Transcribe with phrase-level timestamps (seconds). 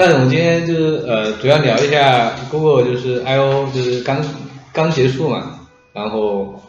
[0.00, 4.24] 那我们今天就是呃，主要聊一下 Google 就是 I/O 就是刚
[4.72, 5.60] 刚结束嘛，
[5.92, 6.62] 然后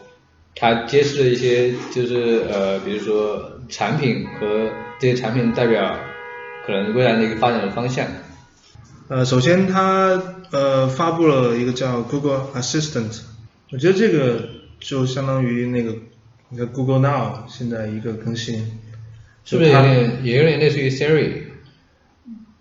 [0.54, 4.68] 它揭示了一些就是呃，比如说产品和
[5.00, 5.98] 这些产品代表
[6.66, 8.06] 可能未来的一个发展的方向。
[9.08, 13.18] 呃，首先它呃发布了一个叫 Google Assistant，
[13.70, 14.46] 我觉得这个
[14.78, 15.94] 就相当于那个
[16.50, 18.58] 那个 Google Now 现在一个更新，
[19.46, 21.44] 是不是有点也有点类似于 Siri？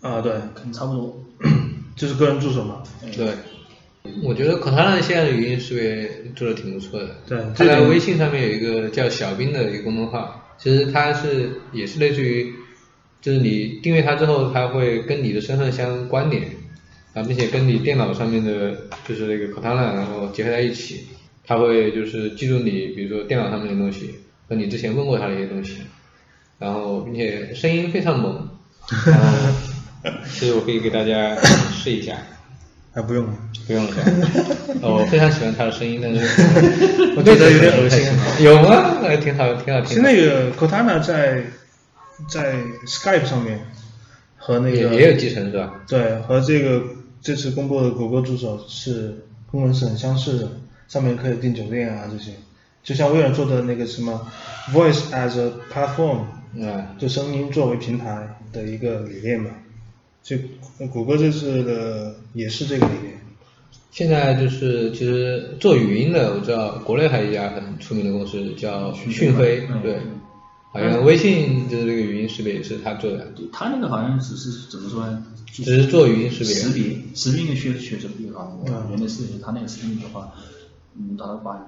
[0.01, 1.23] 啊对，可能差不多。
[1.95, 2.81] 就是个人助手嘛，
[3.15, 3.33] 对，
[4.23, 7.15] 我觉得 Cortana 现在的语音识别做的挺不错的。
[7.27, 12.53] 对它在微信上面有一个叫小兵的一个公众号，其实它是也是类似于，
[13.21, 16.43] 就是你订阅它之后，它会跟你的身份相关联，
[17.13, 18.75] 啊，并且跟你电脑上面的
[19.07, 21.05] 就是那个 Cortana 然后结合在一起，
[21.45, 24.15] 它会就是记住你，比如说电脑上面的东西
[24.47, 25.75] 和你之前问过它的一些东西，
[26.57, 28.49] 然后并且声音非常萌，
[29.05, 29.37] 然后
[30.31, 31.35] 其实我可以给大家
[31.73, 32.15] 试一下。
[32.93, 33.33] 啊不用了，
[33.65, 33.91] 不用了
[34.83, 36.19] 我非常喜欢他的声音，但是
[37.15, 38.03] 我觉得有点恶心。
[38.43, 38.97] 有吗？
[39.01, 39.85] 哎，挺好，挺好听的。
[39.85, 41.41] 其实那个 Cortana 在
[42.29, 42.53] 在
[42.85, 43.61] Skype 上面
[44.35, 45.73] 和那个也也有集成是吧？
[45.87, 46.83] 对，和这个
[47.21, 50.51] 这次公布的谷歌助手是功能是很相似的，
[50.89, 52.31] 上面可以订酒店啊这些，
[52.83, 54.29] 就像微软做的那个什么
[54.73, 56.23] Voice as a Platform，
[56.55, 59.51] 嗯，就声音作为平台的一个理念吧。
[60.23, 60.37] 就
[60.91, 63.21] 谷歌这次的也是这个理念。
[63.91, 69.99] 现在就是其实做语音的，我知道国内还有一家很出名的公司叫讯飞，嗯对，
[70.71, 75.25] 好像微信的这个语音识别也是他做的，对他那个好像只是怎么说呢？
[75.47, 76.83] 只是做语音识别识别
[77.13, 78.57] 识别的确确实不好。
[78.65, 80.31] 嗯原来是他那个识别的话，
[80.97, 81.59] 嗯，他把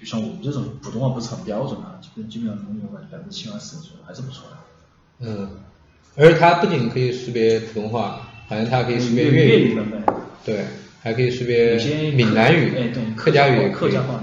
[0.00, 4.56] 就像我们这种普通话不是很标准啊，基本基本上能有百百分之七八十还是不错的。
[5.20, 5.50] 嗯，
[6.18, 10.02] 而它不仅可以识别普通话，好像它可以识别粤粤语版本，
[10.44, 10.64] 对，
[11.00, 11.76] 还可以识别
[12.12, 14.20] 闽南语、哎对，客家语客家话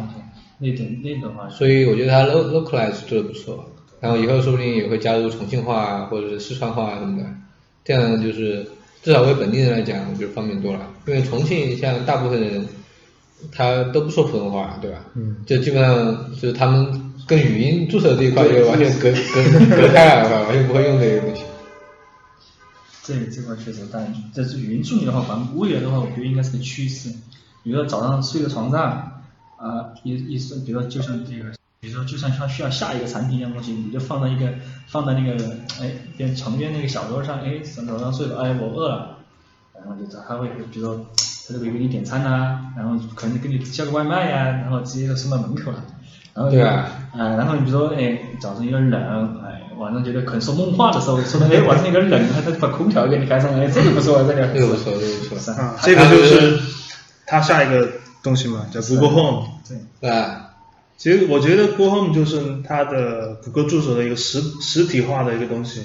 [0.59, 3.66] 那些，那点那的话，所以我觉得它 lo localize 做的不错，
[4.01, 7.25] 然后以后说不定也会加入重庆话啊，或者是四川话啊什么的，
[7.85, 8.66] 这样就是
[9.01, 10.91] 至少为本地人来讲，我觉得方便多了。
[11.07, 12.66] 因为重庆像大部分人，
[13.53, 14.97] 他都不说普通话，对吧？
[15.16, 15.38] 嗯。
[15.45, 21.44] 就基本上就是他们跟语音助手这一块就完全隔隔隔开了，完全不会用这个东西。
[23.05, 27.09] 这这块确实，但这是语音助理的话，反正未来的话，我觉得应该是个趋势。
[27.61, 29.21] 比如说早上睡个床上，
[29.57, 34.51] 啊、一一是，比如说就像这个，比如说就像像需要下一个产品一样东西，你就放到一个
[34.88, 39.17] 放在那个哎边床边那个小桌上，哎早上睡了，哎我饿了，
[39.75, 41.05] 然后就他会比如说
[41.47, 45.83] 他就会给你点餐呐、然后可能给你叫个外卖呀、然后直接就送到门口了。
[46.33, 56.59] 然后对啊，啊，然后你比如说，哎，早上有点冷，哎，晚上觉得可能说梦话的时候，说的，哎，晚上有点冷，他他把空调给你开上，哎，这个不错，这个这个不错，这个不错，啊，这个就是
[57.25, 57.89] 它下一个
[58.22, 59.47] 东西嘛，叫 Google Home。
[59.67, 60.51] 对，对吧？
[60.97, 65.84] 其实我觉得 Google Home 就是它的谷歌助手的一个实实体化的一个东西，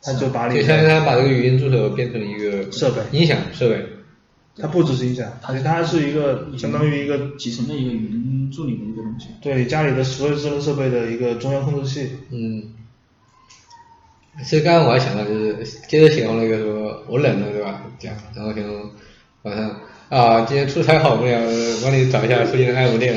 [0.00, 3.86] 它就把你就相当于他把这个语音助手变成了一个设备音响设备。
[4.60, 9.28] 它不只是音响，而且它是一个相当于一个集成的一个语音助理的一个东西。
[9.40, 12.10] 对家里的所有智能设备的一个中央控制器。
[12.30, 12.64] 嗯，
[14.44, 15.56] 其实刚刚我还想到，就是
[15.88, 17.82] 接着形容那个什么，我冷了，对吧？
[17.98, 18.90] 这样，然后形容
[19.42, 19.80] 晚上
[20.10, 21.40] 啊，今天出差好无聊，
[21.82, 23.16] 帮你找一下附近的按摩店。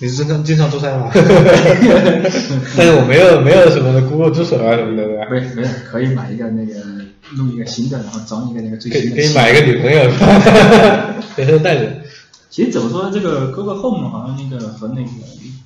[0.00, 1.08] 你是经常经常出差吗？
[1.14, 5.26] 但是我没有没有什么 Google 助手啊什么的，对吧？
[5.30, 6.74] 没，没有，可以买一个那个
[7.36, 9.16] 弄一个新的，然后找一个那个最新的。
[9.16, 11.22] 可以买一个女朋友，是吧？
[11.34, 12.02] 随身带着。
[12.50, 15.10] 其实怎么说，这个 Google Home 好像那个和那个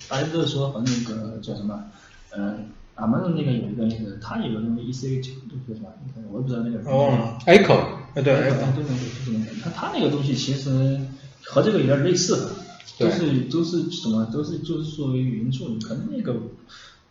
[0.08, 1.84] 大家都是说和那个叫什么，
[2.30, 2.54] 呃
[2.96, 5.90] ，Amazon 那个有一个那个，它有个那个 ECA 九的是吧？
[6.32, 6.90] 我也不知道那个。
[6.90, 7.38] 我忘了。
[7.46, 7.78] Echo，
[8.14, 10.98] 哎，对，哎对对对，就是那个，它它那个东西其实
[11.44, 12.52] 和这个有点类似，
[12.98, 16.34] 都是都是什么，都是就是作为语音助理，可能那个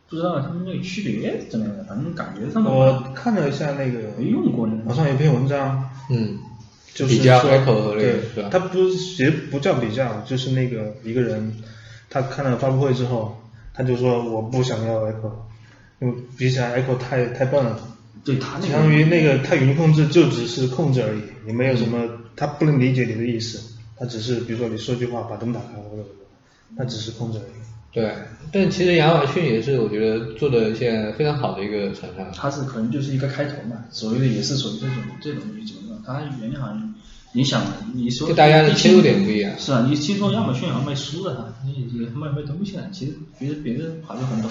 [0.09, 6.37] 不知道他们那个区别怎么样，反正感觉上的我看了一下那个没用过那个网上有篇文章，嗯，
[6.93, 8.49] 就是比较说 Echo 和那个对是吧？
[8.49, 11.53] 它不是其实不叫比较，就是那个一个人，
[12.09, 13.37] 他看了发布会之后，
[13.73, 15.31] 他就说我不想要 Echo，
[15.99, 17.77] 因为比起来 Echo 太太笨了，
[18.23, 22.07] 对它那个相当于那个它语音控制就只是控制而已，也没有什么，
[22.37, 23.59] 他不能理解你的意思，
[23.97, 27.66] 他只是比如说你说句话把灯打开或者什么，他只是控制而已。
[27.91, 28.11] 对。
[28.49, 32.25] 但其实亚马逊也是我觉得做的现在非常好的一个厂商。
[32.33, 36.95] 它是可能就是一个开头嘛，所谓的也是属于这种这种一种的，它原来好像
[37.33, 37.61] 你想，
[37.93, 44.49] 你说就大家的切入点不一样是啊，你听说亚马逊好像卖书的哈，你也卖卖东西的，其实别人别人好像很多。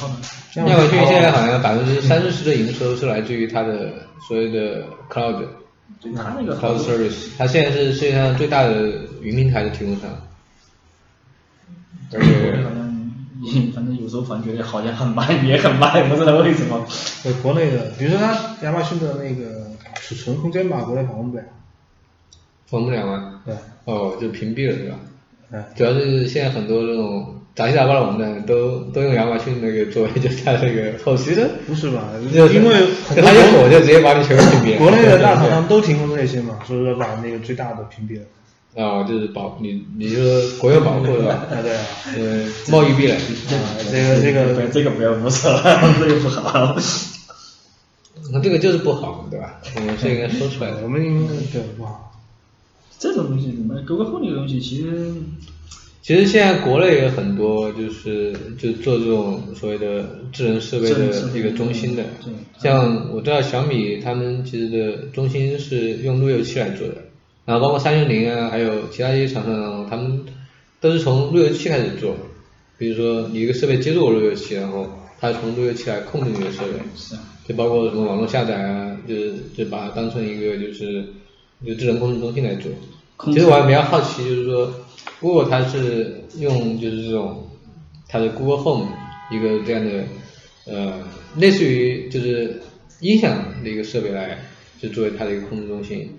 [0.57, 3.95] 亚马逊现在好像百分之三十的营收是来自于它的
[4.29, 5.43] 所谓的 cloud
[6.03, 8.93] 对他那个 cloud service，它现在是世界上最大的
[9.23, 10.11] 云平台的提供商，
[12.13, 12.86] 而且
[13.75, 16.85] 反正有时候反正觉得好像很慢，也很慢，不知道为什么。
[17.23, 21.43] 在国内的，比如说它亚马逊的那个储存空间吧，国内访问不了。
[22.67, 23.41] 访不了吗？
[23.45, 23.55] 对，
[23.85, 24.97] 哦，就屏蔽了对吧？
[25.53, 32.09] 嗯，主要是现在很多这种杂七杂八的网站都都用亚马逊那个作为就是它这个后期的，不是吧？
[32.35, 32.75] 就是因为
[33.09, 34.79] 很多它一火就直接把你全部屏蔽了。
[34.79, 38.27] 国内的大厂商都提供这些嘛，所以说把那个最大的屏蔽了。
[38.77, 41.47] 哦，就是保你你就是国有保护是吧？
[41.51, 41.87] 啊，对啊，
[42.17, 43.15] 呃，贸易壁垒。
[43.15, 43.19] 啊，
[43.91, 46.77] 这个这个这个不要不说了，这个不好。
[48.33, 49.61] 那这个就是不好，对吧？
[49.77, 50.79] 我们是应该说出来的。
[50.85, 52.21] 我们应该对不好。
[52.99, 55.13] 这种东西，怎么 Google Home 这个东西，其实
[56.03, 62.33] 其实现在国内也有很多就是就做这种所谓的智能设备智能设备的一个中心的对，
[62.63, 66.95] 像我知道小米他们其实的中心是用路由器来做的，
[67.47, 70.23] 然后包括三六零啊，还有其他一些厂商，他们
[70.81, 72.15] 都是从路由器开始做，
[72.77, 74.87] 比如说你一个设备接入路由器，然后
[75.21, 81.05] 它从路由器来控制你的设备，是啊，就包括什么网络下载啊，就是就把它当成一个就是
[81.65, 82.71] 就智能控制中心来做。
[83.33, 84.71] 其实我还比较好奇，就是说
[85.21, 87.49] ，Google 它是用就是这种
[88.09, 88.89] 它的 Google Home
[89.31, 90.05] 一个这样的
[90.67, 90.99] 呃
[91.37, 92.61] 类似于就是
[92.99, 94.37] 音响的一个设备来
[94.81, 96.11] 就作为它的一个控制中心。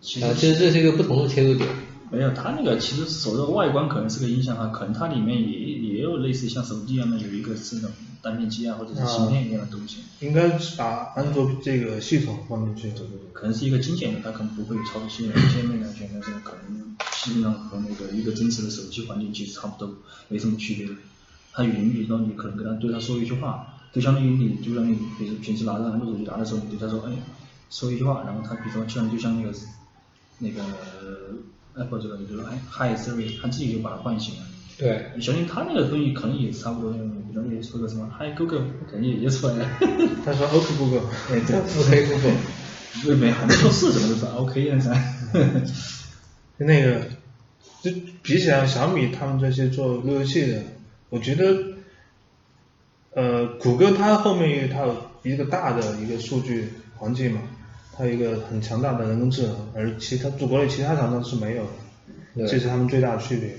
[0.00, 1.68] 其啊，其实这是一个不同的切入点。
[2.10, 7.88] 没有，它那个其实所谓的外观可能是个音响哈，可能它里面也也有类似像手机一样的有一个这种
[8.20, 9.98] 单片机啊，或者是芯片一样的东西。
[10.18, 12.90] 应该是把安卓这个系统放进去。
[12.98, 19.94] 对对对，可能是一个精简的，它可能不会有操作系统界面啊，全但是可能基本上和那个一个真实的手机环境其实差不多，
[20.28, 20.88] 没什么区别。
[21.52, 27.12] 它语音，比如说你可能跟它对它说一句话，就相当于你就让你比如平时拿着安卓手机拿的时候，你对它说，哎，
[27.70, 29.56] 说一句话，然后它比如说像就像那个
[30.40, 30.62] 那个
[31.74, 34.40] Apple 这个，你就说哎 Hi Siri，它自己就把它唤醒了。
[34.76, 36.98] 对，相信它那个东西可能也差不多，比
[37.32, 39.68] 如说你说个什么 Hi Google，可能也就出来了。
[40.24, 42.36] 他说 OK Google，哎对 OK Google，
[43.04, 45.14] 对没还没做事怎么都是 OK 的噻。
[46.56, 47.02] 那个
[47.82, 47.90] 就
[48.22, 50.62] 比起来小米他们这些做路由器的，
[51.10, 51.56] 我觉得，
[53.12, 57.42] 呃，谷歌它后面有它有一个大的一个数据环境嘛，
[58.00, 61.64] 它有一个很强大的人工智能，而其他中国内其他厂商是没有
[62.34, 63.50] 的，这是他们最大的区别。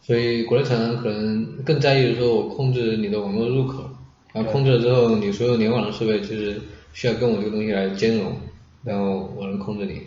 [0.00, 3.90] 所以国内厂商可能更在意的说，我控制你的网络入口，
[4.32, 6.62] 然后控制了之后，你所有联网的设备就是
[6.92, 8.32] 需要跟我这个东西来兼容，
[8.84, 10.02] 然后我能控制你。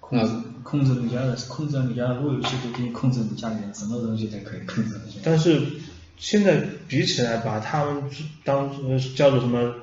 [0.00, 0.32] 控制
[0.62, 4.98] 控制你家的控制你家的路由器，就可以控制你家里面什么东西都可以控制。
[5.22, 5.60] 但是
[6.16, 8.04] 现在比起来，把它们
[8.44, 9.74] 当呃叫做什么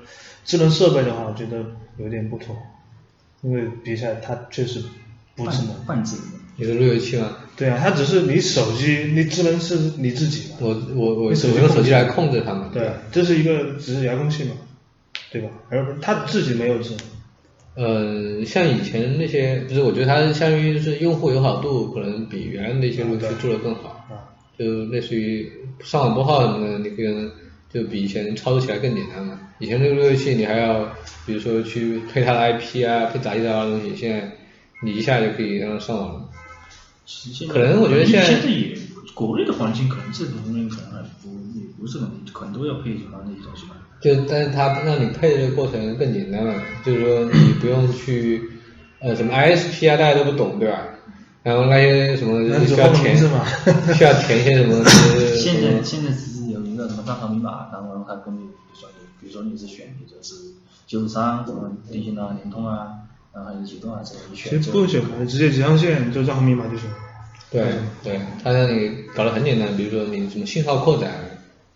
[0.43, 1.63] 智能设备的话，我觉得
[1.97, 2.55] 有点不妥，
[3.41, 4.81] 因为比起来它确实
[5.35, 5.75] 不智能。
[5.85, 6.25] 半智能。
[6.57, 7.37] 你的路由器吗？
[7.55, 10.57] 对啊，它只是你手机，你智能是你自己嘛。
[10.59, 12.69] 我我我你手机我用手机来控制它嘛。
[12.73, 14.51] 对，这是一个只是遥控器嘛，
[15.31, 15.49] 对吧？
[15.69, 16.99] 而不是它自己没有智能。
[17.75, 25.49] 呃，像以前那些，不是我觉得它相当于是用户友好度可能比原来那些路由器做的更好，啊，就类似于
[25.81, 27.31] 上网拨号什么的，你可能
[27.71, 29.39] 就比以前操作起来更简单了。
[29.59, 30.85] 以前那个路由器你还要，
[31.25, 34.31] 比如说去配它的 IP 啊，配杂七杂八的东西，现在
[34.83, 36.21] 你一下就可以让它上网了。
[37.05, 38.77] 其实现在可能我觉得现在现在也
[39.13, 43.75] 国内的环境可能这种东西可能还不也不是很可能都要配什么那些东西吧。
[43.99, 48.41] 就但是它让你配的这个过程更简单了，就是说你不用去
[48.99, 50.87] 呃什么 ISP 啊，大家都不懂对吧？
[51.43, 54.77] 然后那些什么需要填需要填一些什么
[55.13, 56.38] 就是现在现在只是
[56.99, 60.35] 么账号密码，然后他根据比如说你比如说你是选比如说是
[60.85, 62.87] 九十三什么电信啊、联通啊，
[63.33, 64.63] 然后还有移动啊这种你选这个。
[64.63, 66.89] 实不用选嘛，直接接上线就账号密码就行。
[67.51, 71.11] 对对，他让你搞得很简单，比如说你什么信号扩展，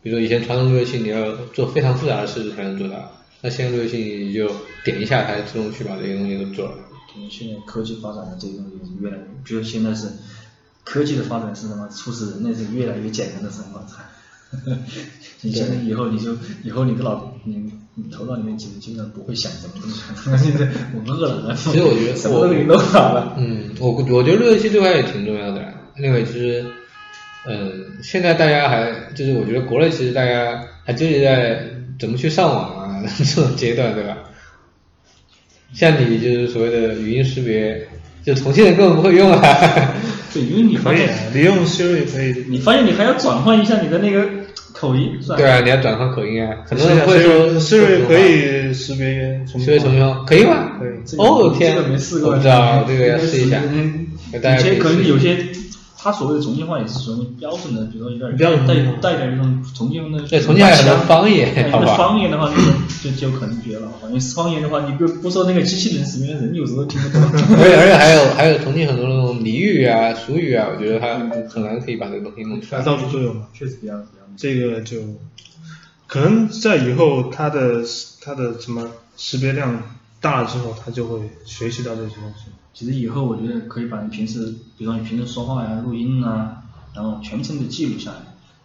[0.02, 3.12] 比如说以前传统路由器你要做非常复杂的事才能做到，
[3.42, 4.48] 那现在路由器你就
[4.86, 6.76] 点一下，它自动去把这些东西都做了。
[7.14, 10.08] 对现在科技发展的这个东西越来越，比如现在是
[10.84, 11.88] 科技的发展是什么？
[11.90, 13.80] 促使人类是越来越简单的生活。
[14.66, 14.72] 操
[15.42, 20.02] 你现在以后你就以后你的脑你你头脑里面基本基本上不会想什么东西。
[20.44, 23.36] 现在我们饿了，其实我觉得什么都给你弄好了。
[23.38, 25.74] 嗯，我我觉得路由器这块也挺重要的。
[25.98, 26.66] 另外就是，
[27.46, 31.64] 嗯，现在大家还就是我觉得国内其实大家还纠结在
[32.00, 34.18] 怎么去上网啊 这种阶段，对吧？
[35.74, 37.88] 像你就是所谓的语音识别，
[38.24, 39.42] 就重庆人根本不会用啊。
[40.34, 42.46] 对，因为你发可以你用 Siri 可以。
[42.48, 44.28] 你发现你还要转换一下你的那个
[44.74, 45.36] 口音，是吧？
[45.38, 50.72] 对啊，你要转换口音啊，很多人会说 Siri 可以识别重识别重庆话，可以吗？
[50.80, 53.62] 可以哦天，这个没试过，不知道，这个要试一下。
[54.34, 55.38] 有些可能有些，
[55.96, 60.20] 他所谓的重庆话也是属于标准的，比如说有点标准带的带点那种重庆的。
[60.28, 63.88] 对重庆还有很多方言好吧方言的话，那个就就可能绝了。
[64.10, 67.22] 因为方言的话，你不不说那个机器人识别，人有时候听不懂。
[67.58, 72.82] 而且而且还有还有重庆很多那种俚语啊、俗语啊，我觉得它很难可以把这个东西弄出来。
[72.82, 73.42] 它到处都有嘛。
[73.54, 74.23] 确实比较比较。
[74.38, 74.98] 这个就
[76.08, 77.84] 可能在以后它的
[78.22, 79.82] 它的什么识别量
[80.20, 82.52] 大了之后，它就会学习到这些东西。
[82.74, 84.46] 其实以后我觉得可以把你平时，
[84.78, 86.64] 比如说你平时说话呀、录音啊，
[86.96, 88.18] 然后全程的记录下来，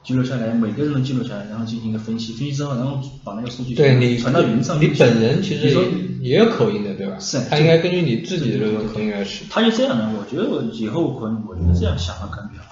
[0.02, 4.86] 记录下来，每个人都记录下来，然后进行一个分析，分析之后，然后把那个数据对你传到云上你。
[4.98, 7.18] 本人其实也也有口音的，对吧？
[7.18, 9.44] 是他应该根据你自己的这种口音来识。
[9.50, 12.62] 他就这样的，我觉得我以后可能，我觉得这样想法可能比较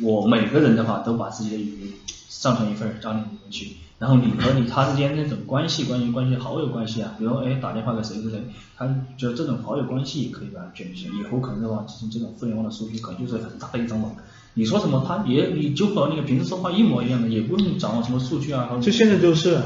[0.00, 1.92] 我每个人的话都把自己的语音
[2.28, 8.42] 上传一份儿到那里面去，然后你和你他之间那种关系、关于、关系、好友关系啊，比如哎打电话给谁谁谁，
[8.76, 8.86] 他
[9.18, 11.08] 觉得这种好友关系也可以把它卷进去。
[11.18, 14.14] 以后可能的话，进行这种互联网的数据可能就是很大的一张网。
[14.54, 18.70] 你说什么，他也你就和那个平时说话一模一样的，也不用掌握什么数据啊。
[18.80, 19.62] 就现在就是啊，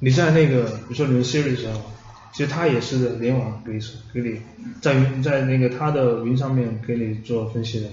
[0.00, 1.80] 你在那个比如说你用 Siri 的时候，
[2.32, 3.80] 其实它也是联网给你
[4.12, 4.40] 给你
[4.80, 7.86] 在云在那个它的云上面给你做分析的，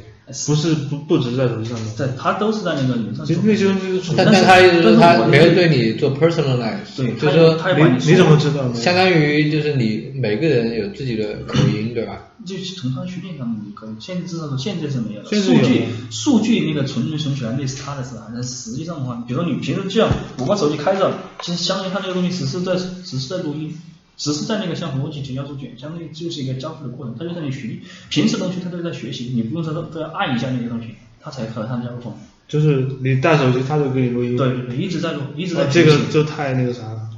[0.48, 1.96] 不是不不只是在手机上面。
[1.96, 3.28] 在他都是在那个云上做。
[3.28, 8.76] 其实那些东西是但但是但他意思是他没有对你做 personalize，对就是说你你怎么知道呢？
[8.76, 12.32] 相当于就是你每个人有自己的口音， 对吧？
[12.46, 23.76] 就是从它训练上面你可以，现在至少说现在是没有数据数据那个存没存起来那是他的事啊，但实际上的话，比如说你平时这样，我把手机开着，其实相当于它那个东西只是在只是在录音，
[24.18, 27.80] 只是在那个像逻辑提交数据，相当于就是一个交付的过程，它就在那里学，
[28.10, 32.14] 平时东西它都在学习，你不用说都都要按一下那个东西，它才和它交互。
[32.48, 34.38] 就是你带手机，它就给你录音。
[34.38, 37.10] 对对对，一直在录，一直在啊这个就太那个啥了。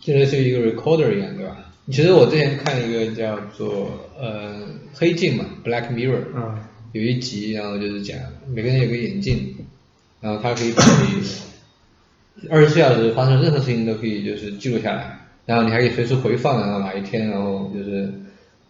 [0.00, 1.56] 就类似于一个 recorder 一样，对吧？
[1.88, 8.18] 其实我之前看一个叫做呃黑镜嘛，Black Mirror，啊，有一集，然后就是讲
[8.52, 9.54] 每个人有个眼镜，
[10.20, 11.22] 然后它可以把你
[12.50, 15.15] 二十四小时发生任何事情都可以就是记录下来，
[15.46, 18.12] 然后你还可以随时回放，然后哪一天，然后就是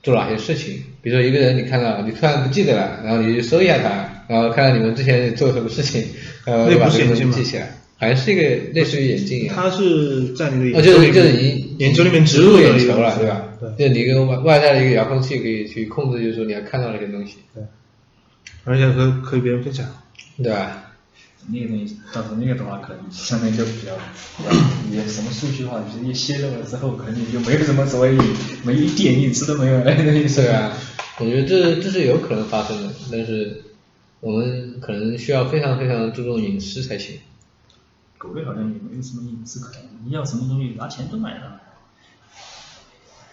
[0.02, 0.80] 做哪些事情。
[1.02, 6.04] 比如说一个人你看到你突然不记得了，然后你就搜一下他，然后看看你们之前做什么事情，
[6.44, 8.42] 然后那就把这个不是眼镜吗东西记起来，好像是一个
[8.74, 9.56] 类似于眼镜一样。
[9.56, 13.42] 它是在你的哦，就是眼球里面，就是你眼球里面植入眼球了，对吧？
[13.76, 17.62] 对就你一个外外在的一个遥控器可以去控制，就是说你要看到那些东西，对，
[18.64, 19.86] 而且和和别人分享。
[20.36, 20.85] 对吧？
[21.48, 23.92] 那个东西，到时候那个的话，可能相当于就比较，
[24.90, 28.16] 也什么数据化，就是一泄露了之后，可能也就没有什么所谓
[28.64, 30.42] 没一点隐私都没有了，那个意思。
[30.42, 30.72] 对啊，
[31.18, 33.62] 我觉得这这是有可能发生的，但是
[34.20, 37.16] 我们可能需要非常非常注重隐私才行。
[38.18, 41.46] 狗类好像也没有什么隐私可言，你要什么东西拿钱都买得到，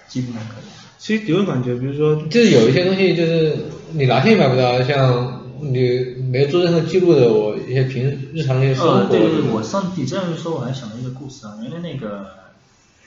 [0.08, 0.64] 基本上可以。
[1.00, 3.58] 其实给我感觉，比如说，就是有一些东西，就是
[3.92, 8.04] 你拿钱买不到，像你没有做任何记录的，我一些平
[8.34, 12.28] 日常的一些生活，呃，对对对，我上你这样一说，我还想到一个故事啊，原来那个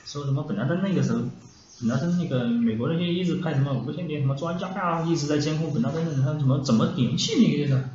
[0.04, 1.20] 说什么本来在那个时候，
[1.80, 7.90] 本拉登那个美国那些一直派什么无线电什么专家呀、一直在监控本拉登的他怎么怎么联系那个人呢？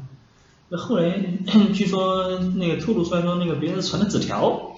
[0.69, 1.19] 那后来
[1.73, 4.75] 据说那个透露出来说，那个别人传的纸条，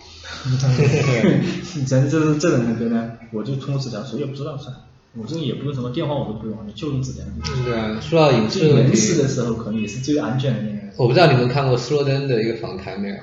[1.85, 4.77] 咱 这是这种那个呢，我就通过纸条，谁也不知道是吧？
[5.15, 7.23] 我这个也不用什么电话，我都不用，就用纸条。
[7.63, 10.72] 对啊，说到隐私最的问原始的，时候可能也是最安全的那个。
[10.97, 13.15] 我不知道你们看过斯诺登的一个访谈没有？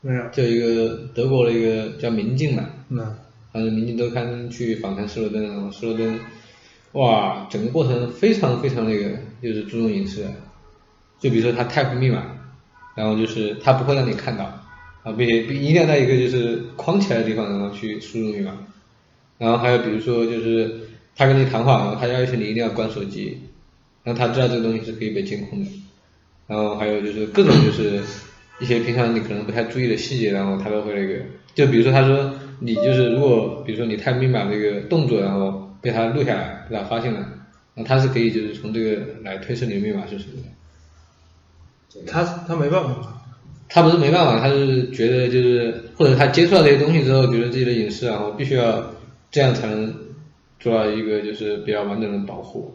[0.00, 2.98] 没有，就一个德国的一个叫明镜嘛，嗯
[3.52, 6.20] 反正《明镜周刊》去访谈斯诺登，然后斯诺登，
[6.92, 9.10] 哇，整个过程非常非常那个，
[9.42, 10.30] 就是注重隐私的。
[11.18, 12.24] 就比如说他 type 密码，
[12.94, 14.44] 然后就是他不会让你看到，
[15.02, 18.56] 啊，并且一定要在一个就是框起来的地方，然后去输入密码。
[19.36, 20.80] 然后还有比如说就是
[21.16, 23.38] 他跟你谈话，然后他要求你一定要关手机，
[24.04, 25.70] 然后他知道这个东西是可以被监控的。
[26.48, 28.00] 然后还有就是各种就是
[28.58, 31.22] 一些平常你可能不太注意的细节，然后他都会那个，
[31.54, 37.20] 就比如说他说你就是如果比如说你太密码这个动作，然后被他录下来，被他发现了，
[37.74, 42.02] 然后他是可以就是从这个来推测你的密码是什么的。
[42.06, 43.22] 他他没办法，
[43.68, 48.92] 他不是没办法，他是觉得就是或者他接触到这些东西之后，觉得自己的隐私，然后必须要
[49.30, 49.94] 这样才能
[50.60, 52.74] 做到一个就是比较完整的保护，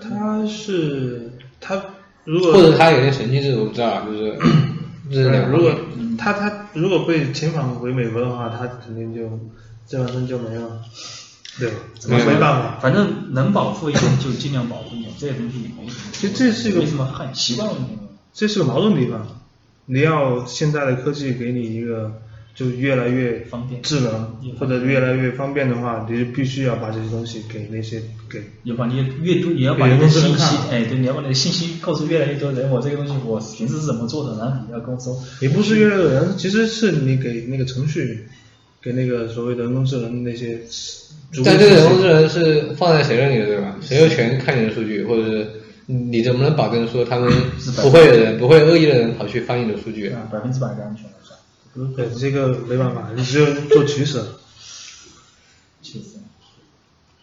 [0.00, 1.82] 他是他
[2.24, 4.38] 如果或者他有些神经质，我不知道啊，就是
[5.10, 5.74] 就是如果。
[6.18, 9.40] 他他如果被遣返回美国的话，他肯定就
[9.86, 10.82] 这完全就没了。
[11.58, 12.78] 对，怎么没办法。
[12.78, 16.02] 反正能保护一点就尽量保护一点，这些东西没什么。
[16.12, 17.96] 其实这是一个没什么很习惯问题。
[18.34, 19.26] 这是个矛盾地方，
[19.86, 22.20] 你要现在的科技给你一个
[22.60, 35.18] 就越来越方便智能或者越来越方便的话，你就必须要把这些东西给那些给要把你阅读，你要把你的信息，哎，对，你要把你的信息告诉越来越多人，我这个东西我平时是怎么做的，然后你要跟我说。
[35.40, 38.26] 也不是越来越多人，其实是你给那个程序，
[38.82, 40.60] 给那个所谓的人工智能那些。
[41.42, 43.74] 但这个人工智能是放在谁那里的，对吧？
[43.80, 45.46] 谁有权看你的数据，或者是？
[45.86, 47.28] 你怎么能保证说他们
[47.82, 50.28] 不会有人不会恶意的人跑去翻你的数据啊？
[50.30, 51.04] 百分之百的安全
[51.96, 54.38] 对，这个没办法，你只有做取舍。
[55.82, 56.18] 取舍。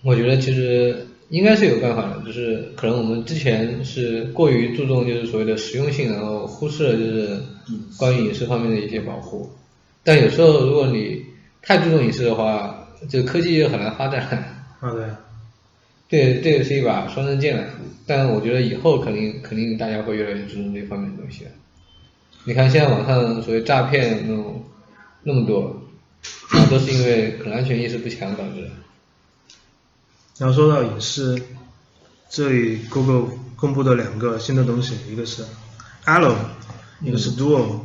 [0.03, 7.41] 我觉得其实应该是有办法的，就是可能我们之前是过于注重就是所谓的实用性，然后忽视了就是
[7.97, 9.51] 关于隐私方面的一些保护。
[10.03, 11.25] 但有时候如果你
[11.61, 14.23] 太注重隐私的话，这科技就很难发展。
[14.79, 15.03] 啊对。
[16.09, 17.67] 这这也是一把双刃剑了，
[18.05, 21.51] 但我觉得以后肯定肯定大家会越来越注重这方面的东西了。
[22.47, 24.63] 你看现在网上所谓诈骗那种
[25.23, 25.81] 那么多，
[26.51, 28.69] 啊都是因为可能安全意识不强导致的。
[30.37, 31.37] 然后说到隐私，
[32.29, 35.43] 这里 Google 公布的两个新的东西，一个是
[36.05, 36.37] Allo，
[37.01, 37.81] 一个是 Duo。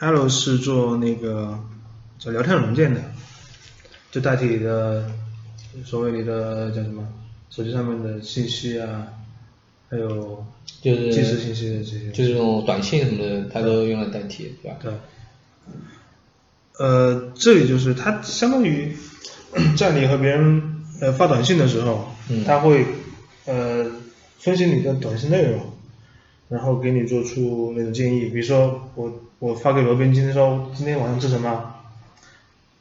[0.00, 1.62] Allo 是做那个
[2.18, 3.02] 叫聊天软件的，
[4.10, 5.04] 就代替你的
[5.84, 7.06] 所谓你的叫什么？
[7.50, 9.06] 手机上面的信息啊，
[9.92, 10.42] 还有
[10.80, 14.78] 就是即时信息的这些，就是这种短信什么的，它都用来代替，对吧？
[14.80, 14.90] 对。
[16.78, 18.96] 呃，这里就是它相当于
[19.76, 22.08] 在你和别人呃发短信的时候，
[22.46, 22.86] 它会
[23.44, 23.84] 呃
[24.38, 25.60] 分析你的短信内容，
[26.48, 28.30] 然后给你做出那种建议。
[28.30, 31.74] 比如说我我发给罗宾今天说今天晚上吃什么，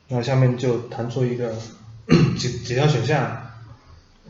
[0.08, 1.54] 然后下面就弹出一个
[2.40, 3.41] 几几条选项。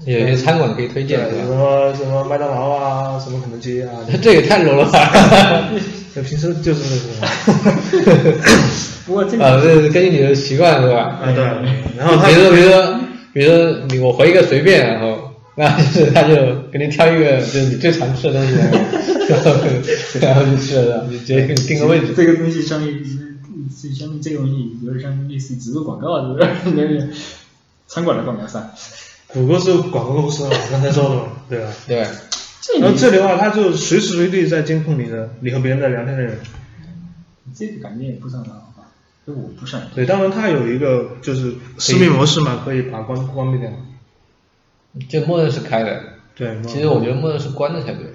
[0.06, 3.90] 有些餐馆可以推荐，比如说什么麦当劳啊，什么肯德基啊。
[4.22, 5.70] 这也太 low 了吧！
[6.16, 8.40] 就平时就是那种。
[9.06, 11.20] 不过这个啊，这是根据你的习惯是吧？
[11.22, 11.44] 啊对。
[11.98, 13.00] 然后比如说比如说
[13.34, 16.36] 比如说你我回一个随便，然后那 就是他就
[16.72, 18.56] 给你挑一个就是你最常吃的东西，
[19.30, 19.54] 然后
[20.20, 22.08] 然后就吃了，你直接给你定个位置。
[22.16, 26.76] 这个东西相当于是相当于这个东西有点像类似于植入广告，是不是？
[26.76, 27.08] 那个
[27.88, 28.72] 餐馆的广告噻。
[29.34, 31.68] 谷歌是广告公司嘛，刚才说的嘛，对吧？
[31.88, 32.06] 对。
[32.80, 36.38] 然后这里的话，它就随时随地在监控你的，你和别人在聊天的人。
[37.54, 38.84] 这个感觉也不是很好吧？
[39.26, 39.82] 这我不想。
[39.96, 43.70] 对，当然它有一个就是私密模式嘛，可以把关关闭掉。
[45.10, 46.02] 就默认是开的。
[46.36, 46.62] 对。
[46.68, 48.06] 其实我觉得默认是关的才对。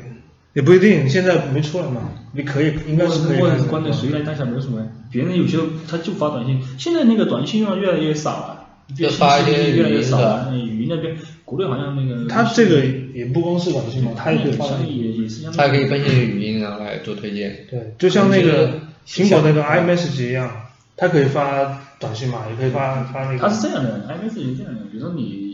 [0.53, 2.03] 也不一定，现在没出来嘛，
[2.33, 3.39] 你可以应该是可以。
[3.39, 4.87] 默认是关的，谁来当下没有什么。
[5.11, 8.66] 别人有些他就发短信，现在那个短信用的越来越少了。
[8.95, 12.29] 就发一些越来越少了，语音那边，国内好像那个。
[12.29, 14.67] 它这个也不光是短信嘛，它也可以发。
[14.87, 17.67] 也也是它可以分析语音然后来做推荐。
[17.71, 20.51] 对，就像那个苹果那个 iMessage 一样，
[20.97, 23.39] 它可以发短信嘛，也可以发发那个。
[23.39, 25.47] 它是这样的，iMessage 是这样的，比如说你。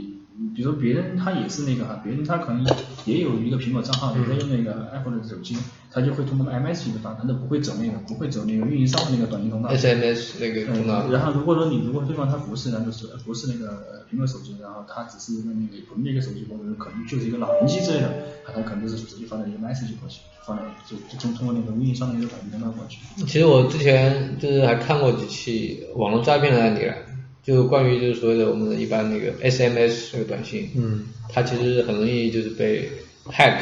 [0.56, 2.66] 比如说别人他也是那个哈，别人他可能
[3.04, 5.56] 也有一个苹果账号，也在用那个 iPhone 的手机，
[5.90, 9.70] 它就会通过 iMessage 的发，他都不会走那个，不会走那个运营商的那个短信通道。
[9.70, 11.10] SMS 那个通道。
[11.10, 18.12] 然后如果说你如果对方他不是那个手不是那个苹果手机，然后他只是一个那个普通的一个手机，或者可能就是一个老人机之类的，
[18.46, 22.98] 他可能就是直接发了一个 message 过去，发了就就通通过那个运营商的那个短信通道过去。
[23.26, 26.94] 其实我之前就是还看过几起网络诈骗的案例了。
[27.42, 32.88] 就关于就是所谓的我们的一般那个 SMS 这个短信，嗯，它其实很容易就是被
[33.26, 33.58] hack，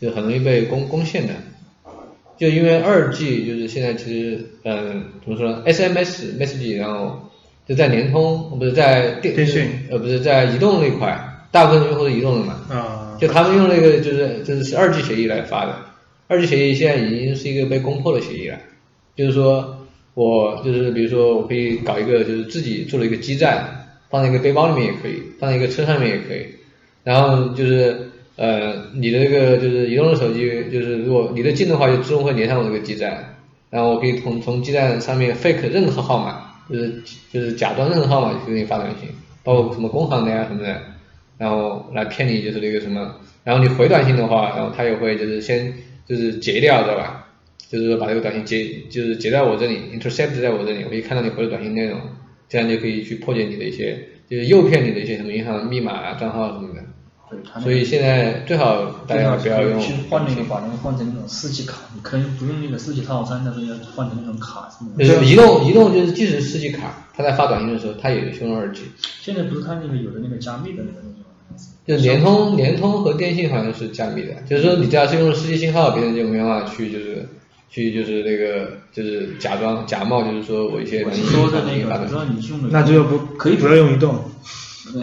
[0.00, 1.34] 就很容易被攻攻陷的。
[2.38, 7.30] 就因为二 G 就是现在其实嗯怎么说呢，SMS message 然后
[7.68, 9.68] 就在联通不是在电电信。
[9.90, 11.18] 呃不是在移动那块，
[11.50, 15.76] 大部分用户是移动的嘛，啊，就他们用那个就是就是是二 G 协议来发的，
[16.28, 18.58] 二 G 协议现在已经是一个被攻破的协议了，
[19.14, 19.85] 就是说。
[20.16, 26.46] 我就是比如说，我可以搞一个，就是自己做了一个基站，放在一个背包里面也可以，放在一个车上面也可以。
[27.04, 33.36] 然后就是呃，你的这个就是移动的手机，就是如果离得近的话，就自动会连上我这个基站。
[33.68, 39.10] 然后我可以从从基站上面 fake 任何号码，就是就是假装任何号码就给你发短信，
[39.44, 40.80] 包括什么工行的呀什么的，
[41.36, 43.16] 然后来骗你就是那个什么。
[43.44, 45.74] 然后你回短信的话，然后他也会就是先
[46.08, 47.25] 就是截掉，知道吧？
[47.68, 52.00] 就是说把这个短信截，就是截在我这里，intercept 在我这里，我可以看到你回的短信内容，
[52.48, 53.98] 这样就可以去破解你的一些，
[54.30, 56.80] 就是诱骗你的一些什么银行密码啊、账号什么的。
[57.28, 65.04] 对，那个所以现在最好大家不要用去换那个把那个换成那种四 G 卡，你可以不用那个四 G 套餐，但是要换成那种卡什么的。
[65.04, 68.82] 就是移动移动就是即使四 G 卡，它在发短信的时候，它也是用二 G，
[69.20, 71.02] 现在不是它那个有的那个加密的那个
[71.84, 77.28] 就联通联通和电信好像是加密的，就是说你只要是用了四 G 信号，别人就没办法去就是
[77.68, 84.16] 去就是那个就是假装假冒就是说我一些我能是说的那个，我知道，你用的那就不可以不要用移动。
[84.92, 85.02] 对，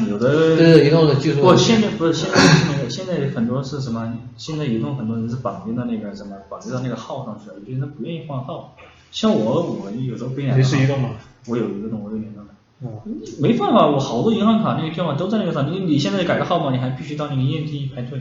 [0.00, 1.56] 你有这的 是移动的技术不。
[1.56, 4.12] 现在不是现在是那个，现在很多是什么？
[4.36, 8.76] 现在移动很多人是绑定到那个什么，绑定到那个号上去了，有些人不愿意换号。
[9.10, 10.58] 像我，我有时候不愿意。
[10.58, 11.12] 你是移动吗？
[11.46, 12.52] 我有移动，我有移动的。
[12.82, 13.02] 哦，
[13.40, 18.20] 没办法，我好多银行卡那个电话都在那个上，你你现在改个号码，你还必须到那个验梯排队，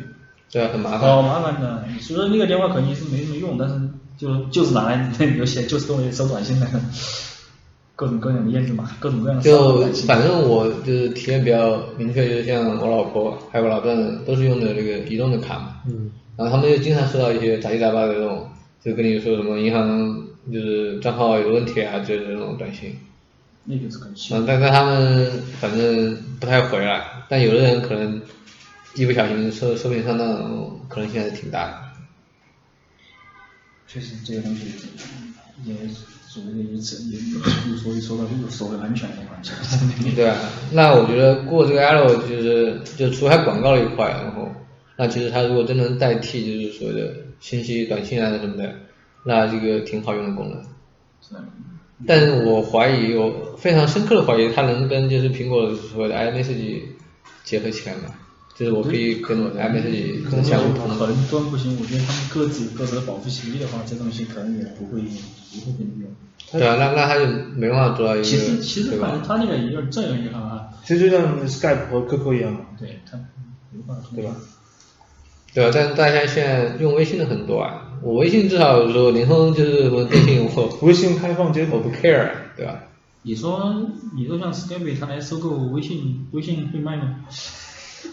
[0.51, 1.29] 对啊，很麻烦好烦。
[1.31, 1.83] 麻烦的。
[1.99, 3.75] 所以说那个电话肯定是没什么用，但是
[4.17, 6.67] 就就是拿来那 有些就是用来收短信的，
[7.95, 9.83] 各种各样的验证码，各种各样的就。
[10.05, 18.47] 反正我就是体验比较明确，就是像我老婆还有我老丈都是用的这个移动的卡嘛，嗯，然后他们就经常收到一些杂七杂八的这种，
[18.83, 22.95] 就跟你说什么银行就是账号有问题啊之类的这种短信，
[23.65, 25.29] 那就是很奇嗯，但但他们
[25.59, 28.21] 反正不太回来，但有的人可能
[28.97, 30.27] 一不小心受受骗上当
[30.89, 31.77] 可能性还是挺大的。
[33.87, 34.65] 确实这个东西
[35.63, 35.73] 也
[36.27, 37.17] 所谓的一次也
[37.71, 39.51] 又说一说到这个所谓安全的话，其
[40.09, 40.35] 实对啊，
[40.71, 44.51] 那我觉得过这个 L 就是就除开广告的一块，然后
[44.97, 48.75] 那其实它如果真能代替就是所谓的信息短信啊什么的，
[49.23, 50.61] 那这个挺好用的功能。
[52.05, 56.81] 但是我怀疑，我非常深刻的怀疑，它能跟就是苹果所谓的 iMessage
[57.43, 58.13] 结合起来吗？
[58.57, 60.89] 就是我可以跟 iMessage 相互通。
[60.89, 66.09] 很端不行，我觉得他们各自有各自的保护协议的话，这东西可能也不会不会跟你用。
[66.51, 68.91] 对啊，那那他就没办法做到一个，其实其实？
[68.97, 73.17] 反正他那个也有这样一个啊，其实就像 Skype 和 QQ 一样嘛，对他
[73.71, 74.35] 没办法通对吧？
[75.53, 82.83] 对啊，但大家现在用微信的很多啊，我微信至少说联通就是什么电信我 微信开放接口不 care，对吧？
[83.23, 87.25] 你说你说像 Skype 他来收购微信，微信会卖吗？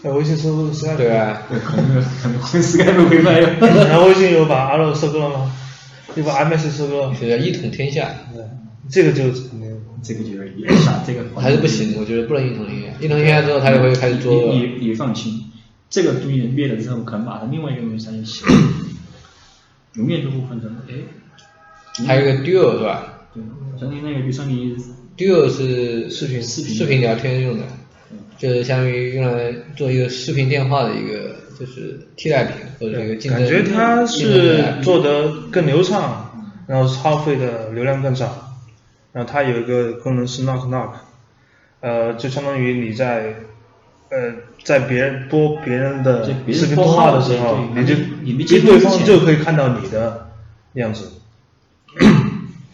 [0.03, 3.53] 呃，微信收购 Skype，对啊，对，可能可能会 Skype 会卖的。
[3.87, 5.51] 然后微信有把 L 收购了吗？
[6.15, 8.43] 又把 iMessage 收购了，是叫一统天下，对，
[8.89, 12.97] 这个就肯定这个就有点傻，这个还是不行，我觉得不能一统天下。
[13.01, 15.45] 一统天下之后，他就会开始做你你你放心，
[15.89, 18.43] 这个东西灭了之后，可能马上另外一个东西上就起，
[19.95, 20.77] 永远都不分成。
[20.87, 23.43] 哎，还有一个 Duo 是吧对，
[23.79, 24.75] 像你那个，比如说你
[25.17, 27.65] ？Duo 是视频视频视频聊天用的，
[28.37, 33.39] 就是相当于用来做一个视频电话的一个就是替代品或者一个竞争。
[33.39, 36.29] 感觉它是做得更流畅，
[36.67, 38.57] 然后耗费的流量更少，
[39.13, 40.89] 然后它有一个功能是 knock knock，
[41.79, 43.35] 呃，就相当于你在
[44.09, 50.29] 呃在别人播别人的视频通话的时候，你就你没接对对方就可以看到你的
[50.73, 51.11] 样子。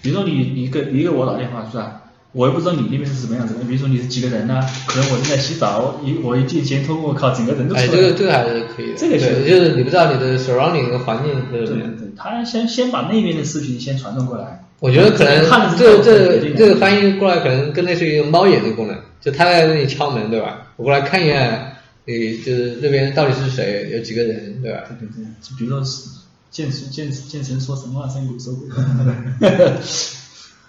[0.01, 2.01] 比如说你你给你给我打电话是吧？
[2.33, 3.59] 我也不知道你那边是什么样子的。
[3.65, 7.97] 比如说你是几个人呢、可能我正在洗澡，一我一进前通，我靠，整个人都出哎，来了。
[7.97, 8.97] 这个这个还是可以的。
[8.97, 11.91] 这个是对，就是你不知道你的 surrounding 的环境是对什么样。
[11.97, 14.65] 对对，他先先把那边的视频先传送过来。
[14.79, 15.45] 我觉得可能
[15.77, 20.73] 这这这这个翻译过来可能更类似于猫眼的功能，就他在那里敲门，对吧？
[20.77, 24.83] 我过来看一眼，你就是那边到底是谁，有几个人，对吧？
[24.87, 26.09] 对对对，就比如说是
[26.49, 28.67] 剑神剑剑神说神话三国说鬼。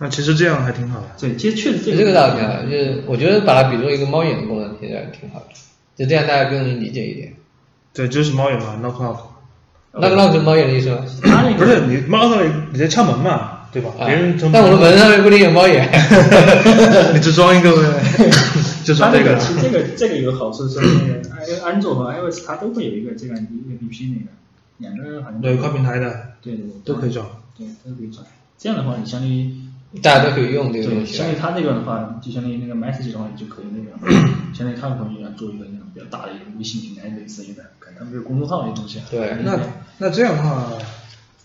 [0.03, 1.07] 那其实这样还挺好的。
[1.21, 5.47] 对，其实确实这个这个个倒挺好，就是我觉得把它比作一个猫眼的功能，听起来挺好的，
[5.97, 7.33] 就这样大家更容易理解一点。
[7.95, 9.19] 对，就是猫眼嘛，knock knock。
[9.95, 11.05] 那个那是猫眼的意思吗？
[11.23, 13.91] 他那个不是你猫上来你在敲门嘛，对吧？
[14.01, 15.87] 啊别人从但我的门上面不一定有猫眼。
[17.15, 18.01] 你只装一个呗，
[18.85, 19.39] 就装这个。
[19.39, 24.33] 其实这个这个有个好处是那个安安卓和 iOS 它都会有一个这样一个 APP 那个，
[24.79, 27.25] 两个好像对，跨平台的对对对都可以装。
[27.57, 28.27] 对都可以装。
[28.59, 29.51] 这样的话，你相当于
[30.01, 34.17] 大家都可以用这个东对，西相当于它那个的话，就相当于那个 message 的话，你就可以那个，
[34.55, 39.05] 相当于他们可能要做一个那种比较大的一个微信平台类似于的，可能他们有公众号那些东西啊。
[39.11, 39.59] 对那
[39.99, 40.73] 那这样的话，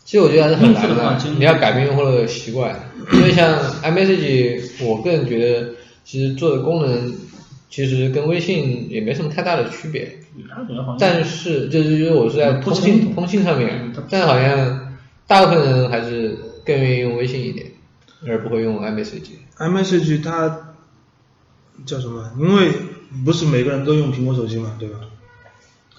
[0.06, 2.74] 其实我觉得还是很难的，的你要改变用户的习惯，
[3.14, 5.70] 因为像 iMessage，我个人觉得
[6.06, 7.14] 其实做的功能
[7.70, 10.10] 其实跟微信也没什么太大的区别，
[10.98, 14.96] 但是就是因为我是在通信通信上面但好像
[15.28, 17.68] 大部分人还是更愿意用微信一点，
[18.26, 19.32] 而不会用 iMessage。
[19.58, 20.74] iMessage 它
[21.86, 22.32] 叫什么？
[22.40, 22.72] 因为
[23.26, 25.00] 不是每个人都用苹果手机嘛，对吧？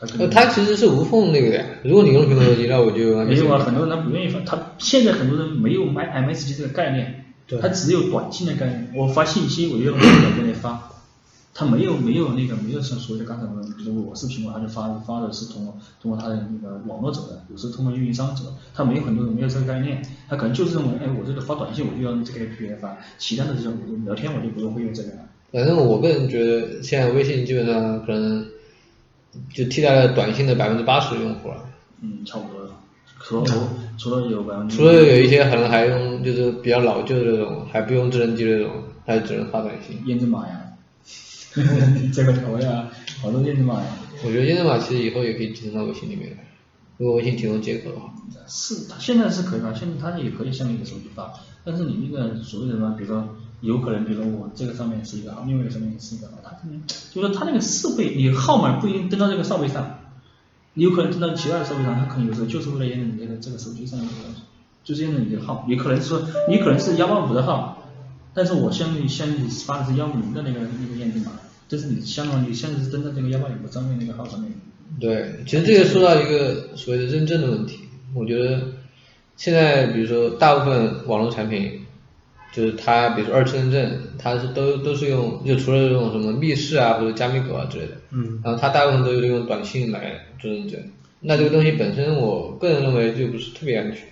[0.01, 8.93] 呃，它它其实是无缝那个的呀，如果你用苹果手机，那我就用没有啊，很多人他不愿意发，他现在很多人没有买 iMessage 这个概念，对他只有短信的概念。
[8.95, 10.91] 我发信息，我就用这个给你发，
[11.59, 25.17] 它没有没有那个没有像所谓的刚才我们，比如我是苹果，他就发发的是通过通过他的那个网络走的，有时通过运营商走的，他没有很多人没有这个概念，他可能就是认为，哎，我这个发短信我就要用这个 APP 来发，其他的这种聊天我就不用会用这个了。
[25.51, 28.47] 反正我个人觉得，现在微信基本上可能
[29.53, 31.57] 就替代了短信的百分之八十的用户了。
[32.01, 32.71] 嗯，差不多了。
[33.21, 33.45] 除了
[33.99, 38.73] 除了有百分之，除了有一些可能还用就是比较老旧的那种，还不用智能机的那种，
[39.05, 40.01] 它只能发短信。
[40.07, 40.68] 验证码呀，
[42.13, 42.89] 这个头呀，
[43.21, 43.87] 好多验证码呀。
[44.25, 46.39] 我觉得验证码其实以后也可以集成到微信里面来，
[46.97, 48.13] 如果微信提供接口的话。
[48.51, 51.33] 是，它现在是可以发，现在它也可以向你的手机发，
[51.65, 59.99] 但是你那个所谓的什么，比如说有可能，比如说我这个上面是一个号，另外一个上面是一个号，它可能就是说它那个设备，你号码不一定登到这个设备上，
[60.73, 64.41] 你有可能登到其他的设备上，它可能有时候就是为了验证你这个这个手机上面的东西，
[64.83, 67.87] 就是验证你的号，你可能说你可能是幺八五的号，
[68.33, 71.33] 但是我向你向你发的是幺五零的那个那个验证码，
[71.69, 74.51] 这是你相当于你现在是登在这个幺八五上面那个号上面。
[74.99, 77.81] 对，其实这个说到一个所谓的认证的问题，
[78.15, 78.61] 我觉得
[79.37, 81.81] 现在比如说大部分网络产品，
[82.53, 90.81] 就是它比如说二次认证，它是都都是用就除了这种什么密室啊或者加密狗啊之类的，嗯，然后它大部分都是用短信来做认证，
[91.21, 94.07] 那这个东西本身我个人认为就不是特别安全，就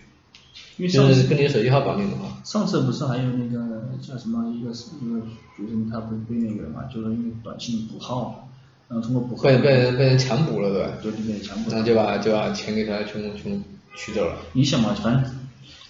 [0.77, 5.21] 因为上次是跟你的手机号绑定的话，上次不是还有那个叫什么一个一个
[5.57, 8.49] 学生他不是被那个嘛，就是用短信补号，
[8.89, 10.93] 然后通过补号被被人被人强补了对吧？
[11.03, 13.65] 对对对强补然后就把就把钱给他全部全部
[13.97, 14.37] 取走了。
[14.53, 15.25] 你想嘛，反正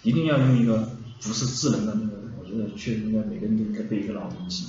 [0.03, 0.88] 一定要用一个
[1.20, 4.66] 不是智能的那个，我觉得确实应该每个人都应该备一个老年机，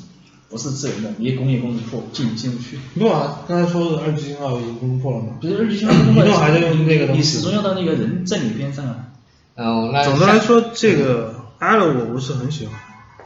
[0.50, 2.80] 不是智能的，你也工业公司破进进不去。
[2.96, 5.34] 没有啊，刚才说的二级信号已经攻破了嘛。
[5.40, 9.10] 不是二级信号通过移动还在用那个东西你始终要到那个人在你边上啊。
[9.58, 12.80] 然后那总的来说，这个 i 我不是很喜欢，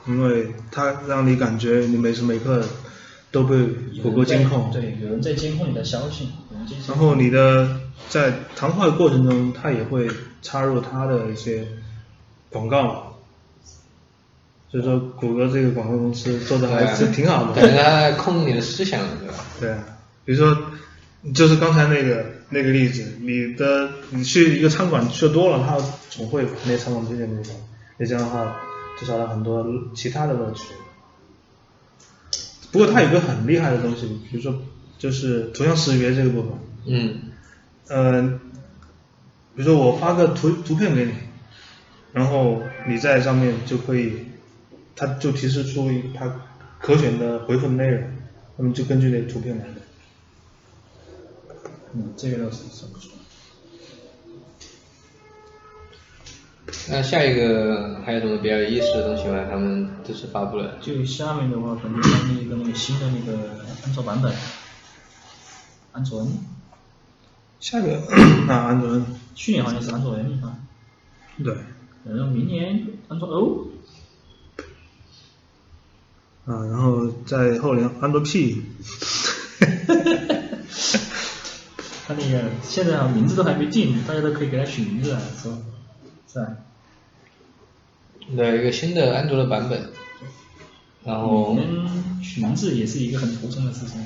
[0.07, 2.63] 因为它让你感觉你每时每刻
[3.31, 3.67] 都被
[4.01, 4.71] 谷歌监控。
[4.71, 6.29] 对，有人在监控你的消息，
[6.87, 10.09] 然后你的在谈话的过程中，它也会
[10.41, 11.67] 插入它的一些
[12.49, 12.93] 广告嘛。
[14.71, 17.61] 所以说，谷歌这个广告公司做的还是挺好的。
[17.61, 19.33] 感觉他在控制你的思想，对吧？
[19.59, 19.83] 对啊，
[20.23, 20.57] 比如说，
[21.35, 25.77] 就是刚才那个那个例子，你的你去一个餐馆去的多了，它
[26.09, 27.43] 总会把那餐馆推荐给你，
[27.97, 28.59] 那这样的话
[28.99, 30.73] 就少了很多其他的乐趣。
[32.71, 34.61] 不过它有个很厉害的东西，比如说
[34.97, 36.51] 就是图像识别这个部分，
[36.87, 37.19] 嗯，
[37.87, 38.39] 呃，
[39.55, 41.11] 比如说我发个图图片给你，
[42.13, 44.13] 然后你在上面就可以，
[44.95, 46.33] 它就提示出它
[46.79, 48.03] 可选的回复内容，
[48.57, 49.80] 那么就根据那个图片来的。
[51.93, 53.11] 嗯，这个倒是算不错。
[56.89, 59.45] 那下一个还有什么比较有意思的东西吗？
[59.49, 60.77] 他们这次发布了。
[60.79, 63.37] 就下面的话，可能发布一个那个新的那个
[63.83, 64.33] 安卓版本，
[65.91, 66.39] 安卓 N，
[67.59, 67.99] 下一个
[68.47, 70.57] 啊，安卓 N，去年好像是安卓 N 啊，
[71.43, 71.55] 对，
[72.05, 73.67] 然后明年安卓 O，
[76.45, 78.63] 啊，然后在后年安卓 P，
[82.11, 85.57] 它那个现在啊名字都还没定，大家都可以给他取名字啊，是吧？
[86.31, 86.47] 是吧？
[88.35, 89.89] 对，一个新的安卓的版本。
[91.03, 91.57] 然后
[92.21, 93.99] 取名字也是一个很头疼的事情。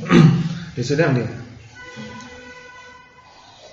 [0.76, 1.28] 也是亮点。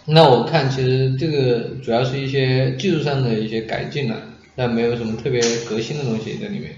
[0.07, 4.21] 那我看其实这个主要是一些技术上的一些改进了、
[4.57, 6.75] 但没有什么特别革新的东西在里面。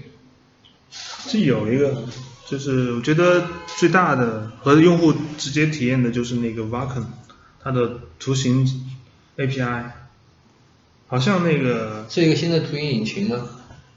[0.91, 2.03] 是有一个，
[2.47, 7.05] 就是我觉得最大的和用户直接体验的就是那个 Vulkan，
[7.65, 8.63] 它的图形
[9.37, 9.85] API，
[11.07, 13.49] 好像那个是一个新的图形引擎吗？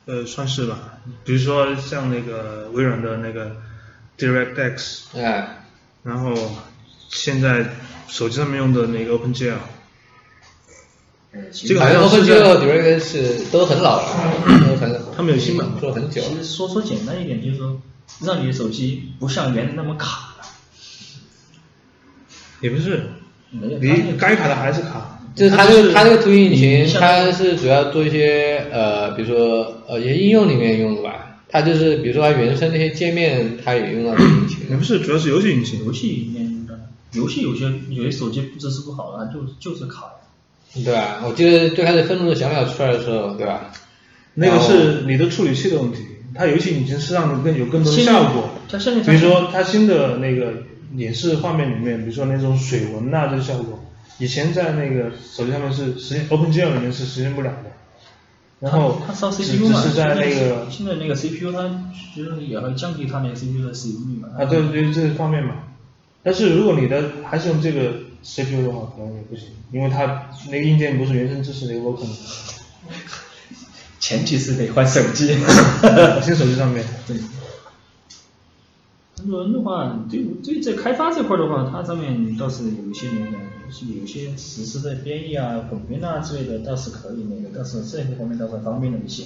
[0.06, 3.54] 呃算是吧，比如说像那个微软的那个
[4.16, 5.64] DirectX，哎，
[6.02, 6.34] 然后
[7.10, 7.74] 现在
[8.08, 9.58] 手机上面用的那个 OpenGL，
[11.52, 14.08] 这个好像 OpenGL、在 DirectX 都很老了，
[14.66, 16.36] 都很他们有新版做了很久其。
[16.36, 17.82] 实说说简单一点，就是说
[18.22, 20.46] 让你的手机不像原来那么卡了。
[22.62, 23.10] 也不是，
[23.50, 31.24] 没有，你该卡的还是卡，就是它这个它这个图形引擎，它是主要做一些呃，比如说呃一些应用里面用的吧。
[31.50, 34.76] 它就是比如说它原生那些界面，它也用到这个引擎也。
[34.76, 35.82] 不是，主要是游戏引擎。
[35.82, 36.78] 游戏里面的
[37.12, 40.84] 游戏有些有些手机不支持不好的，它就就是卡呀。
[40.84, 41.22] 对吧？
[41.24, 43.72] 我记得最开始愤怒的小鸟出来的时候，对吧？
[44.34, 46.00] 那个是你的处理器的问题，
[46.34, 48.50] 它游戏引擎是让你更有更多的效果。
[48.70, 50.52] 它现在比如说它新的那个
[50.94, 53.84] 演示画面里面，比如说那种水纹呐、这个效果，
[54.18, 57.70] 以前在那个手机上面是实现 OpenGL 里面是实现不了的。
[58.60, 64.28] 然后它烧 CPU 嘛，只是在那个现在那个 CPU 它其实也会降低它那个 CPU 的使用率嘛。
[64.36, 65.54] 啊，对对，这方面嘛。
[66.24, 67.92] 但是如果你的还是用这个
[68.24, 72.08] CPU 的话，可能也不行，因为它那个硬件不是原生支持那个 Vulkan，
[74.00, 75.28] 前提是得换手机。
[76.22, 76.84] 新手机上面。
[77.06, 77.16] 对。
[79.36, 83.38] 安卓的话，对对在开发这块的话，它上面倒是有一些那个，
[83.70, 89.24] 是有些实时的编译啊、混编啊之类的，倒是可以那个，但是这些方面倒是方便了一些。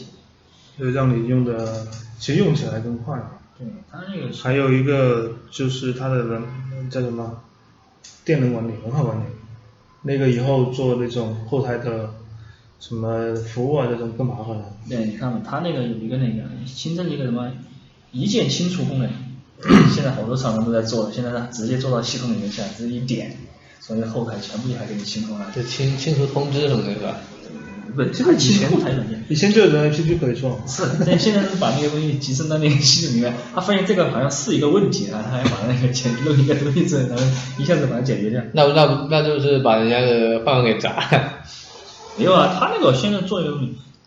[0.78, 1.86] 就让你用的，
[2.18, 3.22] 其实用起来更快。
[3.58, 6.42] 对，它那个还有一个就是它的人
[6.90, 7.42] 叫什么，
[8.24, 9.22] 电能管理、文化管理，
[10.02, 12.14] 那个以后做那种后台的
[12.80, 14.64] 什么服务啊这种更麻烦了。
[14.88, 17.52] 对，你看嘛，它那个有一个那个新增一个什么
[18.10, 19.08] 一键清除功能，
[19.94, 23.36] 现在好多厂商都在做，现在它直接做到系统里面去了，直接一点，
[23.80, 25.46] 所有后台全部一下给你清空了。
[25.54, 27.16] 就清清除通知什么的是吧？
[27.94, 29.22] 不，这个清后台软件。
[29.28, 30.60] 以前就有人 APP 可以做。
[30.66, 37.24] 是，但现在是把那个东西集成到那个系统里面，他发现这个好像是一个问题啊，他还把那个解弄一个东西出来，然后
[37.58, 38.42] 一下子把它解决掉。
[38.54, 41.34] 那那那就是把人家的饭碗给砸了。
[42.16, 43.58] 没有啊，他那个现在做一个，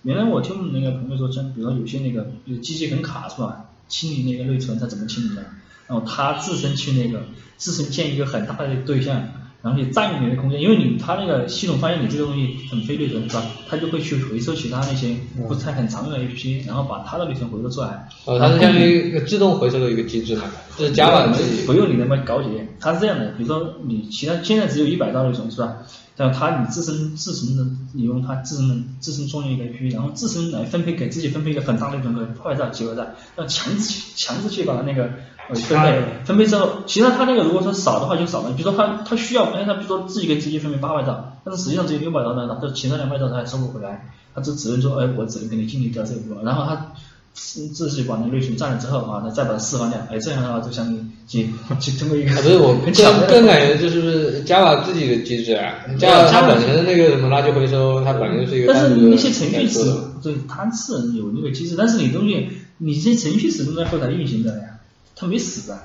[0.02, 3.66] 原来我听我们那个朋友说，像比如说有些那个就是机器很卡是吧？
[3.88, 5.42] 清理那个内存，它怎么清理呢？
[5.88, 7.24] 然后它自身去那个
[7.58, 9.24] 自身建一个很大的对象。
[9.62, 13.44] 然后你占用你的空间，因为你它那个系统发现你这个东西很费内存是吧？
[13.68, 15.16] 它就会去回收其他那些
[15.48, 18.08] 不太很常用的 APP，然后把它的内存回收出来。
[18.26, 20.44] 哦，它是相当于一个自动回收的一个机制嘛，
[20.78, 21.66] 这是 Java 自己。
[21.66, 25.78] 不用你那么高级，它是这样的，比如说你其他现在只有一百兆内存是吧？
[26.16, 31.98] 但他你自身自身的你用他自身的自身创建一个 APP，然后自身来分配给自己分配一个很大的
[32.38, 33.06] 八百兆、几百兆，
[33.38, 35.10] 要强制强制去把它那个。
[35.48, 46.94] 分配分配之后，其实他那个如果说少的话就少了，比如说他他需要，哎，他比如说自己给自己分配八百兆，但是实际上只有六百兆呢，他其他两百兆他还收不回来，他只只能说，哎，我只能给你尽力掉这一部分，然后他
[47.36, 59.84] 自己把那内存占了之后啊，那再把它释放掉，哎，这样的话就相当于去去通过一个不是我更更感觉就是 Java 自己的机制啊，Java 它本身那个什么垃圾回收，它本身是一个但是那些程序是，
[60.24, 64.80] 对，它是有那个机制，但是你东西，你这些程序始终在后台运行着呀。
[65.18, 65.80] 它没死啊，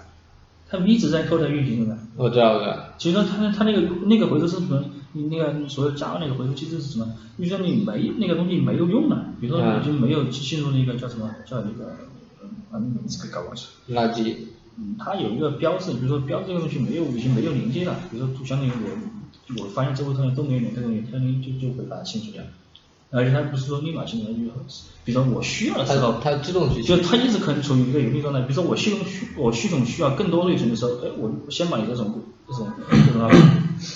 [0.68, 1.96] 它一直在后台运行的。
[2.16, 2.94] 我知道的。
[2.98, 4.84] 其实它它那个那个回收是什么？
[5.12, 7.06] 你那个所谓加那个回收机制是什么？
[7.36, 11.96] 比如说你没那个东西没有用了，比如说你就没有进入那个叫什么叫那个
[12.72, 14.08] 嗯名字给搞忘记了。
[14.08, 14.34] 垃圾。
[14.78, 22.42] 嗯，它有一个标志，比如说标这个东西没有已经没有连接了，比如说相当于我我发现这部分都没有连这个东西，相当于就就会把它清除掉。
[23.12, 24.52] 而且它不是说立马清除，就
[25.04, 28.40] 比如说我需要的时候，它自动去，就它一直可能处于一个有利状态。
[28.42, 32.72] 比如说我系统需我系统需要更多内存的时候，哎，我先把你这种这种
[33.06, 33.28] 这种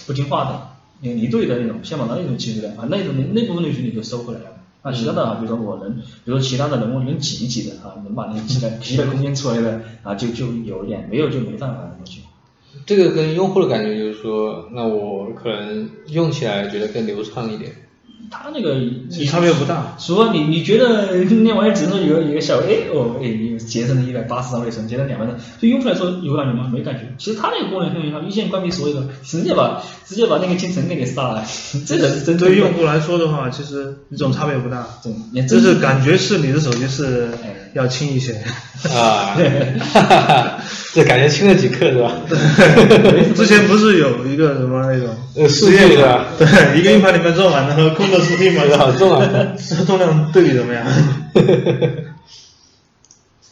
[0.08, 0.68] 不听话的、
[1.04, 4.46] 你离队的那种，先把那一种清出来啊，那种那部分内存你就收回来了。
[4.82, 12.20] 那，其他的啊，比如说我能，比如说其他的人我能挤一挤的啊，能把那挤的挤的空间出来的啊，就就有一点，没有就没办法的东西。
[12.86, 17.72] 这个跟用户的感觉就是说，那我可能用起来觉得更流畅一点。
[18.30, 18.74] 它那个
[19.26, 26.70] 差别不大，说你你觉得那玩意儿只能有一个小哎哦哎，你节省了一百八十兆内存，节省两百兆，对用户来说有感觉吗？
[26.72, 27.02] 没感觉。
[27.18, 31.44] 其实它那个功能很有效，一键关闭所有的，直接把直接把那个进程给你杀了。
[31.86, 34.86] 这个是真对于用户来说的话，其实这种差别不大。
[35.02, 37.28] 对，就是感觉是你的手机是
[37.74, 38.32] 要轻一些。
[38.90, 39.34] 啊，
[39.92, 40.58] 哈哈哈，
[40.92, 42.12] 这感觉轻了几克是吧？
[43.34, 45.08] 之前不是有一个什么那种
[45.48, 46.26] 实验是吧？
[46.38, 46.46] 对，
[46.78, 48.18] 一个硬盘里面装满了空的。
[48.20, 49.22] 数据嘛，好重啊！
[49.86, 50.86] 重量 对比怎么样？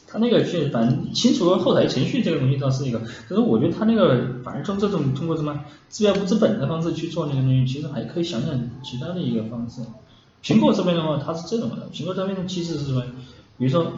[0.07, 8.51] 他那个去反正清除后台程序这个东西倒是一个，可是我觉得他那个反正从这种通过什么治标不治本的方式去做那个东西，其实还可以想想
[8.85, 9.81] 其他的一个方式。
[10.45, 13.03] 苹果这边的话，它是这种的，苹果这边的机制是什么？
[13.59, 13.93] 比如说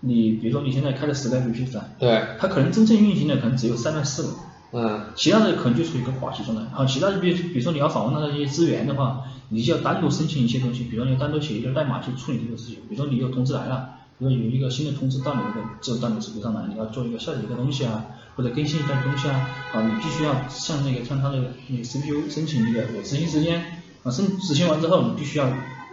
[0.00, 1.84] 你，比如说你现在开了十台 APP 是吧？
[1.98, 2.22] 对。
[2.38, 4.28] 它可能真正运行的可能只有三到四个。
[4.74, 6.62] 嗯，其他的可能就处于一个寡集状态。
[6.72, 12.76] 好，其他的比如比如说你要访问它的一些资源的话，你就要单独申请一些东西，比如说你单独写一个代码去处理这个事情。
[12.88, 18.02] 比如说你有通知来了，比如说有一个新的通知到你那个这到你手机上来，你要做一个下载一个东西啊，
[18.34, 21.36] 或者更新一段东西啊，啊，你必须要向那个向它的
[21.68, 23.62] 那个 CPU 申请一个我执行时间
[24.04, 25.44] 啊，申执行完之后你必须要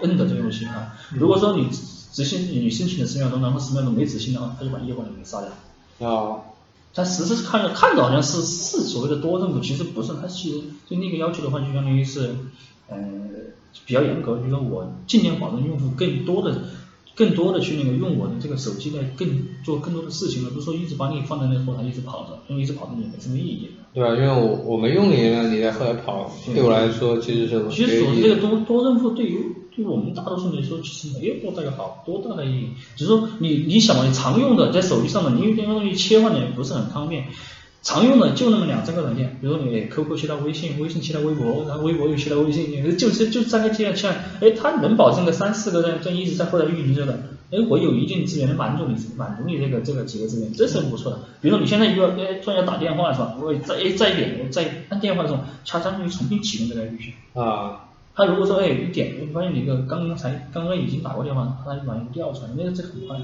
[0.04, 0.94] 摁的这个东西啊。
[1.10, 1.68] 如果说你
[2.14, 6.08] 执行你申请的十秒钟，然后十秒钟没执行的话，它就把业务给你杀掉。
[6.10, 6.40] 啊。
[6.94, 12.36] 但实质看着看着好像是是所谓的多任务，其实不是，它其实对那个要求的话，就相当于是，
[12.90, 12.98] 呃，
[13.86, 16.64] 比较严格，就是说我尽量保证用户更多的、
[17.16, 19.28] 更多的去那个用我的这个手机来更
[19.64, 23.70] 做更多的事情，而不是说一直把你放在那后台一直跑着，因为一直跑着也没什么意义。
[23.94, 24.16] 对啊？
[24.16, 27.70] 因为我我没用你，让你在后台跑，对我来说其实是。
[27.70, 32.70] 其实所谓这个多多任务，对于对我们大多数来说，其实没有多大的好多大的意义。
[32.96, 37.26] 只是说你你想嘛，你常用的在手机上的，你有点东西切换的也不是很方便。
[37.82, 44.10] 常用的就那么两三个软件，比如说你 QQ 切到微信，微信切到微博，然后微博又切到微信，就就就三个切切，
[44.42, 47.14] 哎，它能保证个三四个这样这一直在后台运行着的，
[47.52, 51.20] 哎，我有一定资源能满足你满足你这个这个几个资源，这是很不错的。
[51.42, 53.38] 比如说你现在一个哎突然要打电话是吧？
[53.42, 57.42] 我再哎再一点，我再按电话的时候，它相当于重新启动这个 APP。
[57.42, 57.89] 啊，
[58.20, 63.18] 它如果说哎一点，你发现你个刚刚才刚刚已经打过电话，它马上调出来，那个这很快。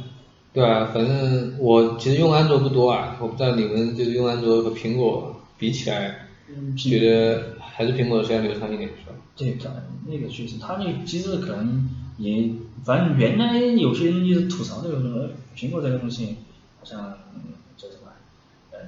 [0.53, 9.15] 对啊，反正我其实用安卓不多啊，我不知道你们就是用安卓和苹果比起来，嗯，觉得还是苹果的时间流畅一点是吧？
[9.35, 9.57] 对，
[10.07, 12.49] 那个确实，它那个机制可能也，
[12.85, 15.27] 反正原来有些人一直吐槽这个什么
[15.57, 16.37] 苹果这个东西，
[16.79, 17.17] 好像
[17.75, 18.11] 叫什么，
[18.71, 18.79] 呃，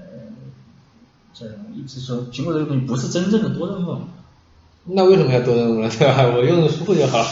[1.34, 1.46] 这
[1.76, 4.00] 一直说苹果这个东西不是真正的多任务。
[4.90, 5.90] 那为什么要多任务呢？
[6.00, 6.24] 对吧？
[6.36, 7.26] 我用的舒服就好了。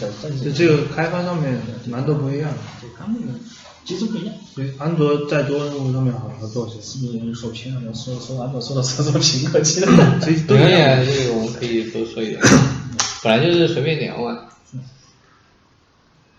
[0.00, 2.50] 对对，就这个开发上面难度不一样。
[2.80, 3.38] 对，他们那个
[3.84, 4.34] 机制不一样。
[4.54, 6.74] 所以安卓在多任务上面好好做些。
[6.80, 7.92] 是不是有人说偏了？
[7.92, 10.20] 说说安卓说到说说苹果去了。
[10.20, 11.04] 其实都 对一样。
[11.04, 12.40] 这个我们可以多说一点，
[13.24, 14.38] 本来就是随便聊嘛。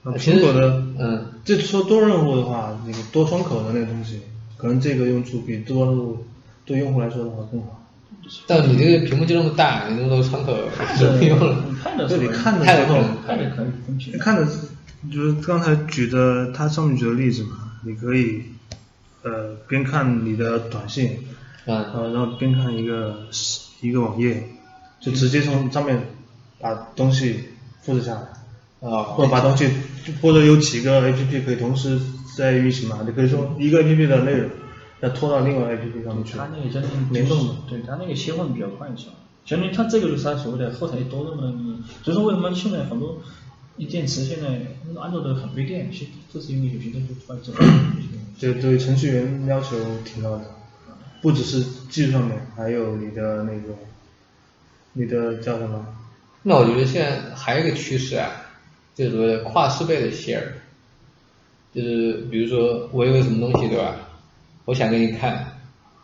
[0.03, 4.21] 呃其实苹果的，嗯，这说多任务的话，那个多窗口的那个东西，
[4.55, 6.23] 可能这个用处比多任务
[6.63, 7.81] 对用户来说的话更好。
[8.47, 10.57] 但你这个屏幕就那么大，你那么多窗口，
[10.99, 11.63] 就不用了。
[11.83, 14.17] 看的这里看着看着可以分屏。
[14.17, 14.45] 看的
[15.11, 18.43] 就是刚才举的他上面举的例子嘛，你可以
[19.21, 21.19] 呃边看你的短信，
[21.65, 23.27] 嗯，呃然后边看一个
[23.81, 24.49] 一个网页，
[24.99, 26.01] 就直接从上面
[26.59, 27.49] 把东西
[27.83, 29.69] 复制下来，啊，或者把东西
[30.21, 31.99] 或者有几个 A P P 可以同时
[32.35, 34.49] 在运行嘛，你可以说一个 A P P 的内容
[35.01, 39.07] 要拖到另外 A P P 上面去它，那个相当于联动的对它那个切换比较快，一些？
[39.45, 41.83] 相当于它这个就是它所谓的后台多任务的意义。
[42.03, 43.17] 所以说为什么现在很多
[43.77, 44.47] 一电池现在
[44.99, 47.57] 安卓的很费电，其实这是因为有些东西突然之后。
[48.37, 50.43] 这对程序员要求挺高的，
[51.21, 53.73] 不只是技术上面，还有你的那个
[54.91, 55.85] 你的叫什么？
[56.43, 58.29] 那我觉得现在还有一个趋势啊，
[58.93, 60.43] 就是所谓的跨设备的 share，
[61.73, 64.04] 就是比如说我有个什么东西对吧，
[64.65, 65.45] 我想给你看，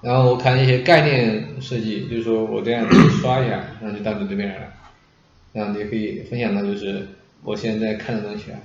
[0.02, 4.74] 然后我看一些概念设计，就是说我这样子刷一下，然后就到你这边来了，
[5.54, 7.08] 然后你就可以分享到就是
[7.44, 8.60] 我现在在看的东西啊，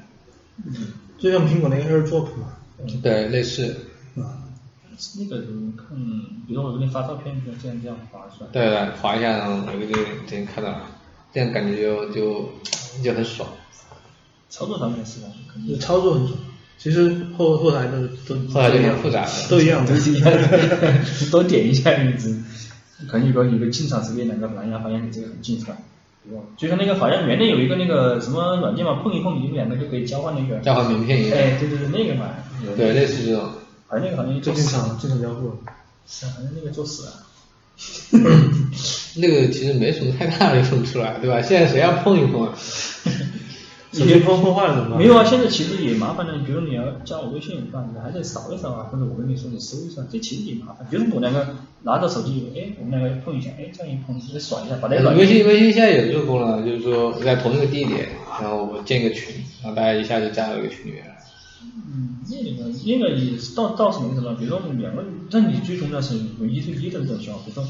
[0.64, 0.74] 嗯
[1.18, 2.52] 就像苹果那个 AirDrop 嘛，
[3.02, 3.74] 对，类似，
[4.16, 4.44] 啊，
[5.18, 5.36] 那个
[5.76, 5.96] 看，
[6.46, 8.50] 比如说我给你发照片，就这样这样划出来。
[8.52, 9.94] 对对，划一下，然后我就给你
[10.26, 10.86] 直接看到了，
[11.32, 12.50] 这样感觉就就
[13.02, 13.48] 就很爽。
[14.50, 15.28] 操作上面是吧？
[15.52, 16.38] 肯定就操作很爽。
[16.78, 19.92] 其实后后台的都后来就都一样很复杂了都一样的。
[21.30, 22.36] 多点一下一直，
[23.08, 25.76] 可能有个有个进场识别两个蓝牙，好像你这个很近是吧？
[26.28, 30.60] 对吧就像那个好像原来有一个那个什么软件嘛，碰一碰你们两个就可以交换那个。
[30.60, 32.30] 交换名片一样哎，对对对，那个嘛。
[32.76, 33.48] 对，类似这种。
[33.86, 35.52] 好像那个好像就进场进场交互。
[36.06, 37.12] 是啊，好像那个作死了。
[39.16, 41.40] 那个其实没什么太大的用处了，对吧？
[41.42, 42.54] 现在谁要碰一碰啊？
[44.00, 44.98] 手机碰碰坏了怎么办？
[44.98, 46.38] 没有啊，现在其实也麻烦了。
[46.44, 47.84] 比如你要加我微信，是吧？
[47.92, 50.86] 你还得扫一扫啊，或者我跟你说你搜一下，这其实也麻烦。
[50.90, 51.48] 比如我两个
[51.82, 58.08] 拿着手机，哎，我们两个碰一下，哎，这样一碰，直接甩一下，把那个微信微信现在有这个功能，就是说在同一个地点，
[58.40, 61.16] 然后我建个群，然后大家一下就加到一个群里面来。
[61.92, 67.64] 嗯，那个那个也是倒倒是没什么，比如说我们两个人，但你最重要是有一对一的这种情况，比如说，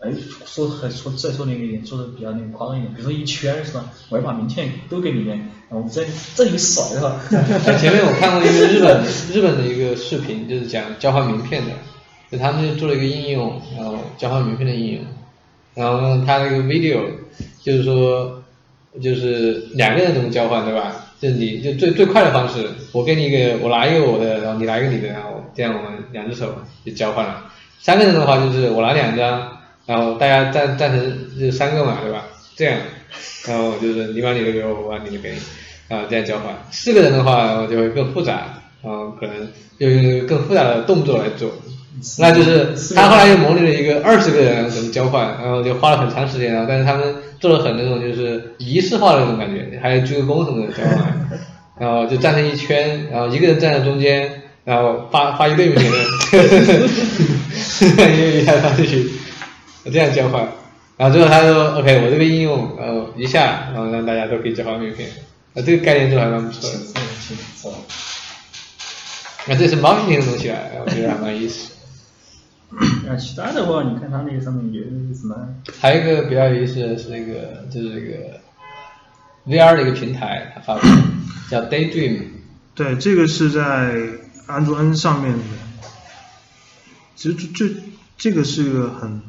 [0.00, 0.10] 哎，
[0.44, 3.86] 说还说再说那个一点，说的比较那个夸张一点，比如说一圈是吧？
[4.10, 5.38] 我要把名片都给你们，
[5.70, 7.20] 然后我在这里甩是吧？
[7.80, 11.72] 前面我看过一个日本日本的一个视频，就是讲交换名片的，
[12.30, 15.04] 就他们就做了一个应用，然后交换名片的应用，
[15.74, 17.00] 然后呢，他那个 video
[17.62, 18.42] 就是说，
[19.00, 21.04] 就是两个人怎么交换，对吧？
[21.18, 27.44] 就你就最最快的方式，我给你一个，我拿一个我的，然后你拿一个你的，然后这样我们两只手就交换了。
[27.80, 29.55] 三个人的话就是我拿两张，
[29.86, 32.24] 然后大家站站成就三个嘛，对吧？
[32.56, 32.78] 这样，
[33.46, 35.38] 然后就是你把你的给我，我把你的给你，
[35.88, 36.54] 然后这样交换。
[36.70, 39.34] 四个人的话，然后就会更复杂，然后可能
[39.78, 41.50] 就用更复杂的动作来做。
[42.18, 51.28] 那就是他后来又模拟了一个二十个人怎么交换，然后就花了很长时间，然后但是他们做了很那种就是仪式化的那种感觉，还有鞠个躬什么的交换，
[51.80, 54.30] 然后就站成一圈，然后一个人站在中间，
[54.64, 56.44] 然后发发一对名片，
[58.12, 59.08] 一个一下发出去，
[59.90, 60.48] 这样交换，
[60.96, 65.08] 然后最后他说 OK，我这个应用呃一下，然后让大家都可以交换名片，
[65.54, 67.74] 啊这个概念做得还蛮不错的，这个挺不错。
[69.48, 71.72] 那这是 marketing 的东西啊，我觉得还蛮有意思。
[73.06, 74.82] 那，其他的话，你看它那个上面有
[75.14, 75.36] 什么？
[75.80, 78.40] 还有一个比较有意思的是那个，就是那个
[79.46, 80.88] ，VR 的一个平台，它发布
[81.48, 82.22] 叫 Daydream。
[82.74, 83.94] 对，这个是在
[84.46, 85.38] 安卓 N 上面的。
[87.14, 87.74] 其实这这
[88.18, 89.22] 这个是个很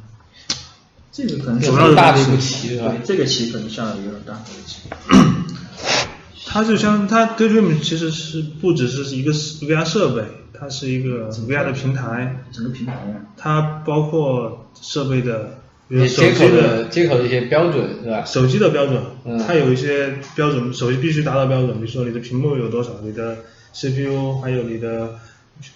[1.18, 3.04] 这个可能主要的大的一步东西棋是吧对，？
[3.04, 4.82] 这个棋可能下的有点大的棋。
[6.46, 15.60] 它就像它 Daydream 其实是不只是一个 VR 设备，它是一个 VR 的平台，整个平台呀，它包括设备的，
[15.90, 18.24] 比如你手机接口的的接口的一些标准是吧？
[18.24, 23.38] 手机的标准，嗯它有一些标准，手机必须达到标准，比如说你的屏幕有多少，你的
[23.74, 25.16] CPU 还有你的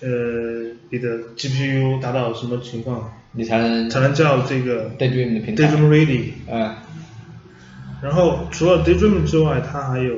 [0.02, 0.10] 呃
[0.92, 5.64] 你的 GPU 达到什么情况，你才能才能叫这个 Daydream 的平台。
[5.64, 6.32] Daydream Ready。
[6.50, 6.76] 嗯，
[8.02, 10.16] 然后除了 Daydream 之外，它还有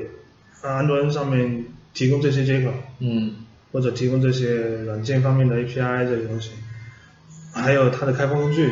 [0.61, 3.36] 啊安卓上面提供这些接口，嗯，
[3.72, 4.55] 或者提供这些
[4.86, 6.51] 软件方面的 API 这些东西，
[7.53, 8.70] 还有它的开发工具，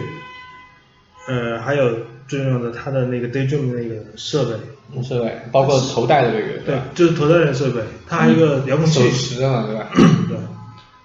[1.28, 1.92] 呃，还有
[2.28, 9.90] 最重要的它的那个 Daydream 的那个设备，设备包括头戴的这个，对吧？，就是头戴的设备，它还有一个遥控器手，持的嘛，对吧？
[10.30, 10.38] 对。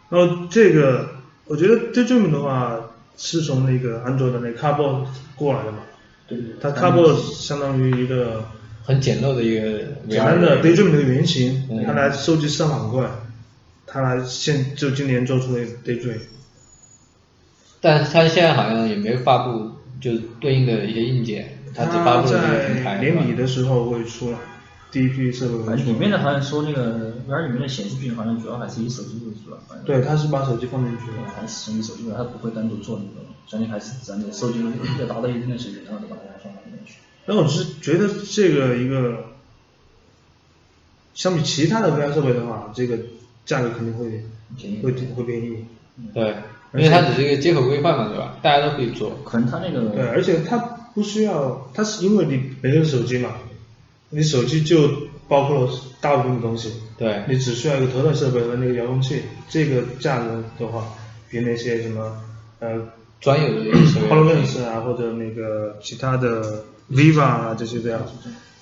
[0.08, 1.08] 然后这个
[1.46, 2.78] 我觉得 Daydream 的话
[3.16, 5.78] 是从那个安卓的那个 Cardboard 过来的嘛，
[6.28, 8.44] 对它 Cardboard 相当于一个
[8.84, 11.84] 很简陋的一个简单的 Daydream 的一个原型，嗯。
[11.84, 13.06] 它来收集市场反馈，
[13.86, 16.18] 它来现就今年做出了 Daydream。
[17.80, 22.96] 但是它现在好像也没发布就对应的一些硬件，它只发布了一个平台。
[22.96, 24.38] 在年底的时候会出来，
[24.90, 31.18] 第一批设备里面的好像说那个 VR 里面的显示屏好像主要还是以手机为主吧，对，它是把手机放进去的。
[31.34, 34.60] 还是使用手机为主，它不会单独做那个，相信还是咱的手机
[35.00, 36.94] 要达到一定的水平，然后再把它放到里面去。
[37.26, 39.24] 那我是觉得这个一个，
[41.14, 42.98] 相比其他的 VR 设备的话，这个
[43.44, 44.24] 价格肯定会
[44.56, 45.64] 便宜会会便宜。
[46.14, 46.36] 对，
[46.74, 48.36] 因为它只是一个接口规范嘛，对吧？
[48.42, 49.18] 大家都可以做。
[49.24, 50.58] 可能它那个对，而且它
[50.94, 53.30] 不需要，它是因为你每个手机嘛，
[54.16, 54.88] 你手机就
[55.28, 60.88] 包括了大部分的东西，对，你只需要一个头戴设备和那个遥控器，这个价格的话，
[61.28, 62.16] 比那些什么
[62.60, 62.80] 呃
[63.20, 64.06] 专有的一些设备。
[64.08, 67.98] HoloLens 啊或者那个其他的 Viva 啊这些都要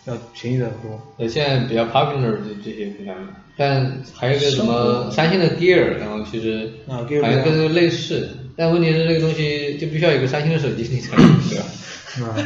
[0.07, 1.01] 要便宜的多。
[1.17, 11.65] 对，现在比较 popular 的这些品牌嘛，但还有一个什么三星的 Gear，然后其实啊好 Gear 像跟这个类似，但问题是这个东西就必须要有个三星的手机你才能用，对吧？
[12.23, 12.37] 啊，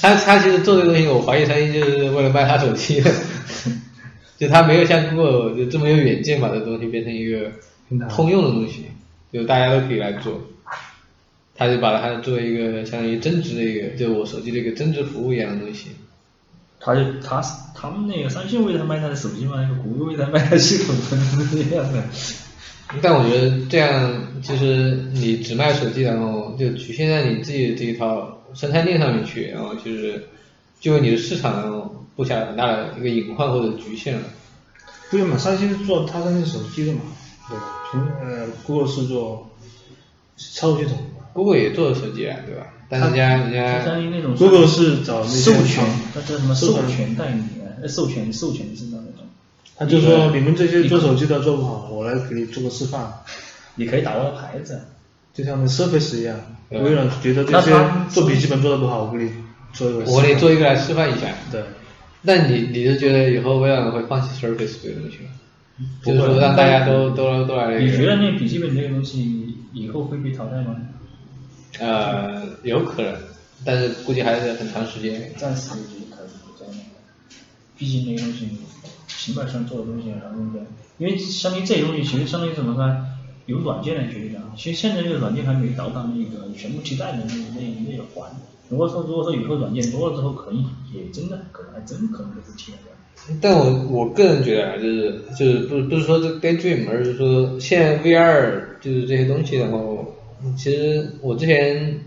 [0.00, 3.10] 他他其实做这个东西，我怀疑三星就是为了卖他手机的，
[4.38, 7.52] 就他没有像 Google 就这么有远见，把这东西变成一个
[8.08, 8.86] 通用的东西，
[9.32, 10.40] 就大家都可以来做。
[11.54, 15.88] 他就把它作为一个相当于增值的一个，就我手机的一个增值服务一样的东西。
[16.80, 17.40] 他就他
[17.76, 22.02] 他们那个三星为他卖他的手机嘛，那个谷歌为他卖他的系统是一 样的。
[23.00, 30.28] 但我觉得这样，其实你只卖手机，然后就局限在你自己的这一套生态链上面去，然后就是
[30.80, 34.24] 就为你的市场然后布下了很大的一个隐患或者局限了。
[35.10, 37.00] 不是嘛，三星是做它三星手机的嘛，
[37.48, 37.64] 对吧？
[37.92, 39.50] 苹呃 Google 是做
[40.36, 40.98] 操作系统
[41.32, 42.66] Google 也做了手机啊，对吧？
[42.88, 43.52] 但是人家人
[43.84, 45.84] 家于那种，Google 是找那些授权，
[46.14, 49.06] 那叫什么授授权权代理授权授权是那种。
[49.76, 53.12] 他就说你们这些做手机的做不好，我来给你做个示范，
[53.74, 54.80] 你可以打我的牌子，
[55.34, 56.38] 就像那 Surface 一样，
[56.70, 57.70] 微软觉得这些
[58.10, 59.32] 做笔记本做的不好，我给你
[59.72, 60.14] 做一个示范。
[60.14, 61.34] 我给你做一个来示范一下。
[61.50, 61.62] 对，
[62.20, 65.30] 那你你是觉得以后微软会放弃 Surface 这个东西吗？
[66.04, 70.76] 就是说让大家都都都来、你觉得那笔记本这个东西以后会被淘汰吗？
[71.80, 73.14] 呃，有可能，
[73.64, 75.32] 但是估计还是很长时间。
[75.36, 77.00] 暂时就是可能不在那个，
[77.78, 78.46] 毕竟那个东西
[79.18, 80.66] 平板上做的东西，然后那个，
[80.98, 82.96] 因为相当于这些东西其实相当于怎么说，
[83.46, 84.40] 由软件来决定的。
[84.56, 88.30] 其实现在这个软件还没到达那个全部替代的那那那个环。
[88.68, 90.60] 如果说如果说以后软件多了之后，可能
[90.94, 92.92] 也真的可能还真可能就是替代掉。
[93.40, 100.14] 但我我个人觉得啊，就是就是不不是说这个 Daydream，而是说现在 VR 就是这些东西，然后
[100.56, 102.00] 其实我之前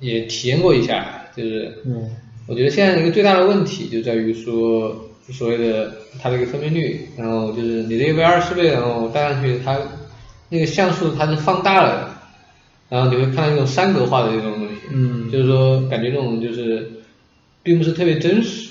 [0.00, 2.10] 也体验过一下，就是嗯
[2.46, 4.96] 我觉得现在一个最大的问题就在于说
[5.30, 9.78] 所谓的它的一个分辨率，然后就是你这个 VR 设备，然后戴上去它
[10.48, 12.08] 那个像素它是放大了的，
[12.88, 16.90] 然后你会看到一种三格化的这种东西，嗯就是说感觉这种就是
[17.62, 18.70] 并不是特别真实。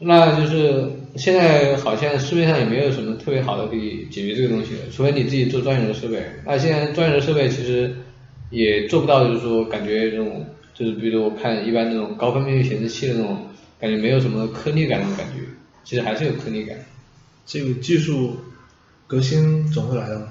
[0.00, 6.20] 那就是现在好像市面上也没有什么特别好的可以解决这个东西的，除非你自己做专业的设备。
[6.44, 7.94] 那现在专业的设备其实
[8.50, 10.44] 也做不到，就是说感觉这种，
[10.74, 13.38] 就是比如我看一般那种高分辨率显示器的那种，
[13.80, 15.42] 感觉没有什么颗粒感那种感觉，
[15.84, 16.76] 其实还是有颗粒感。
[17.46, 18.36] 这个技术
[19.06, 20.28] 革新总会来的嘛，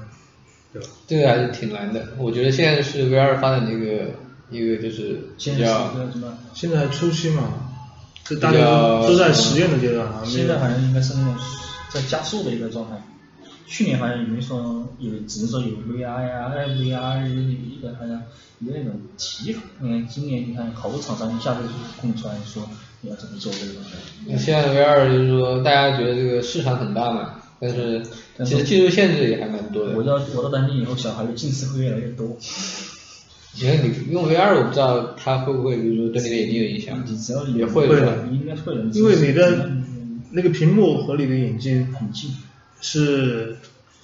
[0.71, 0.87] 对吧？
[1.07, 2.09] 这个还是挺难的。
[2.17, 4.11] 我觉得现在是 VR 发展的一个
[4.49, 6.37] 一个就是现在是比较什么？
[6.53, 7.71] 现在还初期嘛，
[8.23, 11.35] 这大家都都在实验的阶段啊，现在好像应该是那种
[11.91, 13.01] 在加速的一个状态。
[13.65, 18.21] 去年好像有人说有，只是说有 VR 呀、VR 有一个好像
[18.59, 19.61] 有那种提法。
[19.79, 21.69] 你看今年你看好多厂商一下子就
[22.01, 22.75] 空出来说你
[23.09, 23.89] 要怎么做这个东西。
[24.27, 28.01] 那现在 VR 就是说大家觉得这个市场很大嘛，但是
[28.45, 29.95] 其实技术限制也还蛮多的。
[29.97, 32.37] 我要我到担心以后小孩的近视会越来越多。
[33.55, 37.03] 你看你用 VR，我不知道它会不会，比如说对你的眼睛有影响。
[37.05, 38.81] 你只要也会的应该会的。
[38.93, 39.69] 因为你的
[40.31, 42.31] 那个屏幕和你的眼睛很近。
[42.85, 43.55] 是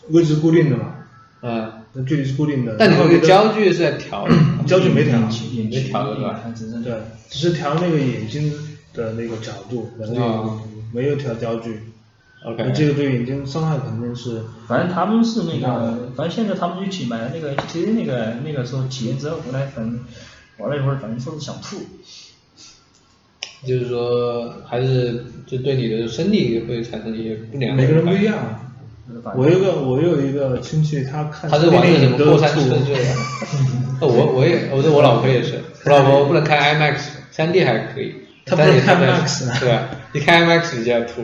[0.07, 0.95] 位置固定的嘛，
[1.41, 2.77] 嗯，那距离是固定的。
[2.79, 4.25] 但你那个焦距是在调，
[4.65, 5.19] 焦距没调，
[5.51, 6.41] 眼没调对吧
[6.81, 6.93] 对，
[7.29, 8.49] 只是调那个眼睛
[8.93, 10.61] 的那个角度，然哦后
[10.93, 11.79] 没有调焦距。
[12.45, 19.99] OK 那这个对眼睛伤害肯定是反正他们是那个，反正现在他们一起买了那个 HTC 那个那个时候体验之后回来，反正
[20.57, 21.77] 玩了一会儿，反正说是想吐。
[23.67, 28.13] 就是说还是就对你的身体会产生一些不良每个人不。
[28.13, 28.37] 一样。
[29.35, 33.11] 我有一个我有一个亲戚，他看他是玩的什么都过山车吐之类的。
[33.99, 36.99] 哦我我也，我对我老婆也是， 我老婆不能开 IMAX，
[37.31, 38.13] 三 D 还可以，
[38.49, 39.89] 她不是看不了 IMAX 啊对吧？
[40.13, 41.23] 一看 IMAX 就要吐，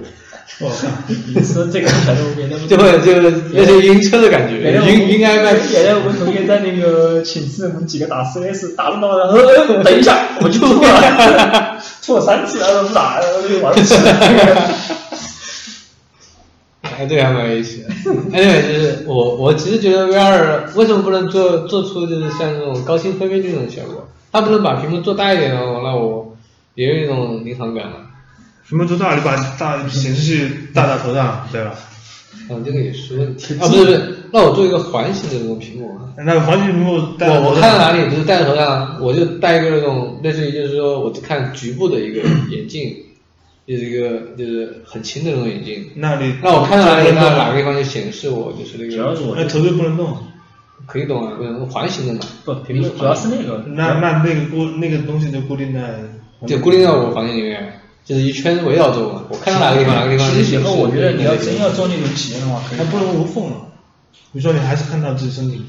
[0.59, 4.57] 我靠，你说这个小动物园，那不就会就是有些晕车的感觉，
[4.87, 5.73] 晕晕 IMAX。
[5.73, 14.69] 原来我们同学在那个寝室，我们几个打 CS，打着打着，呃，等一下，我就吐了，吐了三次，然后不打，然后就玩不起了。
[16.97, 17.89] 哎，对，还蛮有意思的。
[18.31, 24.07] Anyway，就是我我其实觉得 VR 为什么不能做做出就是像这种高清分辨率这种效果？
[24.31, 26.34] 它不能把屏幕做大一点哦，那我
[26.75, 27.97] 也有一种临场感嘛。
[28.67, 31.73] 屏幕做大，你把大显示器戴在头上， 对吧？
[32.49, 36.13] 嗯，这个也是问题啊，不是不是，那我做一个环形的那种屏幕啊。
[36.17, 42.21] 那个环形屏幕戴我我，看到哪里就是戴在头上，我就戴一个那种类似于就是说我只看局部的一个
[42.51, 42.93] 眼镜，
[43.65, 45.85] 就是一个就是很轻的那种眼镜。
[45.95, 50.17] 那你那我看到哪里，那哪个地方就显示我就是那个主要是我那头就不能动。
[50.87, 55.99] 可以动啊，不是环形的嘛，不，屏幕主要是那个，那那那个固那个东西就固定在，
[56.47, 60.55] 就固定在我房间里面，就是一圈围绕着我，我看到哪个地方哪个地方其实。
[60.55, 63.67] 以后我觉得你要真要做那种体验的话，可能它不能无缝了。
[64.31, 65.61] 比如说你还是看到自己身体，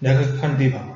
[0.00, 0.88] 你还可以看地板嘛。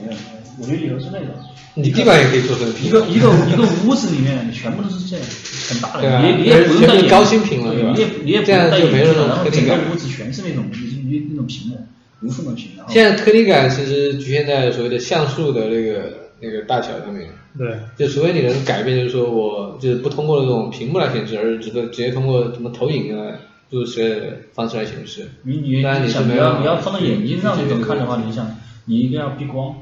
[0.00, 0.18] 没有，
[0.60, 1.28] 我觉得以后是那种。
[1.76, 5.26] 你地板也可以做成屏一个一个一个屋子里面全部都是这样，
[5.70, 11.84] 很大对啊的，你也你也不用戴高清屏了对吧你也你也不这样用戴整个颗粒感屋子全是那种那那那种屏幕，
[12.22, 17.28] 无缝的屏，现在颗粒感其实局限在所谓的像素的那个那个大小上面。
[17.56, 23.32] 对，就除非你能改变，就是说我就是不通过这种屏幕来显示，而是直接直接通过什么投影啊
[23.70, 25.28] 诸如此类的方式来显示。
[25.42, 29.74] 你你想你要你要放到眼睛上这个那种看的话，你想你一定要避光，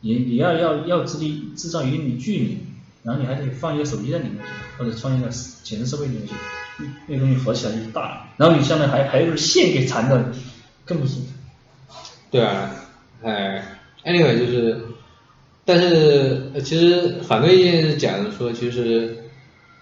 [0.00, 2.58] 你你要要要制定制造一定的距离，
[3.02, 4.42] 然后你还得放一个手机在里面去，
[4.78, 6.34] 或者放一个显示设备里面去，
[7.06, 10.24] 那东西合起来就大了，然后你下面还还有根线给缠着，
[10.84, 11.26] 更不舒服。
[12.30, 12.70] 对啊，
[13.22, 14.80] 哎，anyway 就是，
[15.64, 19.16] 但是呃其实反对意见是讲说，其实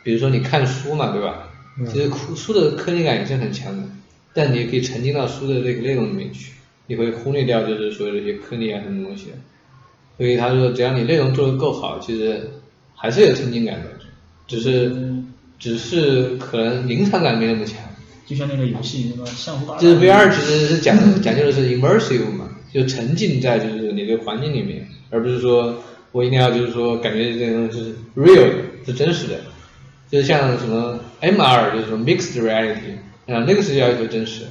[0.04, 1.48] 比如说你看书嘛，对吧？
[1.90, 3.82] 其实书书的颗粒感也是很强的，
[4.34, 6.52] 但你也可以沉浸到书的这个内容里面去，
[6.86, 9.28] 你会忽略掉就是所有的一些颗粒啊什么东西。
[10.18, 12.50] 所以他说，只要你内容做得够好，其实
[12.94, 13.86] 还是有沉浸感的，
[14.46, 14.94] 只是
[15.58, 17.78] 只是可能临场感没那么强。
[18.26, 28.54] 就像那个游戏那个相互大战，就是 VR 其实是讲讲究的是 immersive 嘛，就沉浸在就是你这个环境里面，而不是说我一定要就是说感觉这个东西是 real 的，
[28.86, 29.40] 是真实的，
[30.10, 32.96] 就是像什么 MR 就是说 mixed reality
[33.26, 34.42] 啊，那个是要求真实，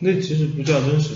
[0.00, 1.14] 那其实不叫真实，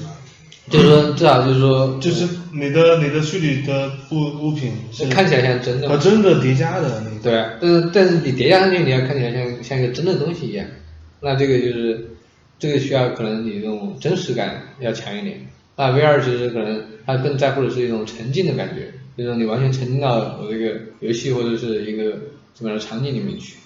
[0.70, 7.10] 就是说至少就是说 就是你的你的虚拟的物物品是看起来像真的嘛，和真的叠加的那。
[7.22, 10.66] 对啊，但是但是你叠加上去，你要看起来像像一个真的东西一样，
[11.20, 12.10] 那这个就是
[12.58, 15.46] 这个需要可能你这种真实感要强一点。
[15.76, 22.12] 那 VR 其实可能它更在乎的是一种沉浸的感觉，就是你完全沉浸到我这个游戏或者是一个
[22.54, 23.58] 什么样的场景里面去，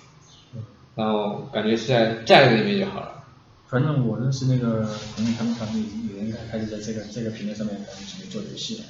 [0.96, 3.24] 然后感觉是在在这个里面就好了。
[3.68, 8.84] 反正我认识那个朋友，他们他们有人开始在这个这个平台上面开始准备做游戏了，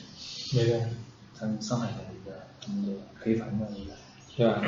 [0.54, 0.80] 没有。
[1.38, 3.92] 他们上海的一个他们的黑盘的一个。
[4.36, 4.62] 对吧？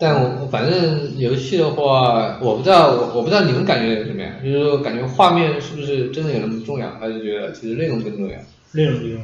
[0.00, 8.38] 但我我反正游戏的话，我不知道我我不知道你们感觉怎么样，就是说感觉画面是不是真的有那么重要，还是觉得其实内容更重要？
[8.72, 9.20] 内容不用。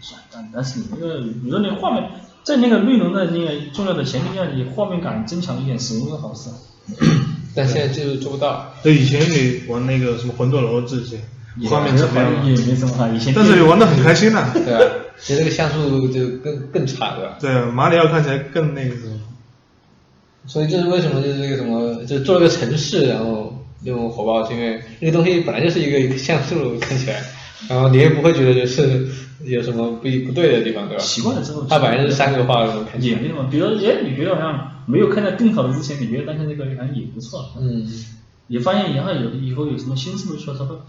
[0.00, 2.04] 是，但但是你那个，你说你画面
[2.42, 6.50] 在那个内容的那个重要的前提下，你画面感增强一点是一个好事。
[7.54, 8.74] 但现在就是做不到。
[8.82, 11.16] 对，以前你玩那个什么魂斗罗这些，
[11.70, 12.44] 画面怎么样？
[12.44, 14.82] 也没什么好，以前但是你玩的很开心呐、对啊，
[15.18, 17.38] 其实这个像素就更更差，对吧？
[17.40, 19.18] 对，马里奥看起来更那个什么。
[20.46, 27.22] 所以这是为什么就是这个什么，就做了个城市，然后那种火爆，是因为那个东西本来就是一个像素看起来，
[27.68, 29.06] 然后你也不会觉得就是
[29.44, 31.02] 有什么不不对的地方，对吧？
[31.02, 33.16] 习惯了之后，它本来就是三个画的那种看起来。
[33.16, 37.50] 也没什么，比如哎，你觉得好像没有看到更好的之前，你觉得当前这个好像也不错。
[37.58, 37.86] 嗯。
[38.46, 40.80] 你发现以后有以后有什么新思路出来，之后，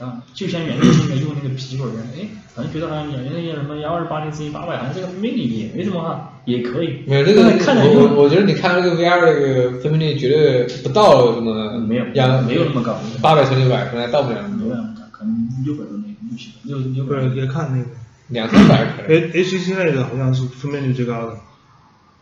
[0.00, 7.02] 啊，就像原来那个用那个苹果一样，哎，好像觉得好像原来那些什么幺二八零乘以八百，好像这个 mini 也没什么哈，也可以。
[7.06, 12.04] 没有这个，我我我觉得你看那个 VR 那个分辨率绝对不到什么，没有，
[12.46, 14.42] 没有那么高，八百乘六百可能到不了。
[14.48, 17.28] 没有那么高，可能六百多那个就行，六六百。
[17.34, 17.90] 别看那个，
[18.28, 19.18] 两三百可以。
[19.32, 21.36] H H C 那个好像是分辨率最高的，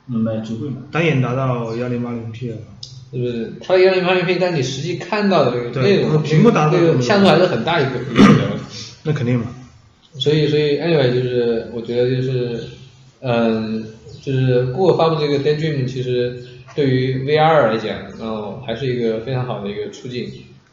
[0.06, 2.56] 买最贵嘛，单眼达到幺零八零 P 了。
[3.12, 3.52] 是不是？
[3.60, 7.90] 它的幺零八零 P，但你实际看到的这个内容，屏幕达那个像素还是很大一个。
[9.02, 9.46] 那肯定嘛。
[10.18, 12.64] 所以，所以，anyway，就是我觉得就是，
[13.20, 13.84] 嗯，
[14.22, 16.40] 就是 Google 发布这个 Daydream，其实
[16.74, 20.28] 对于 VR 来讲，然后还是一个非常好的一个促进。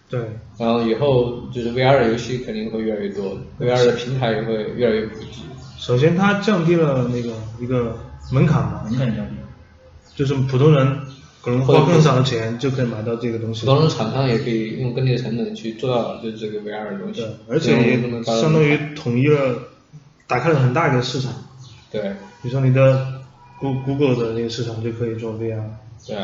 [0.10, 0.20] 对。
[0.60, 5.42] 然后以后就是 VR 的游戏肯定会越来越多，VR 的平台也会越来越普及。
[5.80, 7.98] 首先，它降低了那个一个
[8.32, 9.34] 门槛嘛，门槛降低，
[10.16, 10.98] 就是普通人。
[11.40, 13.66] 可能花更少的钱就可以买到这个东西。
[13.66, 17.22] 当然，厂商也可以用更低的成本去做到就是这个 VR 的东西。
[17.22, 19.58] 对，而且也相当于统一了，
[20.28, 21.32] 打开了很大一个市场。
[21.90, 22.02] 对。
[22.42, 23.22] 比如说你的
[23.60, 25.64] Google 的那个市场就可以做 VR。
[26.06, 26.18] 对。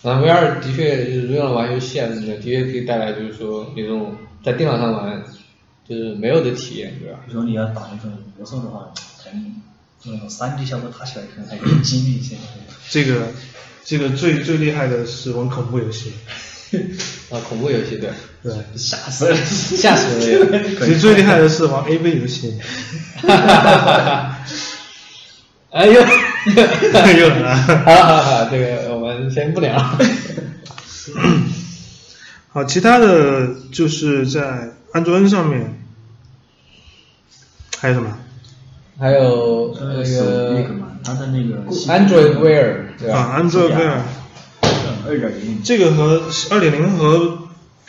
[0.00, 5.22] 然后 VR 的确就是用来玩游戏啊什么的，的确可以带来就是说那种在电脑上玩
[5.86, 7.18] 就是没有的体验，对吧？
[7.26, 8.90] 比如说你要打那种魔兽的话，
[9.22, 9.54] 可能
[10.04, 12.36] 那种三 D 效果打起来可能还更精密一些。
[12.90, 13.28] 这个。
[13.86, 16.10] 这个最最厉害的是玩恐怖游戏，
[17.28, 18.08] 啊，恐怖游戏对，
[18.42, 20.58] 对，吓死了，吓死了。
[20.80, 22.58] 其实最厉害的是玩 AV 游戏，
[23.20, 24.38] 哈哈哈哈哈。
[25.72, 26.00] 哎呦，又
[27.28, 29.76] 来了，好好好，这个我们先不聊。
[32.48, 35.78] 好，其他的就是在安卓 N 上面，
[37.76, 38.16] 还有什么？
[38.96, 40.64] 还有那个，
[41.02, 43.98] 它的那个 Android Wear，对吧？Android Wear，
[45.04, 45.62] 二点零。
[45.64, 46.22] 这个和
[46.52, 47.38] 二点零和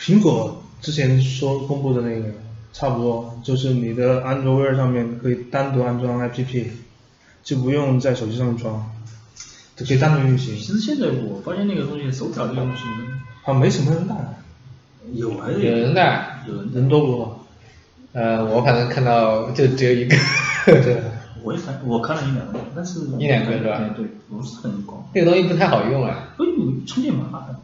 [0.00, 2.24] 苹果之前说公布的那个
[2.72, 6.66] 差不多，就是你的 Android Wear 上面可以单独安装 APP，
[7.44, 8.90] 就不用在手机上装，
[9.76, 10.56] 就可以单独运行。
[10.56, 12.82] 其实现在我发现那个东西手表这个东西，
[13.44, 14.14] 好像没什么人带。
[15.14, 16.42] 有还是有人带？
[16.48, 17.46] 有人人多不多？
[18.12, 20.16] 呃，我反正看到就只有一个。
[20.66, 21.00] 对，
[21.42, 23.78] 我也看，我看了一两个，但是一两个是吧？
[23.96, 25.08] 对，不是很高。
[25.14, 26.34] 那个东西不太好用啊。
[26.36, 26.44] 不，
[26.86, 27.56] 充电麻烦。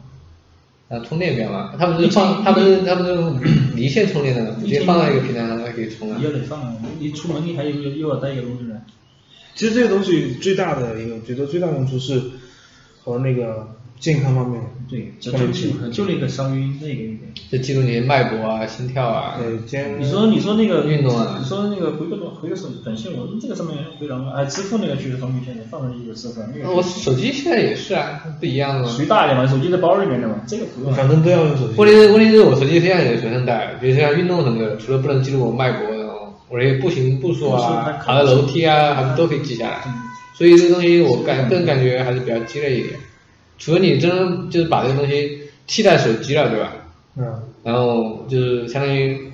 [0.89, 1.77] 啊，充电比较麻烦。
[1.77, 3.13] 它不是放，它不是它不是
[3.75, 4.57] 离线充电的吗？
[4.61, 6.19] 直接放在一个平台上，它可以充啊。
[6.23, 6.75] 要得放啊！
[6.99, 8.81] 你出门你还有又又要带一个东西呢。
[9.55, 12.21] 其实这个东西最大的一个，觉得最大用处是
[13.03, 13.67] 和那个。
[14.03, 15.31] 健康方面，对，就
[15.89, 19.39] 就那个稍微那个一点，就记录你的脉搏啊、心跳啊。
[19.39, 26.61] 对，你说你说那个运动啊，你说那个回个短回个手短信，我这个上面非常哎，支付那个确实方便，现在放在一个设备。
[26.67, 28.89] 我手机现在也是啊，不一样的。
[28.89, 30.93] 属于大一点嘛，手机在包里面的嘛，这个不用。
[30.93, 31.75] 反正都要用手机。
[31.77, 39.81] 问题是问题是我手机现在也随身带，比如像运动什么的，除了不能记录我脉搏，然后我那步行步数啊、爬的楼梯啊，还是都可以记下来。
[40.33, 42.99] 所以这个东西我感个人感觉还是比较鸡肋一点。
[43.63, 46.73] 除非你真就是把这个东西替代手机了，对吧？
[47.17, 47.43] 嗯。
[47.63, 49.31] 然后就是相当于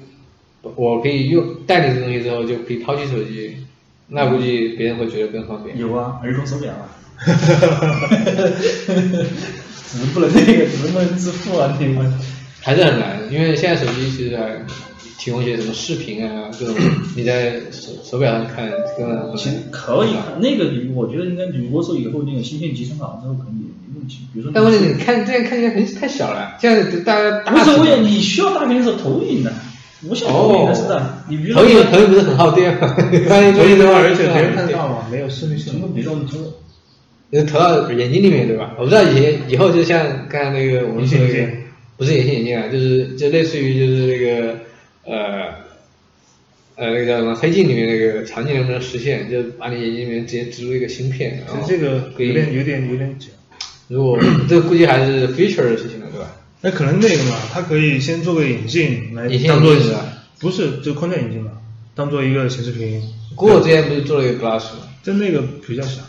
[0.75, 3.57] 我可以用带你这东西之后就可以抛弃手机，
[4.09, 5.75] 那估计别人会觉得更方便。
[5.77, 6.86] 有啊，儿童手表啊。
[7.17, 8.45] 哈哈哈哈哈哈！
[9.88, 11.75] 只能不能那个，只能不能支付啊？
[11.80, 12.13] 你们
[12.61, 14.63] 还是很难，因为现在手机其实还。
[15.20, 16.74] 提供一些什么视频啊，这种
[17.13, 18.72] 你在手手表上看，
[19.38, 24.20] 其实可以看那个你，我觉得应该如果说以后那个芯片集成好之后，可能也没问题。
[24.34, 29.51] 比如说，但问题你看这样看起来很太小了，这样大家无所谓，你需要大屏的时候投影的，
[30.07, 31.24] 无线投影的是的。
[31.28, 32.95] 你比如投影投影不是很耗电吗？
[32.97, 36.38] 投影的话，而且别人看得到嘛，没有视力什么比如说你投，
[37.30, 38.74] 你投到眼睛里面对吧？
[38.80, 41.47] 我不知道以前以后就像刚才那个我们说的，
[41.97, 44.55] 不是隐形眼镜啊，就是就类似于就是那个。
[45.10, 45.55] 呃，
[46.76, 47.34] 呃，那个叫什么？
[47.36, 49.30] 黑镜里面那个场景能不能实现？
[49.30, 53.28] 就把你眼睛里面直接植入一个芯片，然后这个有点有点有点假。
[53.88, 56.36] 如果这个估计还是 feature 的事情了，对吧？
[56.62, 59.76] 那可能那个嘛，它可以先做个眼镜来当做
[60.39, 61.53] 不是就框架眼镜嘛，
[61.95, 63.01] 当做一个显示屏。
[63.36, 64.88] Google 之前不是做了一个 Glass 吗？
[65.03, 66.01] 但那个比较小，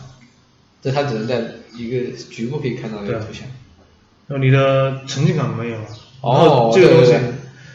[0.83, 1.41] 就它只能在
[1.75, 3.47] 一个局部可以看到那个图像。
[4.27, 5.87] 然后你的沉浸感没有了。
[6.21, 7.13] 哦，这个东西。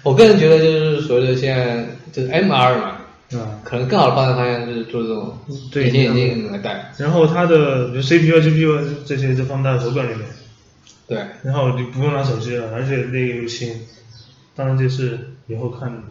[0.06, 2.98] 我个人觉得就是所谓的现在就是 MR 嘛，
[3.32, 3.60] 嗯。
[3.64, 5.36] 可能更好的发展方向就是做这种
[5.72, 6.92] 对隐形眼镜来戴。
[6.96, 10.20] 然后它的比如 CPU、GPU 这些就放在手表里面，
[11.08, 13.68] 对，然后你不用拿手机了，而且那个又轻。
[14.54, 16.04] 当然这是以后看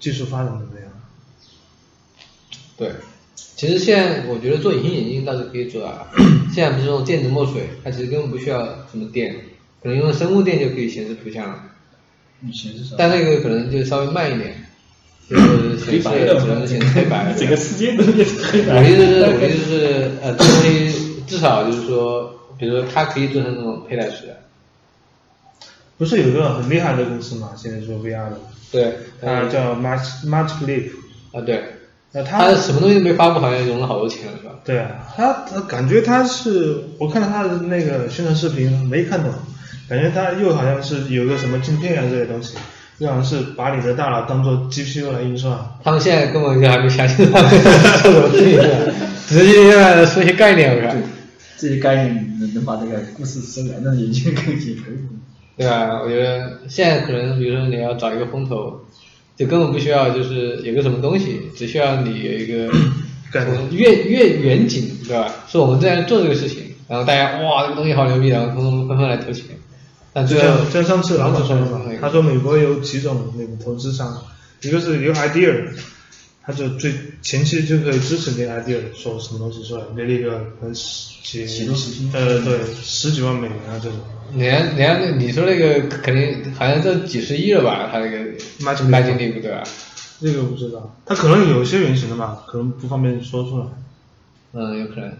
[0.00, 0.90] 技术发展怎么样。
[2.78, 2.90] 对，
[3.34, 6.06] 其实现在我觉得做隐形眼镜倒是可以做啊。
[6.54, 9.36] 现在不是用电子墨水，它其实根本不需要什么电，
[9.82, 11.62] 可能用生物电就可以显示图像了。
[12.40, 12.96] 你显示什么？
[12.98, 14.54] 但那个可能就稍微慢一点，
[15.28, 16.08] 就是显示
[16.40, 17.32] 只能显示黑白。
[17.36, 18.76] 整个世界都变成黑白。
[18.76, 24.36] 我的意思是，我的意思是，呃，这东西至少就是说，比如说它可以做成那种佩戴式的。
[25.98, 27.52] 不是有个很厉害的公司嘛？
[27.56, 28.38] 现在做 VR 的，
[28.70, 30.90] 对，它叫 Magic Magic Leap。
[31.32, 31.62] 啊对，
[32.12, 34.52] 那他什么东西都没发布，好像融了好多钱了是吧？
[34.64, 39.32] 对啊，他他感觉他是，我看到他的那个宣传视频没看懂，
[39.88, 42.56] 感觉它又好像是有个什么镜片啊这些东西，
[42.98, 45.58] 又好像是把你的大脑当做 GPU 来运算。
[45.84, 48.60] 他们现在根本就还没相信他们做什么事情，
[49.28, 51.02] 直接现在说些概念，我看。
[51.58, 54.96] 这些概念能能把这个故事生来，那眼睛可以可以。
[55.56, 56.02] 对吧？
[56.02, 58.78] 我觉得现在可能，比如说你要找一个风投，
[59.36, 62.70] 就根本不需要就是有个什么东西，只需要你有一个
[63.72, 65.32] 越越远景，对吧？
[65.48, 66.58] 说我们正在做这个事情，
[66.88, 69.46] 然后大家哇这个东西好牛逼，然后纷纷纷纷来投钱。
[70.16, 74.16] 但最后，像上次老板说的嘛，他说美国有几种那个投资商，
[74.62, 75.68] 一个是有 idea，
[76.42, 76.90] 他就最
[77.20, 81.68] 前期就可以支持那个 idea，说什么东西出来，那那个可能几
[82.14, 83.98] 呃对十几万美元啊这种。
[84.34, 87.90] 人家人家你说那个肯定好像这几十亿了吧？
[87.92, 88.16] 他那个
[88.60, 89.62] Magic Leap 对吧？
[90.20, 93.66] 那个我不知道，他可能有些原型的吧，可能不方便说出来。
[94.54, 95.12] 嗯，有可能。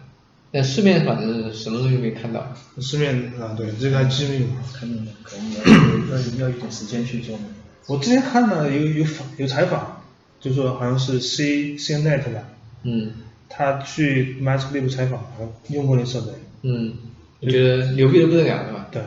[0.57, 2.50] 但市面反正什么东西没看到。
[2.80, 4.57] 市面啊，对，这个还机密嘛。
[4.72, 7.38] 肯定的，可能要要要一点时间去做。
[7.86, 10.00] 我之前看了有有访有采访，
[10.40, 12.40] 就说好像是 C CNET 吧。
[12.84, 13.12] 嗯。
[13.50, 15.22] 他去 Mask Leap 采访，
[15.68, 16.32] 用过那设备。
[16.62, 16.94] 嗯。
[17.40, 18.88] 我觉得牛逼的不得了，是吧？
[18.90, 19.02] 对。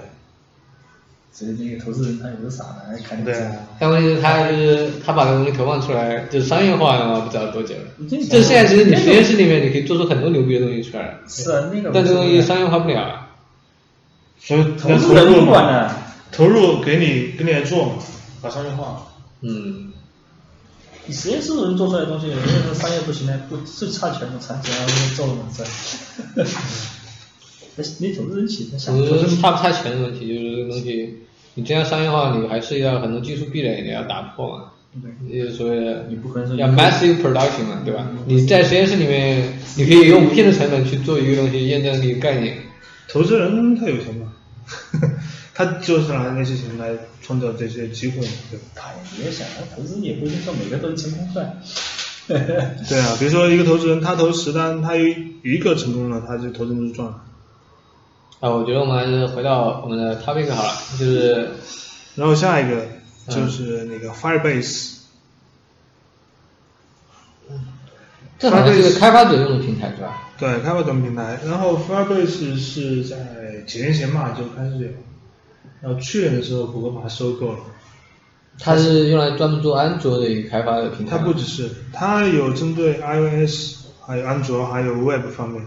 [1.31, 3.33] 所以那个投资人他有个傻的，看对。
[3.79, 8.07] 但问题是，他就是他把这个东西投放出来，就是商业化的话，不知道多久了。
[8.09, 11.17] 就现在，其实你实验室里面你可以做出很多牛逼的东西出来。
[11.27, 11.91] 是啊，那个。
[11.93, 13.27] 但这东西商业化不了啊。
[14.39, 15.95] 所以投资人不管的，
[16.31, 17.93] 投入给你给你来做嘛，
[18.41, 19.05] 把商业化。
[19.41, 19.93] 嗯。
[21.05, 24.33] 你实验室能做出来的东西，如果说商业不行呢，不是差钱吗？
[24.39, 25.63] 差钱然后做了嘛，是。
[27.99, 31.15] 你投资人其实想，不是差不差钱的问题，就是这个东西，
[31.55, 34.63] 你这样商业化，你还是要很多技术壁垒你要打破嘛。
[35.01, 35.39] 对。
[35.39, 38.07] 就是所谓的，你不可能说要 massive production 嘛，对吧？
[38.25, 42.57] 你在实验室里面，你可以用无限的成本去做一个东西，验证一个概念。
[43.07, 44.33] 投资人他有钱嘛？
[45.53, 48.65] 他就是拿那些钱来创造这些机会，对吧？
[48.75, 51.61] 他也想，投资也不一定说每个都成功赚。
[52.27, 52.37] 对
[52.99, 55.03] 啊，比如说一个投资人，他投十单，他有
[55.43, 57.21] 一个成功了，他就投资人就赚了。
[58.39, 61.49] 啊，我觉得我们还是回到我们的 topic 好了，就是，
[62.15, 62.85] 然后下一个
[63.27, 64.99] 就是那个 Firebase，
[67.49, 67.67] 嗯，
[68.39, 70.29] 这好像是个开发者用的平台是吧？
[70.37, 71.37] 对，开发者平台。
[71.45, 73.17] 然后 Firebase 是在
[73.67, 74.87] 几年前嘛就开始有，
[75.81, 77.59] 然后去年的时候谷歌把它收购了。
[78.57, 81.17] 它是用来专门做安卓的一个开发的平台。
[81.17, 85.61] 它不只是，它有针对 iOS，还有安卓，还有 Web 方面。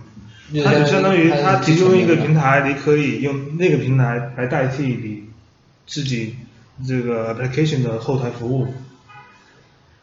[0.61, 5.23] 它就相当于它提供一个平台，你可以用那个平台来代替你
[5.87, 6.35] 自己
[6.87, 8.67] 这个 application 的后台服务，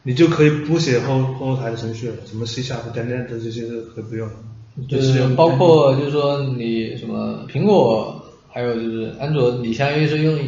[0.02, 4.34] 你就可以不写后后台的程序了，什么 C# 和 .NET 这些都可以不用的。
[4.88, 10.38] 就是包括就是说你什么苹果，还有就是安卓，你相当于是用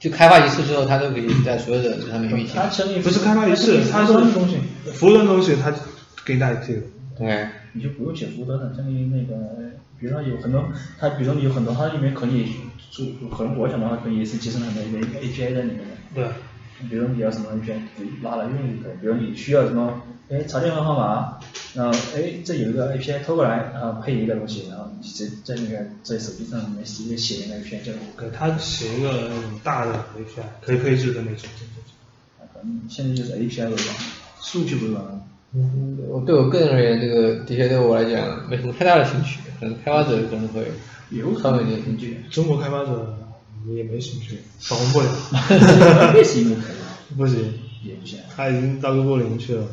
[0.00, 2.60] 就开发一次之后，它都可以在所有的上面运行。
[3.02, 4.56] 不是开发一次，它是东西，
[4.92, 5.72] 服务端东西它
[6.24, 6.82] 给你代替了。
[7.18, 7.46] 对。
[7.72, 9.34] 你就不用写服务端了，相当于那个，
[9.98, 10.64] 比如说有很多，
[10.98, 12.52] 它比如说你有很多，它里面可以
[12.90, 15.84] 做，可能我想的话可以是集成很多一个 API 在里面的。
[16.14, 16.28] 对。
[16.90, 17.78] 比如你要什么 API，
[18.24, 21.38] 拉来用一个，比如你需要什么，哎，查电话号码，
[21.74, 27.92] 然后哎，这有一个 API 拖过来，然后配一个东西，然后你直接在那个在手机上面直接写一个 API 就。
[28.18, 31.48] 给他写一个那种大的 API，可以配置的那种。
[32.52, 33.78] 反正现在就是 API 为王，
[34.40, 35.28] 数据为王。
[35.54, 40.66] 嗯，我对我个人而言，这个的确对我来讲没什么太大的兴趣，可能开发者可能会
[41.10, 42.20] 有稍微有点兴趣。
[42.30, 43.14] 中国开发者
[43.68, 46.12] 也没兴趣，访问 不了。
[46.14, 46.56] 不行，
[47.18, 47.38] 不行，
[47.84, 49.66] 也不行，他已经到过零去了。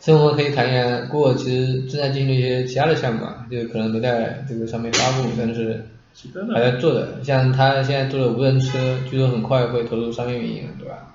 [0.00, 5.86] 所以我们可以谈一下，过我其实正在进行一些其他的项目啊，就可能没在这个上面发布，但是
[6.52, 7.22] 还在做的。
[7.22, 11.14] 像他现在做的无人车，据说很快会投入商业运营，对吧？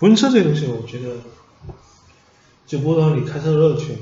[0.00, 1.14] 无人车这个东西，我觉得。
[2.72, 3.98] 就剥夺你开车的乐趣了。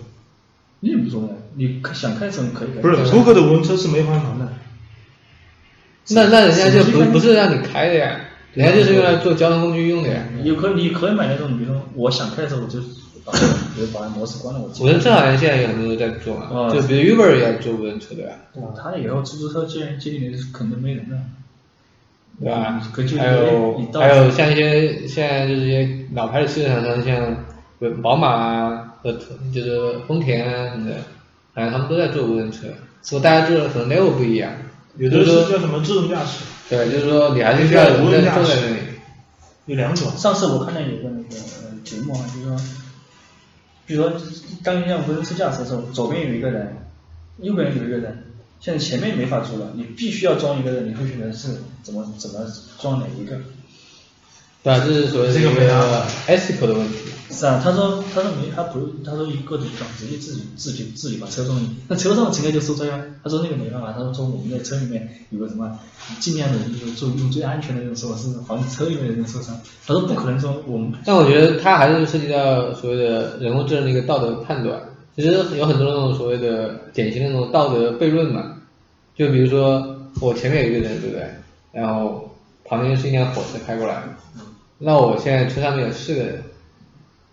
[0.79, 2.81] 你无所谓，你想开什么可以开。
[2.81, 4.49] 不是，谷歌的无人车是没法玩的。
[6.11, 8.21] 那那人家就不不是让你开的呀，
[8.55, 10.23] 人家就是用来做交通工具用的呀。
[10.45, 12.79] 有可你可以买那种，比如说我想开的时候我就
[13.25, 13.33] 把
[13.75, 18.69] 比如把模式关了，我自己无人车好像现在有很多都在做嘛，啊就比如 Uber 也在做无人车对吧，对吧？
[18.81, 21.19] 他以后出租车接接你的肯定没人了，
[22.41, 22.81] 对吧？
[23.19, 26.83] 还有还有像一些现在就是一些老牌的汽车厂
[28.03, 29.13] 宝马啊和
[29.55, 30.97] 就是丰田啊什么的，
[31.55, 32.67] 反正他们都在做无人车，
[33.01, 34.53] 所以大家做的可能 level 不一样，
[34.97, 38.77] 有的是叫什么自动驾驶，对，就是说你还是需要有人坐在那里。
[39.67, 40.11] 有两种。
[40.17, 42.57] 上次我看到有个那个呃节目啊，就是说，
[43.87, 44.21] 比如说
[44.65, 46.77] 当一辆无人车驾驶的时候，左边有一个人，
[47.39, 48.25] 右边有一个人，
[48.59, 52.47] 现在前面没法做了，你必须要装一个人，你会选择是怎么怎么
[52.81, 53.39] 装哪一个？
[54.63, 55.51] 对啊，这是所谓这个
[56.27, 56.95] ethical 的问题。
[57.31, 63.01] 是啊，他说他说没他不他说一个人装直接自己自己自己把车撞进去，那车上的乘客就受灾啊。
[63.23, 65.79] 他说那个没办法，他说说我们在车里面有个什么，
[66.19, 69.59] 尽量的就是做用最安全的那种手势，防止车里面的人受伤。
[69.87, 74.81] 他说不可能说我们但我觉得他还是涉及到所谓的人工智能的一个道德判断。
[75.17, 78.57] 其实有很多那种所谓的典型的那种道德悖论嘛，
[79.17, 81.29] 就比如说我前面有一个人，对不对？
[81.73, 82.35] 然后
[82.65, 84.03] 旁边是一辆火车开过来，
[84.83, 86.43] 那我现在车上面有四个人，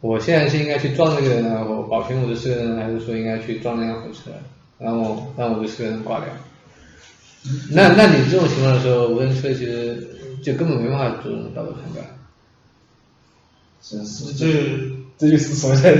[0.01, 4.31] 我现在是应该去撞那个人呢，我保全我的四个人，还是说应该去撞那辆火车，
[4.77, 6.27] 然后让我的四个人挂掉？
[7.71, 10.05] 那那你这种情况的时候，无人车其实
[10.43, 12.05] 就根本没办法做这种道德判断。
[13.81, 15.97] 是是这这就是所谓的，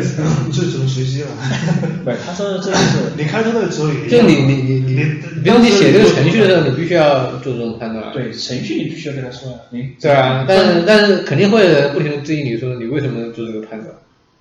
[0.53, 1.27] 这只能随机了。
[2.05, 5.03] 不，他说这就是你开车的时候也就你你你你，你
[5.43, 8.13] 比如你写这个程序的时候，你必须要做这种判断。
[8.13, 13.91] 对程序你必须要跟他说啊，你对啊，但是但是肯定会有人不停的质疑你说你为什么做这个判断，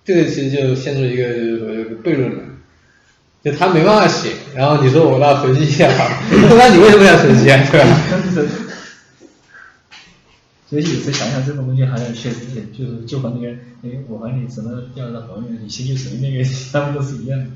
[0.05, 2.39] 这个其实就陷入一个就是所谓的悖论了，
[3.43, 5.89] 就他没办法写，然后你说我要随机一下，
[6.31, 7.59] 那你为什么要随机啊？
[7.73, 7.87] 对吧？
[10.69, 13.53] 所以有时候想想这种东西，好像确实是，就是就和那个，
[13.83, 17.47] 哎，我和你什么掉到河里面，你先去谁那个，他们都是一样的。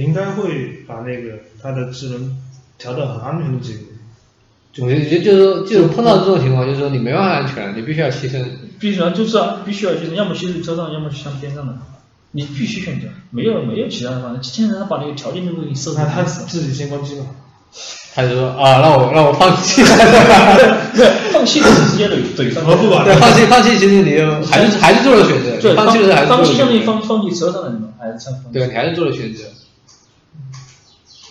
[0.00, 2.36] 应该会把那个它的智能
[2.76, 4.84] 调到很安全的级别。
[4.84, 8.44] 我觉得就是说，就是碰到这种情况，就是说你没办法安全，你必须要牺牲。
[8.80, 11.78] 必须要就是啊，必须要牺牲要么牺牲车上，要么向边上的，
[12.32, 14.50] 你必须选择，没有没有其他的方式。
[14.50, 17.26] 现在他把那个条件都给你设置那他自己先关机嘛。
[18.14, 19.82] 他就说啊，让我让我放弃，
[21.32, 22.70] 放弃是直接怼怼上去。
[22.70, 29.42] 我不管对，放弃放弃，其实你就还是还是做了选择，对，放弃的时候还是放弃相当于放放弃车上的人嘛，还是像放弃对，你还是做了选择。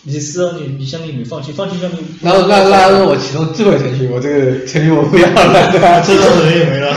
[0.05, 6.01] 你是让，你你相当于你放弃，放弃相当于然后那那他说我启动智慧程序，我这个程序我不要了，对吧？
[6.01, 6.93] 车上的人也没了。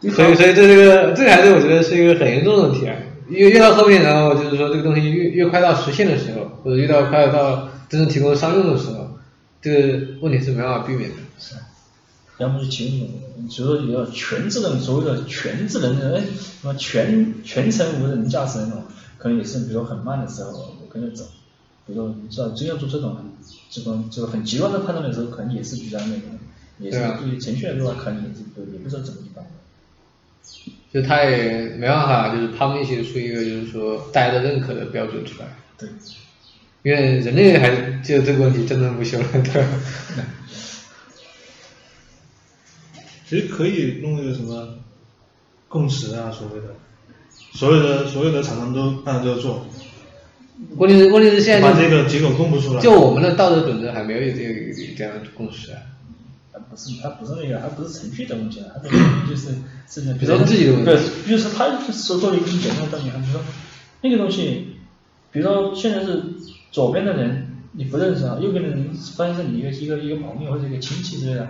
[0.16, 2.94] 所以所以这这个这个还是我觉得是一个很严重的问题啊。
[3.28, 9.08] 越越到后面，然后就是说这个东西越越快到实现的时候，或者越到快到真正提供商用的时候，
[9.60, 11.16] 这个问题是没办法避免的。
[11.38, 11.54] 是，
[12.38, 18.82] 要么就其中一种，所以说有全智能，所谓的全智能的，哎，什么全全程无人驾驶那种，
[19.18, 21.24] 可能也是，比如很慢的时候，我跟着走，
[21.86, 23.16] 比如说你知道真要做这种
[23.70, 26.22] 这种就很极端的判断的时候，可能也是比较那个，
[26.78, 28.40] 也是对于程序来说的话，可能也是
[28.72, 29.44] 也不知道怎么去办。
[30.92, 35.88] 就他也没办法，就是他们一起出一个就是说大家都认可的标准出来，对，
[36.82, 39.68] 因为人类还是就这个问题争论不休了，对吧？
[43.26, 44.78] 其实可以弄一个什么
[45.68, 46.74] 共识啊，所谓的，
[47.54, 49.66] 所有的所有的厂商都按照这个做，
[50.76, 52.80] 问题是问题是现在把就这个结果公布出来。
[52.82, 55.80] 就我们的道德准则还没有这个这样的共识啊。
[56.62, 59.48] 它不是它不是那个，它不是程序的问题了，它的问题就是
[59.88, 60.96] 是那，比如说人自己的问题对，
[61.26, 63.40] 比如说他说做了一个很简单的道理，比如说
[64.02, 64.76] 那个东西，
[65.30, 66.22] 比如说现在是
[66.70, 71.48] 左边的人你不认识啊，右边的人发现是你一个一个一个朋友或者一个亲戚之类的，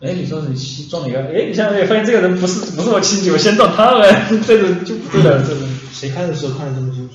[0.00, 0.54] 哎，你说你
[0.88, 1.20] 撞哪个？
[1.28, 4.06] 哎，你现在发现这个人不是不是我亲戚，我先撞他了，
[4.46, 5.68] 这种就不对了，这种。
[5.92, 7.14] 谁开的时候看得这么清楚？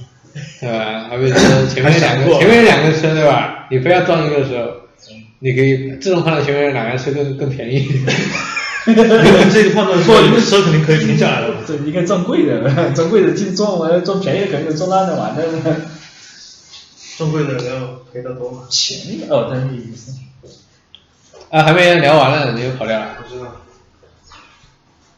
[0.60, 1.08] 对吧？
[1.10, 3.68] 还比如说前面有两个，前面有两个车，对吧？
[3.72, 4.66] 你非要撞一个的时候，
[5.46, 7.88] 你可以自动判断前面哪辆车更更便宜。
[8.84, 11.58] 这个判断说，你的车肯定可以停下来了。
[11.68, 15.46] 这应该撞贵的，撞贵的进撞完撞便宜的肯定是撞烂的完的。
[17.16, 18.64] 撞贵的然后赔的多嘛？
[18.72, 18.98] 钱
[19.30, 20.16] 哦，但是意思。
[21.52, 23.18] 啊，还没聊完呢，你就跑掉了。
[23.22, 23.52] 不知道。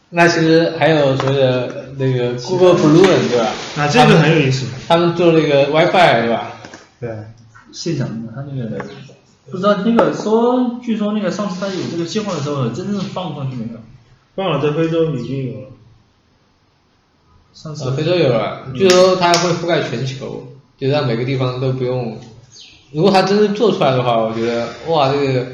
[0.10, 3.48] 那其实还有所谓的那个 Google Blue，对吧？
[3.78, 4.66] 啊，这个很有意思。
[4.90, 6.52] 他们做那个 WiFi，对吧？
[7.00, 7.10] 对。
[7.72, 8.78] 现场的他那个
[9.50, 13.80] 不知道那个说，据说那个上次他有这个计划的时候，真正放上去没有？
[14.36, 15.68] 放了，在非洲已经有了。
[17.54, 22.20] 上次呃，非洲有了，据说它会覆盖全球，就让每个地方都不用。
[22.92, 25.46] 如果它真的做出来的话，我觉得哇，这个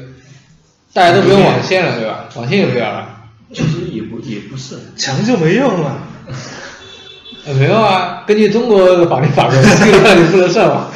[0.92, 2.28] 大家都不用网线了，对吧？
[2.36, 3.10] 网线也不要了。
[3.52, 5.96] 其实也不也不是，强就没用了。
[7.46, 10.90] 呃， 没有啊，根据中国的法律法规， 这个让你不能上网。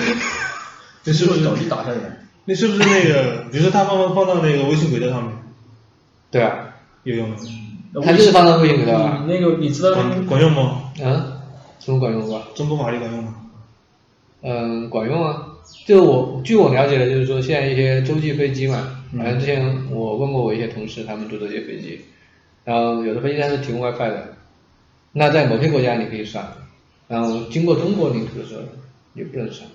[1.05, 2.28] 就是不是手机打下来？
[2.49, 5.33] 那是不是那个，比如说他放放到那个微信轨道上面，
[6.31, 7.37] 对啊，有用吗？
[8.03, 9.19] 他就是放到微信轨道啊。
[9.21, 10.91] 嗯那个你知道那管个管用吗？
[10.99, 11.33] 嗯，
[11.79, 12.49] 什么管用吧？
[12.55, 13.35] 中国法律管用吗？
[14.41, 15.45] 嗯，管用啊。
[15.85, 22.01] 就我据我了解的，就是说现在一些洲际飞机嘛，反正之前我问过我一些同事，他们坐这些飞机，
[22.65, 24.29] 然后有的飞机它是提供 WiFi 的，
[25.13, 26.43] 那在某些国家你可以上，
[27.09, 28.63] 然后经过中国领土的时候
[29.13, 29.67] 也不能上。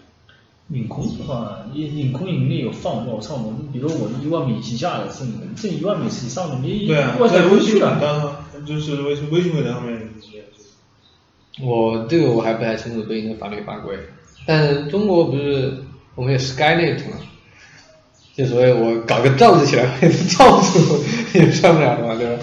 [0.67, 7.99] 领空的话，领领空盈利有放我操我，比如我一万米以下的是你这一万米以上的你对啊，外在不去了。
[7.99, 8.19] 道
[8.53, 9.93] 上，就是微信微信轨道上面
[10.31, 11.63] 也是。
[11.63, 13.95] 我这个我还不太清楚对应的法律法规，
[14.47, 15.83] 但是中国不是
[16.15, 17.17] 我们有 SkyNet 嘛，
[18.35, 19.99] 就所谓我搞个罩子起来，
[20.29, 21.03] 罩住
[21.35, 22.41] 也上不了的嘛，对吧？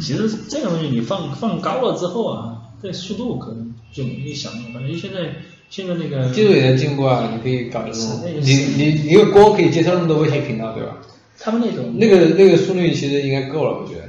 [0.00, 5.36] 其实这个东西你放放高了之后啊，这速度可能就没你想的，反正现在
[5.74, 10.98] 现在那个技术也在进步啊，你可以搞这种是那，个你你你一个锅可以接收那么多卫星频道，对吧？
[11.40, 14.02] 他们那种那个那个速率其实应该够了，我觉得。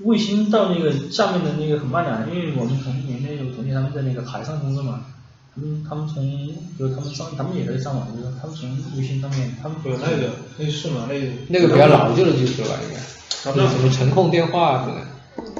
[0.00, 5.06] 卫星到那个下面的那个很慢的，因为我们同年那有同学他们在那个海上工作嘛，
[5.54, 8.68] 他们他们从就是他们上他们也在上网，就是他们从
[8.98, 11.08] 卫星上面他们有那个那是嘛？
[11.08, 13.00] 那个那个比较老旧的技术了吧，应该。
[13.42, 15.06] 差不多什么程控电话什么的。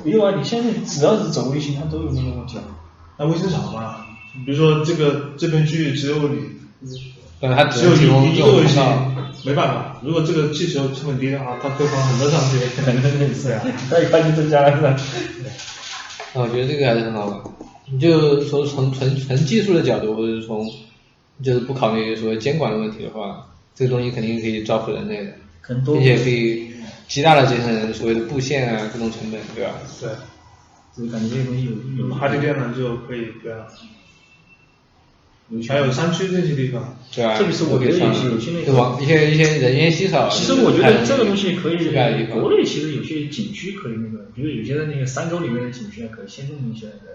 [0.05, 2.65] 没有啊，你现在只要是走卫星，它都有那个问题啊。
[3.17, 4.05] 那卫星少嘛？
[4.45, 6.41] 比如说这个这片区域只有你，
[7.41, 8.83] 嗯，它只只有你一个卫星
[9.45, 10.01] 没办法。
[10.03, 12.59] 如果这个气球成本低的话，它可以放很多上去。
[12.75, 14.91] 可能类似啊，它一块就增加了是吧？
[16.33, 17.41] 啊，我觉得这个还是很好玩。
[17.93, 20.67] 你就从从纯纯技术的角度，或者是从
[21.43, 25.33] 就是不考虑所谓监管的问题的话，这个东西肯定可以造福人类的，
[25.85, 26.73] 并且可以
[27.07, 29.73] 极大的节省所谓的布线啊各种成本，对吧？
[30.01, 30.09] 对，
[30.97, 33.67] 就是感觉这个东西有有哈迪电呢就可以对啊。
[35.51, 37.37] 有还有山区这些地方，对啊？
[37.37, 38.99] 特别是我觉得有些有些那个对吧？
[39.01, 41.77] 一些一些人烟稀少，其实我觉得这个东西可以
[42.27, 47.15] 国内其实有些景区可以那个，比如有些的那个山沟里面的景区啊，可以先弄一些那个。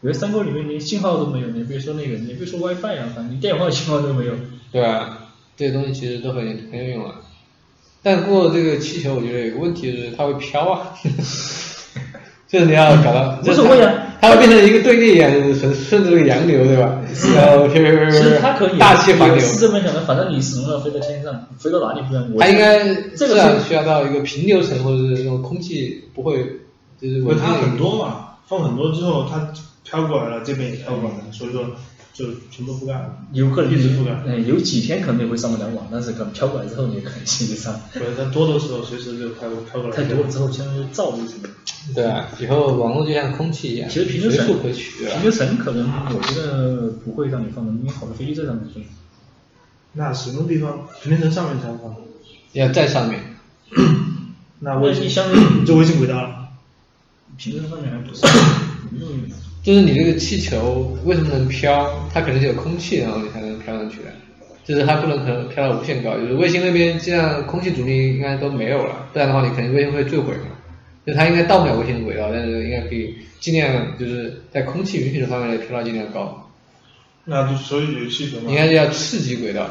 [0.00, 4.34] 有些山沟里面连信号都没有，你别说那个，你别说 WiFi 啊，反正你电话信号都没有。
[4.70, 7.20] 对啊，这些东西其实都很很有用啊。
[8.00, 10.94] 但不过这个气球，我觉得有个问题是它会飘啊，
[12.48, 16.98] 就是你要搞到，无所谓啊它会变成一个队列一样，就是顺顺着这个洋流，对吧？
[17.36, 22.28] 然后飘飘飘飘其实它可以大气环流，是这么想的，反正你始终要飞到天上，飞到哪里不一样。
[22.34, 26.38] 我它应该这个是需要到一个平流层，或者是那种空气不会
[27.00, 29.52] 就是它很多嘛，放很多之后它
[29.84, 31.62] 飘过来了，这边也飘过来了，所以说
[32.18, 33.16] 就全部覆盖了。
[33.32, 34.24] 有可能一直覆盖。
[34.26, 39.96] 嗯，有几天可能也会上不了网，但是可能飘过来之后，你可能基本上不是，它多的时候随时就飘过飘过来。
[39.96, 41.48] 太多了之后，相当于造就什么。
[41.94, 45.22] 对啊，以后网络就像空气一样，其实平流层随处可取，平？
[45.22, 48.84] 流层可能我觉得不会让你放的，因为好多飞机在上面飞。
[49.92, 51.94] 那什么地方平流层上面才放？
[52.52, 53.20] 要在上面。
[54.60, 56.48] 那那微信你相当于就微信轨道了。
[57.36, 58.26] 平流层上面还不是
[58.90, 59.36] 没有用的。
[59.68, 62.08] 就是你这个气球为什么能飘？
[62.10, 64.04] 它肯定是有空气，然后你才能飘上去的。
[64.64, 70.56] 就是它不能可能飘到无限高，就是卫星那边尽量空气阻力应该都没有了，不然的话你肯定卫星会坠毁嘛。
[71.06, 76.50] 就它应该到不了卫星的轨道，但是应该可以尽量就是在空气允许的范围内飘到尽量高，
[77.26, 78.48] 那就所以有气球嘛。
[78.48, 79.68] 应该是要刺激轨道。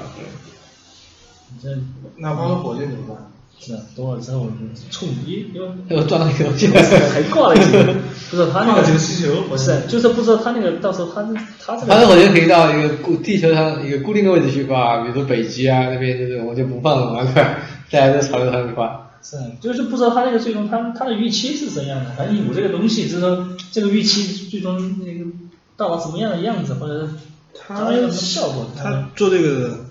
[1.60, 1.76] 对这
[2.18, 3.32] 那抛个火箭怎么办？
[3.60, 7.94] 是啊，多了之后就冲击，因为又撞到一个东西，还挂了一个，
[8.30, 11.24] 不知道他那个 挂了几个气球不是，就是不知道他那个到时候他
[11.60, 17.56] 他这个反正火箭可以到一个固地球上一个固定的位置去挂，比如说北极啊那边就是我就不放了嘛，对吧？
[17.90, 19.04] 大家都朝着上面挂。
[19.22, 25.30] 是，就是不知道他那个最终他他的预期是怎样的，反正有这个东西，就是说这个预期最终那个
[25.76, 27.14] 到了什么样的样子，或者是
[27.54, 29.86] 它达到一个什么效果，他做这个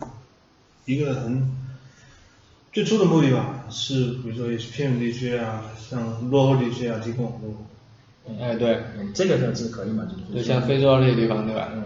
[0.87, 1.51] 一个很
[2.73, 7.55] 最初的目的吧，是比如说也是偏远地区啊，像落后地区啊提供网络。
[8.41, 11.69] 哎，对，嗯这个倒是可以嘛，就就像非洲那些地方，对吧？
[11.73, 11.85] 嗯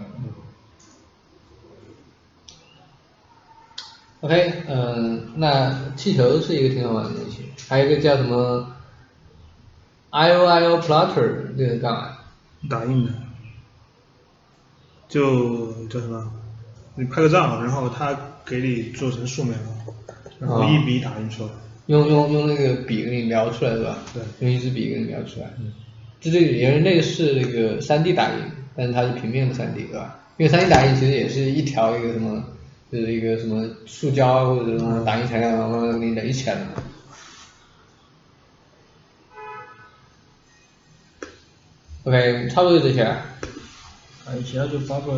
[4.21, 8.73] ，OK，嗯，那气球是一个挺好玩的东西，还有一个叫什么
[10.09, 12.17] I O I O Plotter，这个干嘛？
[12.69, 13.13] 打印的，
[15.07, 16.31] 就叫什么？
[16.95, 19.55] 你拍个照，然后他给你做成素描，
[20.39, 21.49] 然后一笔打印出来。
[21.91, 23.99] 用用用那个笔给你描出来是吧？
[24.13, 25.47] 对用一支笔给你描出来。
[25.59, 25.73] 嗯
[26.21, 28.37] 这就有点类似那个 3D 打印，
[28.75, 30.19] 但是它是平面的 3D，对吧？
[30.37, 32.43] 因为 3D 打印其实也是一条一个什么，
[32.91, 36.71] 就是一个什么塑胶啊或者什么打印材料，然后给你垒起来的嘛。
[42.03, 43.25] OK，差不多就这些了。
[44.23, 45.17] 还有其他就包括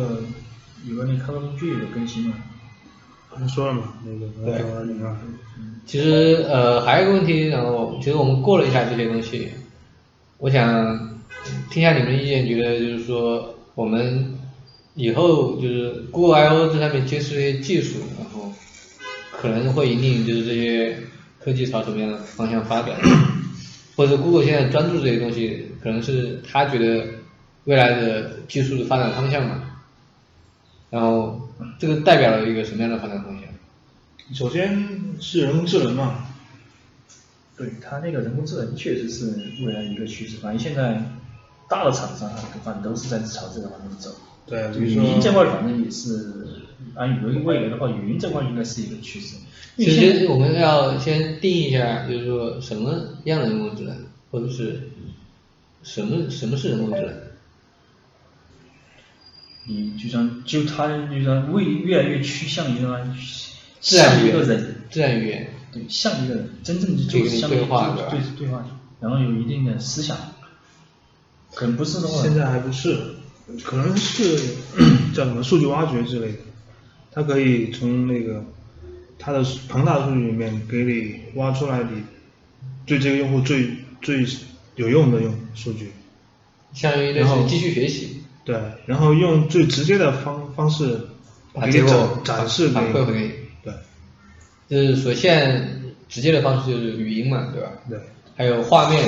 [0.88, 2.34] 有个那开发工具的更新嘛，
[3.38, 5.16] 刚说了嘛，那个
[5.86, 9.48] 其实呃还有一个问题，然后其实我们过了一下这些东西，
[10.38, 11.20] 我想
[11.70, 14.34] 听一下你们的意见，觉得就是说我们
[14.94, 18.50] 以后就是 Google I/O 这上面接触这些技术，然后
[19.30, 20.96] 可能会引领就是这些
[21.38, 22.96] 科技朝什么样的方向发展，
[23.94, 27.04] 或者 Google 现在专注这些东西，可能是他觉得
[27.64, 29.60] 未来的技术的发展方向嘛，
[30.94, 31.40] 然后
[31.76, 33.42] 这个代表了一个什么样的发展方向？
[34.32, 34.88] 首先
[35.20, 36.28] 是人工智能嘛，
[37.56, 39.26] 对它那个人工智能确实是
[39.66, 41.02] 未来一个趋势，反正现在
[41.68, 44.14] 大的厂商啊，反正都是在朝这个方向走。
[44.46, 46.32] 对，比如语音这块儿反正也是，
[46.94, 49.34] 按语音未来的话，语音这块应该是一个趋势。
[49.74, 53.96] 因其实我们要先定义一下，就是说什么样的人工智能，
[54.30, 54.90] 或者是
[55.82, 57.12] 什么什么是人工智能？
[59.66, 63.16] 你就像就他就像未越来越趋向于什么，
[63.80, 68.64] 自然语言像一个人，，自然语言，对，像一个人，真正就这个就是像对话对对对对话，
[69.00, 70.16] 然后有一定的思想，
[71.54, 72.98] 可能不是的话现在还不是，
[73.62, 74.38] 可能是
[75.14, 76.38] 叫什么数据挖掘之类的，
[77.12, 78.44] 它可以从那个
[79.18, 82.02] 它的庞大数据里面给你挖出来你
[82.86, 83.70] 对这个用户最
[84.02, 84.26] 最
[84.76, 85.92] 有用的用数据，
[86.72, 91.00] 相当于类然后似机器学习，对，然后用最直接的方方式
[91.52, 93.74] 把结果展展示给反馈回给你，对
[94.68, 95.68] 就是所现在
[96.08, 97.70] 直接的方式就是语音嘛，对吧？
[97.88, 97.98] 对，
[98.36, 99.02] 还有画面，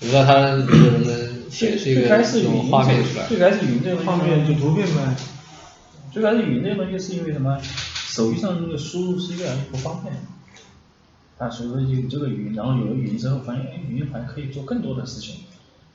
[0.00, 3.38] 我不知道它就是能不能显示一个最开始语这种音画面出来最。
[3.38, 5.16] 开始语音这个画面就图片呗，
[6.12, 7.60] 最开始语音这个东西是因为什么？
[8.14, 10.14] 手机上那个输入是越来越不方便，
[11.36, 15.34] 啊，所以说有这个语音，然后有了语音之后，发现哎，语音好像可以做更多的事情，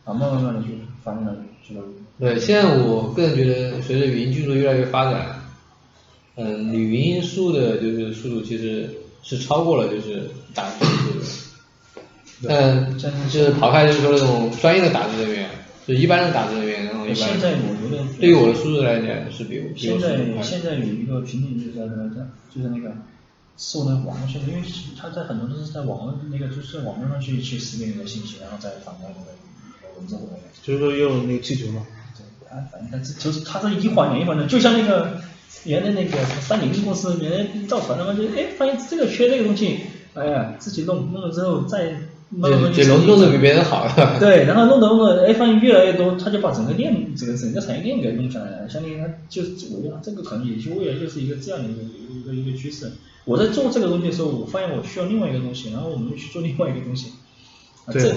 [0.04, 0.68] 啊，慢慢慢的就
[1.02, 1.34] 发现了
[1.66, 1.80] 这个，
[2.20, 5.42] 对，现在我个人觉得，随着语音技术越来越发展，
[6.36, 8.90] 嗯，语音输入的就是速度其实
[9.24, 11.20] 是超过了就是打字的速度。
[12.48, 15.50] 但就是抛开就是说那种专业的打字人员，
[15.86, 20.18] 就是一般的打字人员，然后一般现在我觉得对于我的速度来讲是比我现在。
[20.42, 22.10] 现在有一个瓶颈就是在什么？
[22.54, 22.96] 就是那个
[23.58, 24.64] 受那个网络限制，因为
[24.98, 30.40] 他在很多都是在网络那个就是在网络上去去识别你的信息，然后再反过来那个文字回来。
[30.64, 31.86] 就是说用那个气球嘛，
[32.50, 35.22] 对，它反正它这就是他这一环连一环的，就像那个
[35.66, 39.80] 原来那个三菱公司原来造船的嘛，就是哎发现这个缺这个东西，
[40.14, 41.92] 哎呀自己弄弄了之后再
[42.32, 43.88] 慢慢慢就就弄弄得比别人好，
[44.20, 48.70] 对，然后弄着弄着，哎，发现越来越多，他就把整个链，整个整个产业链给弄下来了。
[48.70, 52.92] 相当于他就是，我觉得这个可能也就未来就是一个这样的一个一个一个趋势。
[53.26, 57.14] 我在做这个东西的时候，我发现我需要另外一个东西，然后我们就去做另外一个东西。
[57.86, 58.16] 啊、对这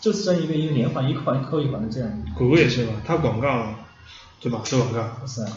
[0.00, 2.10] 就是这样一个一个连环一环扣一环的这样。
[2.36, 3.74] 谷歌也是嘛，它广告
[4.40, 4.62] 对吧？
[4.64, 5.52] 做广告，是啊，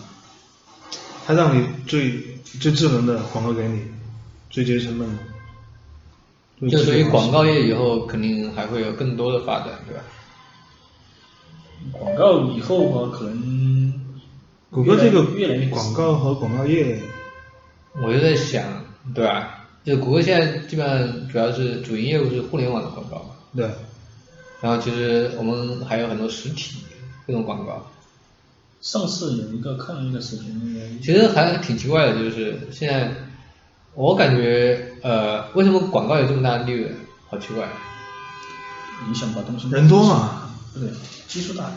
[1.26, 2.20] 它让你最
[2.60, 3.82] 最智能的广告给你，
[4.50, 6.70] 最节成本的。
[6.70, 10.04] 就所以广告业以后肯定还会有更多的发展，对吧？
[11.92, 13.94] 广告以后啊，可能
[14.70, 17.02] 谷歌这个越来越广告和广告业，
[18.02, 18.64] 我就在想，
[19.14, 19.66] 对吧？
[19.84, 23.70] 就谷歌现在基本上主要是主营业务是互联网的广告嘛，对，
[24.64, 26.78] 然后其实我们还有很多实体
[27.28, 27.86] 各种广告，
[28.80, 33.14] 上次有一个看了一个视频，那个其实还挺奇怪的，就是现在
[33.94, 36.96] 我感觉呃，为什么广告有这么大的利润？
[37.30, 37.68] 好奇怪。
[39.06, 40.90] 你想把东西人多嘛，不对，
[41.28, 41.70] 基数大。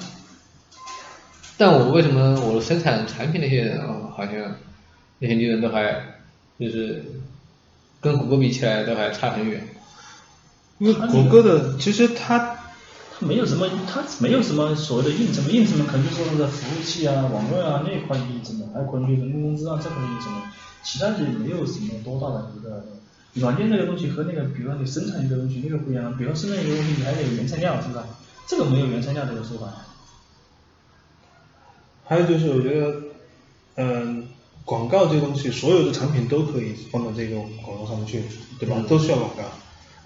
[1.56, 4.34] 但我为什么我生产产品那些人哦，好像
[5.18, 6.20] 那些利润都还
[6.60, 7.04] 就是
[8.00, 9.66] 跟谷歌比起来都还差很远。
[10.78, 12.56] 因为谷歌的其实它它
[13.20, 20.42] 没有什么，它没有什么所谓的硬成本，硬成本可能就是说服务器啊、网络啊那一块硬成本，还有可能就是人工工资啊这块硬成本，
[20.84, 22.84] 其他的没有什么多大的一个。
[23.34, 28.00] 软件这个东西和那个，比如说你生产一个东西那个不一样，比如说生产一个东西你还得有原材料，是不是？
[28.46, 29.68] 这个没有原材料这个说法。
[32.06, 33.02] 还有就是我觉得，
[33.74, 34.26] 嗯、
[34.64, 38.22] 广告这个东西，所有的产品都可以放到这个广告上面去，
[38.58, 38.82] 对吧？
[38.88, 39.42] 都需要广告。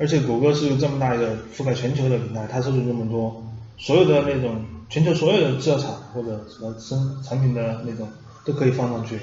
[0.01, 3.47] 而且谷歌是这么大一个覆盖全球的平台，它收入这么多，
[3.77, 8.09] 所有的那种全球所有的制造厂或者什么生产品的那种
[8.47, 9.19] 都可以放上去，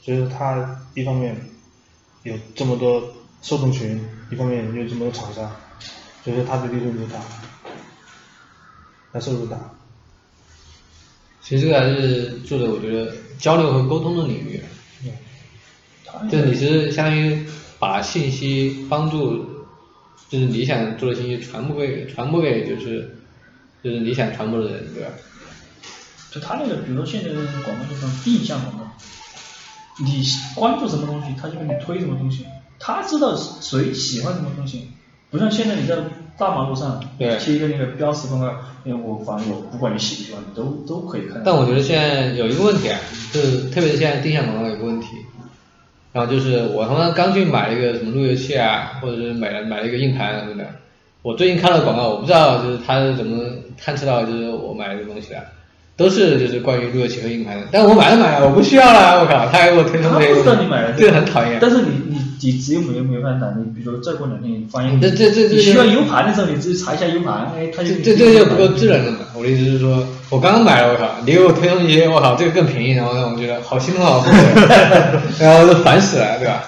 [0.00, 1.36] 所以说它一方面
[2.22, 3.02] 有这么多
[3.42, 4.00] 受众群，
[4.30, 5.50] 一方面有这么多厂商，
[6.22, 7.20] 所以说它的利润就大。
[9.12, 9.58] 它收入大。
[11.42, 14.62] 其实这个还是做的，我觉得交流和沟通的领域。
[16.30, 17.44] 就你是相当于
[17.80, 19.59] 把信息帮助，
[20.30, 23.16] 就是你想做的信息传播给传播给就是
[23.82, 25.10] 就是你想传播的人，对吧？
[26.30, 27.34] 就他那个，比如说现在的
[27.64, 28.84] 广告就是定向广告，
[30.04, 30.24] 你
[30.54, 32.46] 关注什么东西，他就给你推什么东西，
[32.78, 34.90] 他知道谁喜欢什么东西，
[35.30, 35.96] 不像现在你在
[36.38, 38.46] 大马路上对贴一个那个标识广告，
[38.84, 41.42] 我反正我不管你喜不喜欢，你都都可以看到。
[41.44, 43.00] 但我觉得现在有一个问题啊，
[43.32, 45.08] 就是特别是现在定向广告有个问题，
[46.12, 50.66] 然后就是我他妈刚去买了一个什么路由器啊，或者是买了买了一个硬盘什么的，
[51.22, 53.44] 我最近看了广告，我不知道就是他是怎么
[53.78, 55.42] 探测到就是我买这个东西的，
[55.96, 60.92] 都是就是关于路由器和硬盘的，但我买了买了，我不需要了，我靠，他还给我推送他不知这些东西，道你买了。
[60.96, 61.58] 这个很讨厌。
[61.60, 69.18] 但是你你 你只有没有没有办法，你比如说再过两天你发现这这这需要 U 盘的时候，你自己查一下 U 盘，哎，它就这这这就不够智能了嘛？
[69.34, 74.38] 我的意思是说，我刚刚买了，我靠，你给我推送一些，我靠，这个更便宜，然后让我觉得好心疼好后悔，
[75.38, 76.64] 然后就烦死了，对吧？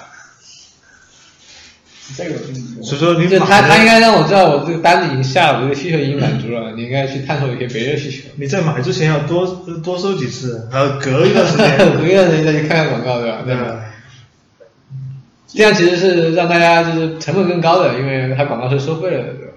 [2.15, 2.35] 这个
[2.83, 8.29] 所以说你就买的他他应该让我知道我这个单子已经下了，我这个需求已经满足了，你应该去探索一些别的需求。
[8.37, 9.47] 你在买之前要多
[9.83, 13.39] 多搜几次，然后隔一段时间， 隔一段时间再去看看广告，对吧？
[13.47, 13.77] 对吧？
[15.55, 19.53] 这样其实是让大家就是成本更高的，因为它广告是收费的，对吧？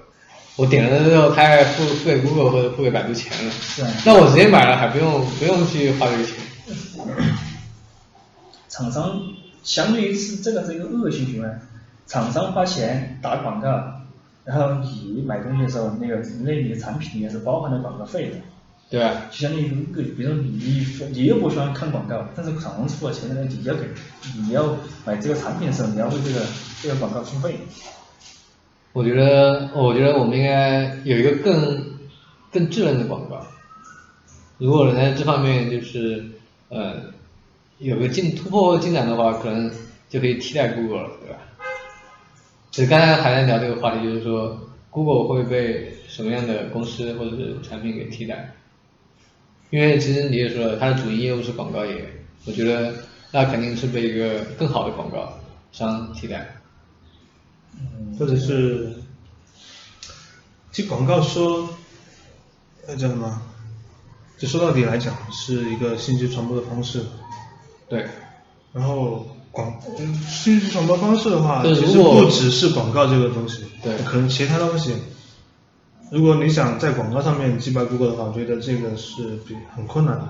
[0.57, 3.53] 我点了之后，他还付付给 Google 或者付给百度钱了，
[4.05, 6.35] 那我直接买了，还不用不用去花这个钱。
[8.69, 9.19] 厂商
[9.63, 11.61] 相对于是这个是一个恶性循环，
[12.07, 13.67] 厂商花钱打广告，
[14.45, 18.35] 然后你买东西的时候，那个那你的产品里面是包含了广告费的，
[18.95, 19.27] 对吧？
[19.29, 23.81] 就相当于一个，比如说你你你又不喜欢看广告，但是厂商付了钱的，你要给
[24.37, 26.39] 你要买这个产品的时候，你要为这个
[26.81, 27.57] 这个广告付费。
[28.93, 31.85] 我觉得，我觉得我们应该有一个更
[32.53, 33.45] 更智能的广告。
[34.59, 36.23] 如果能在这方面就是
[36.69, 36.93] 呃
[37.79, 39.69] 有个进突破或进展的话，可能
[40.07, 41.39] 就可以替代 Google 了，对吧？
[42.71, 44.57] 就刚才还在聊这个话题，就是说
[44.89, 48.55] Google 会被什么样的公司或者是产品给替代？
[49.69, 52.05] 因为其实你也说了，它的主营业务是广告业，
[52.45, 52.93] 我觉得
[53.31, 55.39] 那肯定是被一个更好的广告
[55.71, 56.51] 商替代。
[58.17, 58.93] 或者是，
[60.71, 61.67] 其实广告说，
[62.87, 63.41] 那叫什么？
[64.37, 67.03] 就说到底来讲，是一个信息传播的方式。
[67.89, 68.05] 对，
[68.71, 74.93] 然后广嗯信息传播方式的话，其实对如果不只是广告这个东西，对可能其他东西，
[76.11, 80.23] 如果你想在广告上面击败 Google 的话，我觉得这个是比很困难的。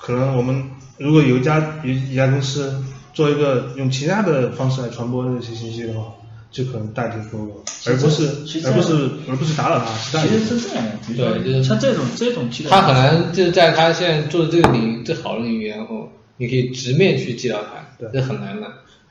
[0.00, 2.82] 可能我们如果有一家有一家公司
[3.12, 6.12] 做一个用其他的方式来传播这些信息的话，
[6.50, 8.26] 就可能代替 Google，而不是
[8.66, 18.66] 而不是而不是打扰它，是代其实是这样的，对就是像这种这种他很难就是在他现在做的这个领域最好的领域，然后你可以直面去击倒他，对这很难的。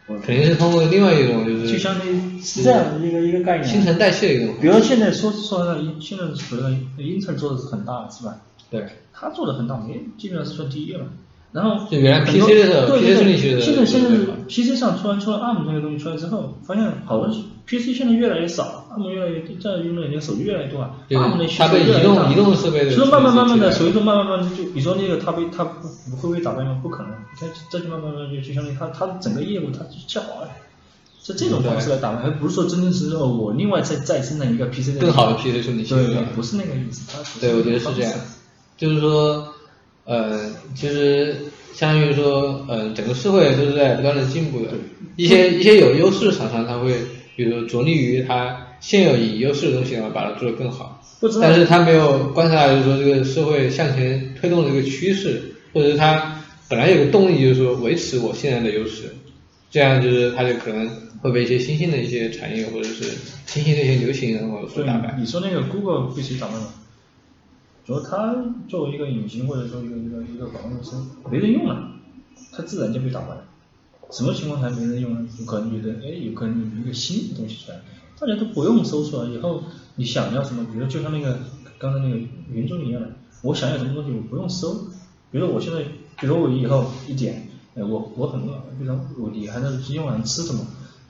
[0.08, 3.68] 肯定是通过另外一种就是就相当于是这样的一个一个概念。
[3.68, 8.36] 新陈代谢的一种比如现在说说那个现在说那个英特尔做的是很大是吧？
[8.70, 11.06] 对，他做的很大，没基本上是算第一了。
[11.54, 14.10] 然后就原来 PC 的时候对 PC 对处理器的对，现在现在
[14.48, 17.28] PC 上突然出了 ARM 这个东西出来之后，发现好多
[17.68, 22.04] PC 现在越来越少，ARM 越来越多，在用的人手机越来越多啊就是，ARM 的需求越来越大。
[22.04, 26.80] 移动移动设备的所以慢慢慢慢的，手机都慢慢慢慢就你说那个它被它不不会被打败吗？
[26.82, 30.50] 不可能，它这就慢慢慢慢就就相当于它它整个业务它就下滑了。
[31.26, 38.12] 是这种方式来打败，而不是说真正是哦，我另外再再生产一个 PC 的更好的 PC 处理器对对不是那个意思，它对，我觉得是这样，
[38.76, 39.54] 就是说，
[40.06, 41.36] 呃，其实
[41.74, 44.72] 相当于说，呃，整个社会都是在不断的进步的。
[45.16, 46.94] 一些一些有优势的厂商，他会
[47.36, 51.40] 比如说着力于他现有以优势的东西，然后把它做得更好不知。
[51.40, 59.04] 道但是他没有观察到，就是说这个社会向前推动的一个趋势，或者是他本来有个动力，就是说维持我现在的优势，
[59.72, 60.90] 这样就是他就可能
[61.22, 63.06] 会被一些新兴的一些产业或者是
[63.46, 65.16] 新兴的一些流行然后所打败。
[65.20, 66.74] 你说那个 Google 被谁打败了？
[67.86, 68.36] 主要它
[68.68, 71.92] 作为一个隐形或者说一个一个一个广告公司，没人用了，
[72.52, 73.46] 它自然就被打败了。
[74.10, 75.28] 什么情况才没人用呢？
[75.40, 77.82] 有可能觉得，哎，有可能有一个新的东西出来，
[78.20, 79.30] 大家都不用搜索了。
[79.30, 79.64] 以后
[79.96, 81.40] 你想要什么，比如就像那个
[81.78, 83.10] 刚才那个云中一样的，
[83.42, 84.88] 我想要什么东西，我不用搜。
[85.32, 85.84] 比如我现在，
[86.20, 90.66] 比如我以后一点，哎，我我很饿，比如说我你还在今天晚上吃什么？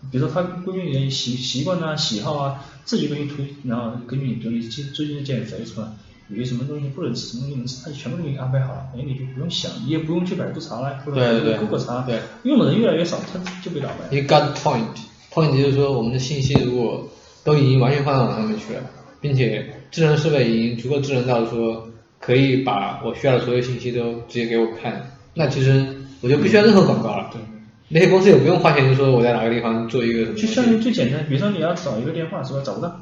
[0.09, 5.93] 比如说他根据你的习习惯啊、喜好啊，自己给你推，然后根据你比如你最最近减肥是吧？
[6.35, 14.07] 有些什么东西不能吃，什么东西能吃，他全部给你安排好了，哎，你就不用想，你也不用去百度查了，或者对对对 Google 查，对用的人越来越少，他就被打败了。
[14.11, 17.07] 一个 gut point，point 就是说我们的信息如果
[17.43, 18.81] 都已经完全放到网上面去了，
[19.21, 21.87] 并且智能设备已经足够智能到说
[22.19, 25.85] 可以把我需要的所有信息都直接给我看，那其实
[26.21, 27.29] 我就不需要任何广告了。
[27.31, 27.41] 对。
[27.89, 30.37] 那些公司也不用花钱，就说我在哪个地方做一个什么。
[30.37, 32.61] 就相当于最简单，比如说你要找一个电话，是吧？
[32.65, 32.99] 找不到，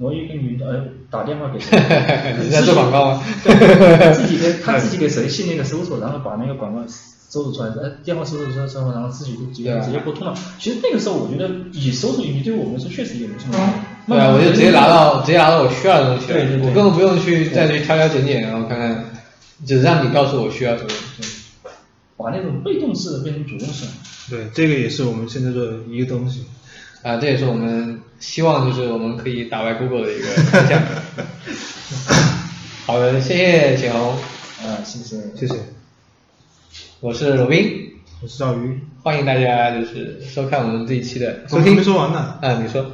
[0.00, 1.78] 我一个女的呃打电话给谁？
[2.42, 3.22] 你在做广告吗？
[3.44, 3.52] 对，
[4.16, 10.34] 自己给他自己给谁信那个搜索，然后把那个广告搜索出来，呃电话搜索出来之后，然后自己就直接直接拨通了。
[10.58, 13.58] 其实那个时候我觉得以搜索引擎对我们来说确实也没什么
[14.08, 14.16] 用。
[14.16, 19.04] 对啊，我就直接拿到直接拿到我需要的东西对对对我根本不用去再去挑挑拣拣，然后看看，
[19.66, 20.88] 只让你告诉我需要什么。
[22.16, 23.86] 把那种被动式的变成主动式。
[24.28, 26.44] 对，这个也是我们现在做的一个东西。
[27.02, 30.82] 啊，这也是我们希望就是我们可以打败 Google 的一个方向。
[32.86, 34.16] 好的，谢谢景红，
[34.62, 35.16] 啊，谢谢。
[35.34, 35.54] 谢谢，
[37.00, 38.80] 我是罗宾，我是赵鱼。
[39.02, 41.76] 欢迎大家就是收看我们这一期的我还收听。
[41.76, 42.84] 没说完呢，啊，你说，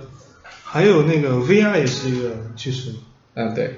[0.62, 2.92] 还有那个 VR 也是一个趋势，
[3.34, 3.74] 嗯，对，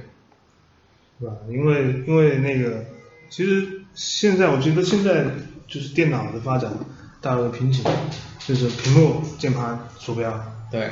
[1.21, 1.33] 是吧？
[1.49, 2.85] 因为因为那个，
[3.31, 5.25] 其实现在我觉得现在
[5.67, 6.71] 就是电脑的发展
[7.23, 7.83] 大了个瓶颈，
[8.49, 10.43] 就是屏幕、键盘、鼠标，
[10.73, 10.89] 对，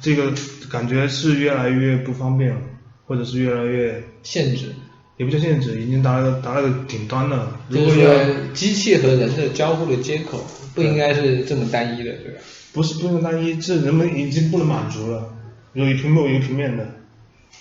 [0.00, 0.32] 这个
[0.68, 2.60] 感觉是越来越不方便了，
[3.06, 4.74] 或者是越来越限制，
[5.16, 7.56] 也不叫限制，已经达到达到个顶端了。
[7.68, 10.44] 如就是果要说机器和人的交互的接口
[10.74, 12.40] 不应该是这么单一的，对吧？
[12.72, 15.32] 不是不能单一，这人们已经不能满足了。
[15.72, 16.84] 有一屏幕有一个平面的，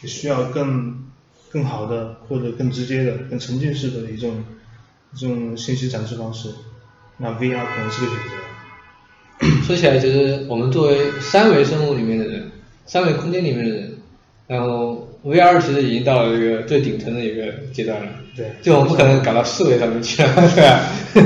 [0.01, 1.05] 也需要更
[1.51, 4.43] 更好的或者更直接的、更沉浸式的一种
[5.13, 6.49] 一种信息展示方式。
[7.17, 8.44] 那 VR 可能是个选择。
[9.63, 12.51] 说起来，其实我们作为三维生物里面的人，
[12.85, 13.97] 三维空间里面的人，
[14.47, 18.07] 然后 VR 其实已经到了这个最顶层的一个阶段了。
[18.35, 20.81] 对就我们不可能搞到四维上面去了，对吧？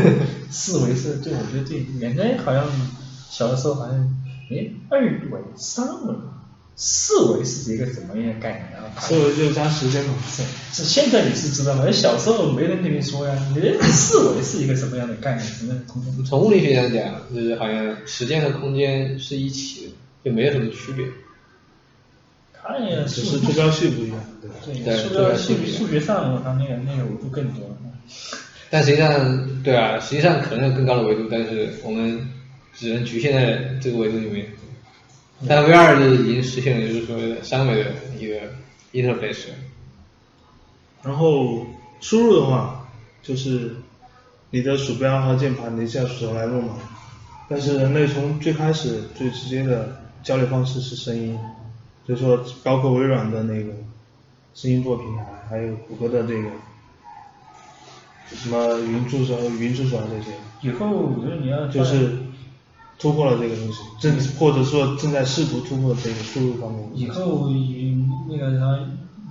[0.50, 2.64] 四维是对，我觉得对，原来好像
[3.30, 3.98] 小的时候好像，
[4.52, 6.14] 哎，二维、三维、
[6.82, 8.90] 四维是一个什么样的概念啊？
[9.02, 10.14] 四维就是加时间嘛。
[10.26, 10.42] 是
[10.72, 11.92] 是，现在你是知道吗？
[11.92, 15.46] 小时候没人跟你说呀，你这四维是一个什么样的概念？
[15.46, 16.24] 什么样的空间？
[16.24, 19.88] 从物理学上讲，就是好像时间和空间是一起
[20.24, 21.06] 的，就没有什么区别。
[22.54, 24.56] 看呀，只数是坐标系不一样，对吧？
[24.64, 27.76] 对，对数对学数对数学上它那个那个维度更多。
[28.70, 32.30] 但实际上，对啊，实际上可能有更高的维度，但是我们
[32.74, 34.46] 只能局限在这个维度里面。
[35.48, 38.36] 但 VR 就是已经实现了，就是说三维的一个
[38.92, 39.46] interface。
[41.02, 41.66] 然后
[42.02, 42.88] 输入的话，
[43.24, 43.78] 就是
[44.50, 46.76] 你的鼠标和键盘你是要手来弄嘛。
[47.48, 51.40] 但是人类从最开始最直接的交流方式是声音，
[52.06, 53.72] 就是说包括微软的那个
[54.54, 56.50] 声音做平台，还有谷歌的这个
[58.36, 62.18] 什么云助手、语音助手啊这些，以后我觉得你要就是
[63.00, 66.90] 突破了这个东西，正或者说正在试图突破这个输入方面。
[66.94, 67.98] 以后以
[68.30, 68.78] 那个啥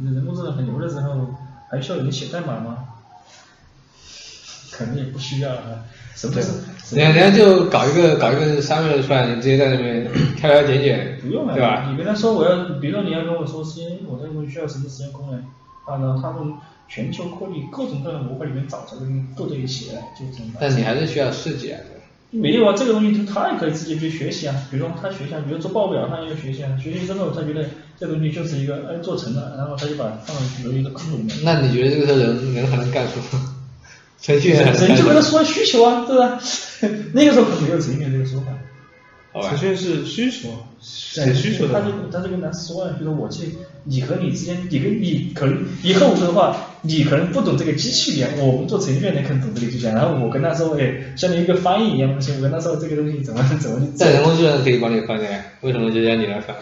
[0.02, 1.26] 人工智能很牛的时候，
[1.70, 2.78] 还需要有人写代码吗？
[4.72, 5.84] 肯定也不需要啊。
[6.14, 6.96] 什么是？
[6.96, 11.88] 人家人家就搞一个搞一个三维的出来，你直接在那边 挑挑拣拣，不用了，对吧？
[11.90, 15.38] 你跟他说我要，比如说你要跟我说时间，我这个东西需要什么时间功能，
[15.84, 16.54] 啊，然后他们
[16.88, 20.56] 全球扩力各种各样的模块里面找出来，给你构对一起来，就这么办。
[20.60, 21.78] 但你还是需要设计啊。
[22.30, 24.54] 没有啊，这个东西他也可以自己去学习啊。
[24.70, 26.70] 比如说他学一下，比如做报表，他也要学习啊。
[26.82, 27.64] 学习之后，他觉得
[27.98, 31.36] 这东西就是一个哎做成了，然后他就把它放到一个库里面。
[31.42, 33.54] 那你觉得这个时候人人还能干什么？
[34.20, 34.96] 程序员人？
[34.96, 36.38] 就跟他说需求啊，对吧？
[37.14, 38.48] 那个时候可没有程序员这个说法。
[39.42, 40.48] 好吧程序员是需求，
[40.80, 41.92] 写需求的他就。
[42.10, 43.54] 他就跟他说了，就是我去
[43.84, 56.56] 你和你之间，你跟你可能以后的话，你可能不懂这个机器语言，我们做程序员的可能懂这个机器语言，然后我跟他说，哎，相当于一个翻译一样东西，我跟他说这个东西怎么怎么去做但人工智能可以帮你翻的呀，为什么就要你来翻？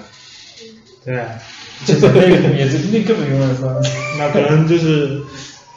[1.05, 1.29] 对啊，
[1.87, 3.81] 就是那个也是那根本用来说。
[4.19, 5.21] 那可能就是，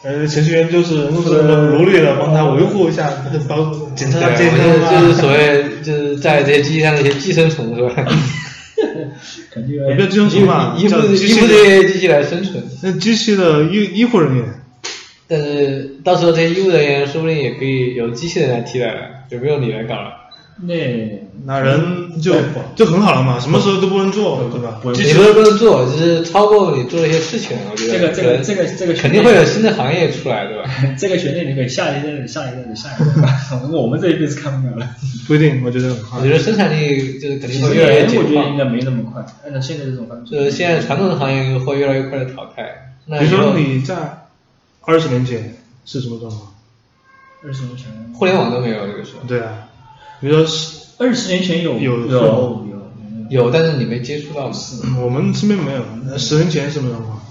[0.02, 3.12] 呃，程序员就是人工智能的帮他维护一下，
[3.50, 8.06] 包检测对，他健我们康就是所谓就是在这些 机器上的一些寄生虫是吧？
[9.52, 12.64] 肯定也不要寄生虫嘛，依附这些机器来生存。
[12.82, 14.46] 那机器的医医护人员，
[15.28, 20.14] 但是到时候这些医务人员说不定也可以由机器人来替代了，就不用你来搞了。
[20.62, 20.76] 那
[21.46, 22.36] 那人就
[22.76, 24.80] 就很好了嘛，什么时候都不能做，对吧？
[24.94, 30.70] 机器你不是不能做，就是超过你做的一些事情，我觉得这个这个这个这个肯定会有新的行业出来，对吧？
[31.00, 33.40] 这个权利你可以下一代、下一代、下一代吧，
[33.72, 34.90] 我们这一辈子看不了了。
[35.28, 36.32] 不一定，我觉得很快我觉。
[36.34, 40.32] 得生产力就是肯定会越来越年解放，我觉得应该没那么快，按照现在这种方式。
[40.32, 42.96] 就是现在传统的行业会越来越快的淘汰。
[43.06, 43.96] 那比如说你在
[44.82, 46.54] 二十年前是什么状况？
[47.44, 49.70] 二十年前，互联网都没有那个时候，对啊，
[50.20, 52.66] 比如说是二十年前有有有
[53.30, 54.56] 有但是你没接触到嘛。
[55.02, 57.22] 我们身边没有，那十年前什么状况？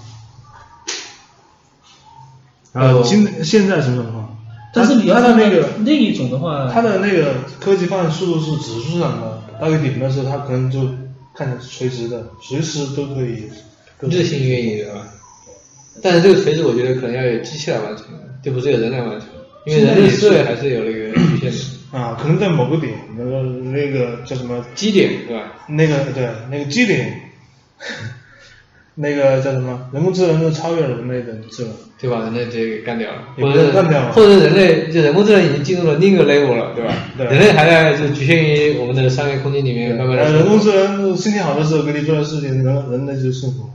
[2.73, 4.37] 呃今现在什么状况？
[4.73, 10.81] 但是你要它的那个那一种的话，它的那个科技发展速度是指数上的，到一个点的时候，它可能就
[11.35, 13.43] 看着垂直的，随时都可以
[14.01, 15.07] 日新月异，对吧？
[16.01, 18.05] 但是这个垂直，我觉得可能要有机器来完成，
[18.43, 19.27] 就不是有人来完成，
[19.65, 21.57] 因为人类思维还是有那个局限的。
[21.91, 25.53] 啊，可能在某个点，那个那个叫什么基点，对吧？
[25.67, 27.19] 那个对那个基点，
[28.95, 31.73] 那个叫什么人工智能就超越了人类的智能。
[32.01, 32.19] 对吧？
[32.23, 36.93] 人类直接给干掉了，也不或者干掉了或者人类就人工智能已经进入了另一个 level 了，对吧？
[37.17, 43.69] 对人类还在就局限于我们的三维空间里面慢慢的呃，人工智能心情好的时候给你做的事情，人人类就幸福。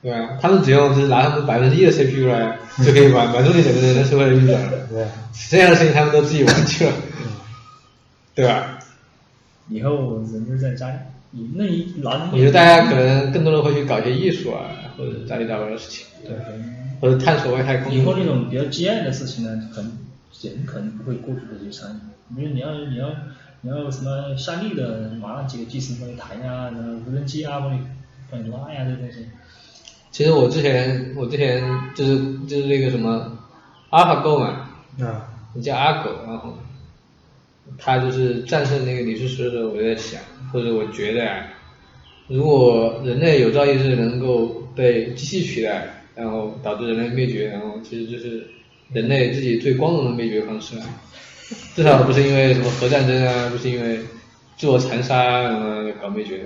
[0.00, 0.38] 对啊？
[0.40, 2.56] 他们只用就是拿他们百分之一的 CPU 来
[2.86, 5.04] 就可以满满足你整个人的社会的运转了，对，
[5.50, 6.92] 这样的事情他们都自己玩去了，
[8.38, 8.78] 对吧？
[9.68, 10.96] 以后人就在家里，
[11.32, 16.36] 你那一男我觉得大家可能更多的会去搞一些艺术啊，或者杂七杂八的事情，对。
[17.00, 17.92] 或者探索外太空。
[17.92, 19.90] 以后那种比较激爱的事情呢，可能
[20.40, 23.10] 人可能不会过度的去参与，比如你要你要
[23.62, 27.80] 你要什么夏利的，马上几个技师帮你弹呀，然后无人机啊帮你
[28.30, 29.26] 帮你拉呀这些东西。
[30.12, 31.60] 其实我之前我之前
[31.96, 32.16] 就是
[32.46, 33.36] 就是那个什么
[33.90, 34.70] 阿尔法狗嘛，
[35.00, 36.56] 啊，你叫阿狗，然后
[37.76, 40.20] 他就是战胜那个李世石的时候，我就在想，
[40.52, 41.46] 或者我觉得啊，
[42.28, 48.46] 如果人类有朝一日能够被机器取代，然后导致人类灭绝，然后其实就是
[48.92, 50.82] 人类自己最光荣的灭绝方式了。
[51.74, 54.00] 至少不是因为什么核战争啊，不是因为
[54.56, 55.68] 自我残杀啊然后
[56.02, 56.44] 搞灭绝的。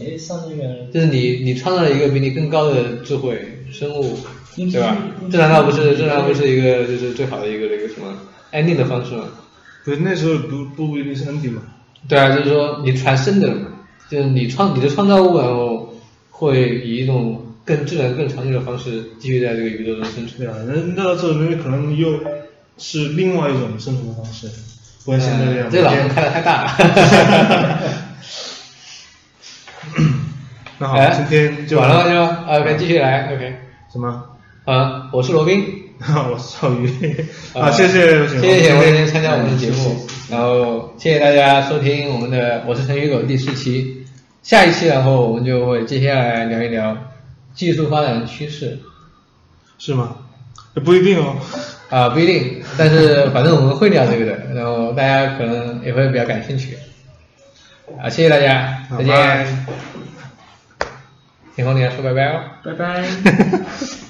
[0.00, 4.18] 哎，上那个就是你你创造了一个比你更高的智慧生物，
[4.56, 5.30] 嗯对吧嗯？
[5.30, 8.16] 这难道不是这难道不是一个就是最好的一个那个什么
[8.52, 9.28] ending 的方式吗？
[9.84, 11.62] 不是那时候不不一定是 ending 嘛，
[12.08, 13.68] 对啊，就是说你传生的嘛，
[14.10, 15.94] 就是你创你的创造物，然后
[16.30, 20.38] 会以一种更自然、更长久的方式继续在这个宇宙中生存。
[20.38, 22.18] 对啊，那那时候人类可能又
[22.76, 24.48] 是另外一种生存的方式，
[25.04, 25.68] 不像现在这样。
[25.68, 26.70] 嗯这个脑洞开的太大了。
[30.80, 32.10] 那好，哎今天就完了吗？
[32.10, 33.56] 就啊 OK，继续来 OK。
[33.92, 34.22] 什么？
[34.64, 35.87] 啊，我是罗宾。
[36.30, 37.26] 我是赵宇。
[37.54, 44.04] 呃啊，谢谢谢谢显威今天参加我们的节谢谢目，然后谢谢大家收听我们的《我是陈宇狗》第四期，
[44.42, 46.96] 下一期然后我们就会接下来聊一聊
[47.54, 48.78] 技术发展趋势
[49.78, 50.16] 是吗？
[50.84, 51.36] 不一定哦。
[51.90, 56.78] 啊，不一定，但是 反正我们会聊这个的，然后大家可能也会比较感兴趣
[58.00, 59.66] 啊，谢谢大家，再见。
[61.56, 62.40] 天空，你要说拜拜哦。
[62.62, 63.04] 拜拜。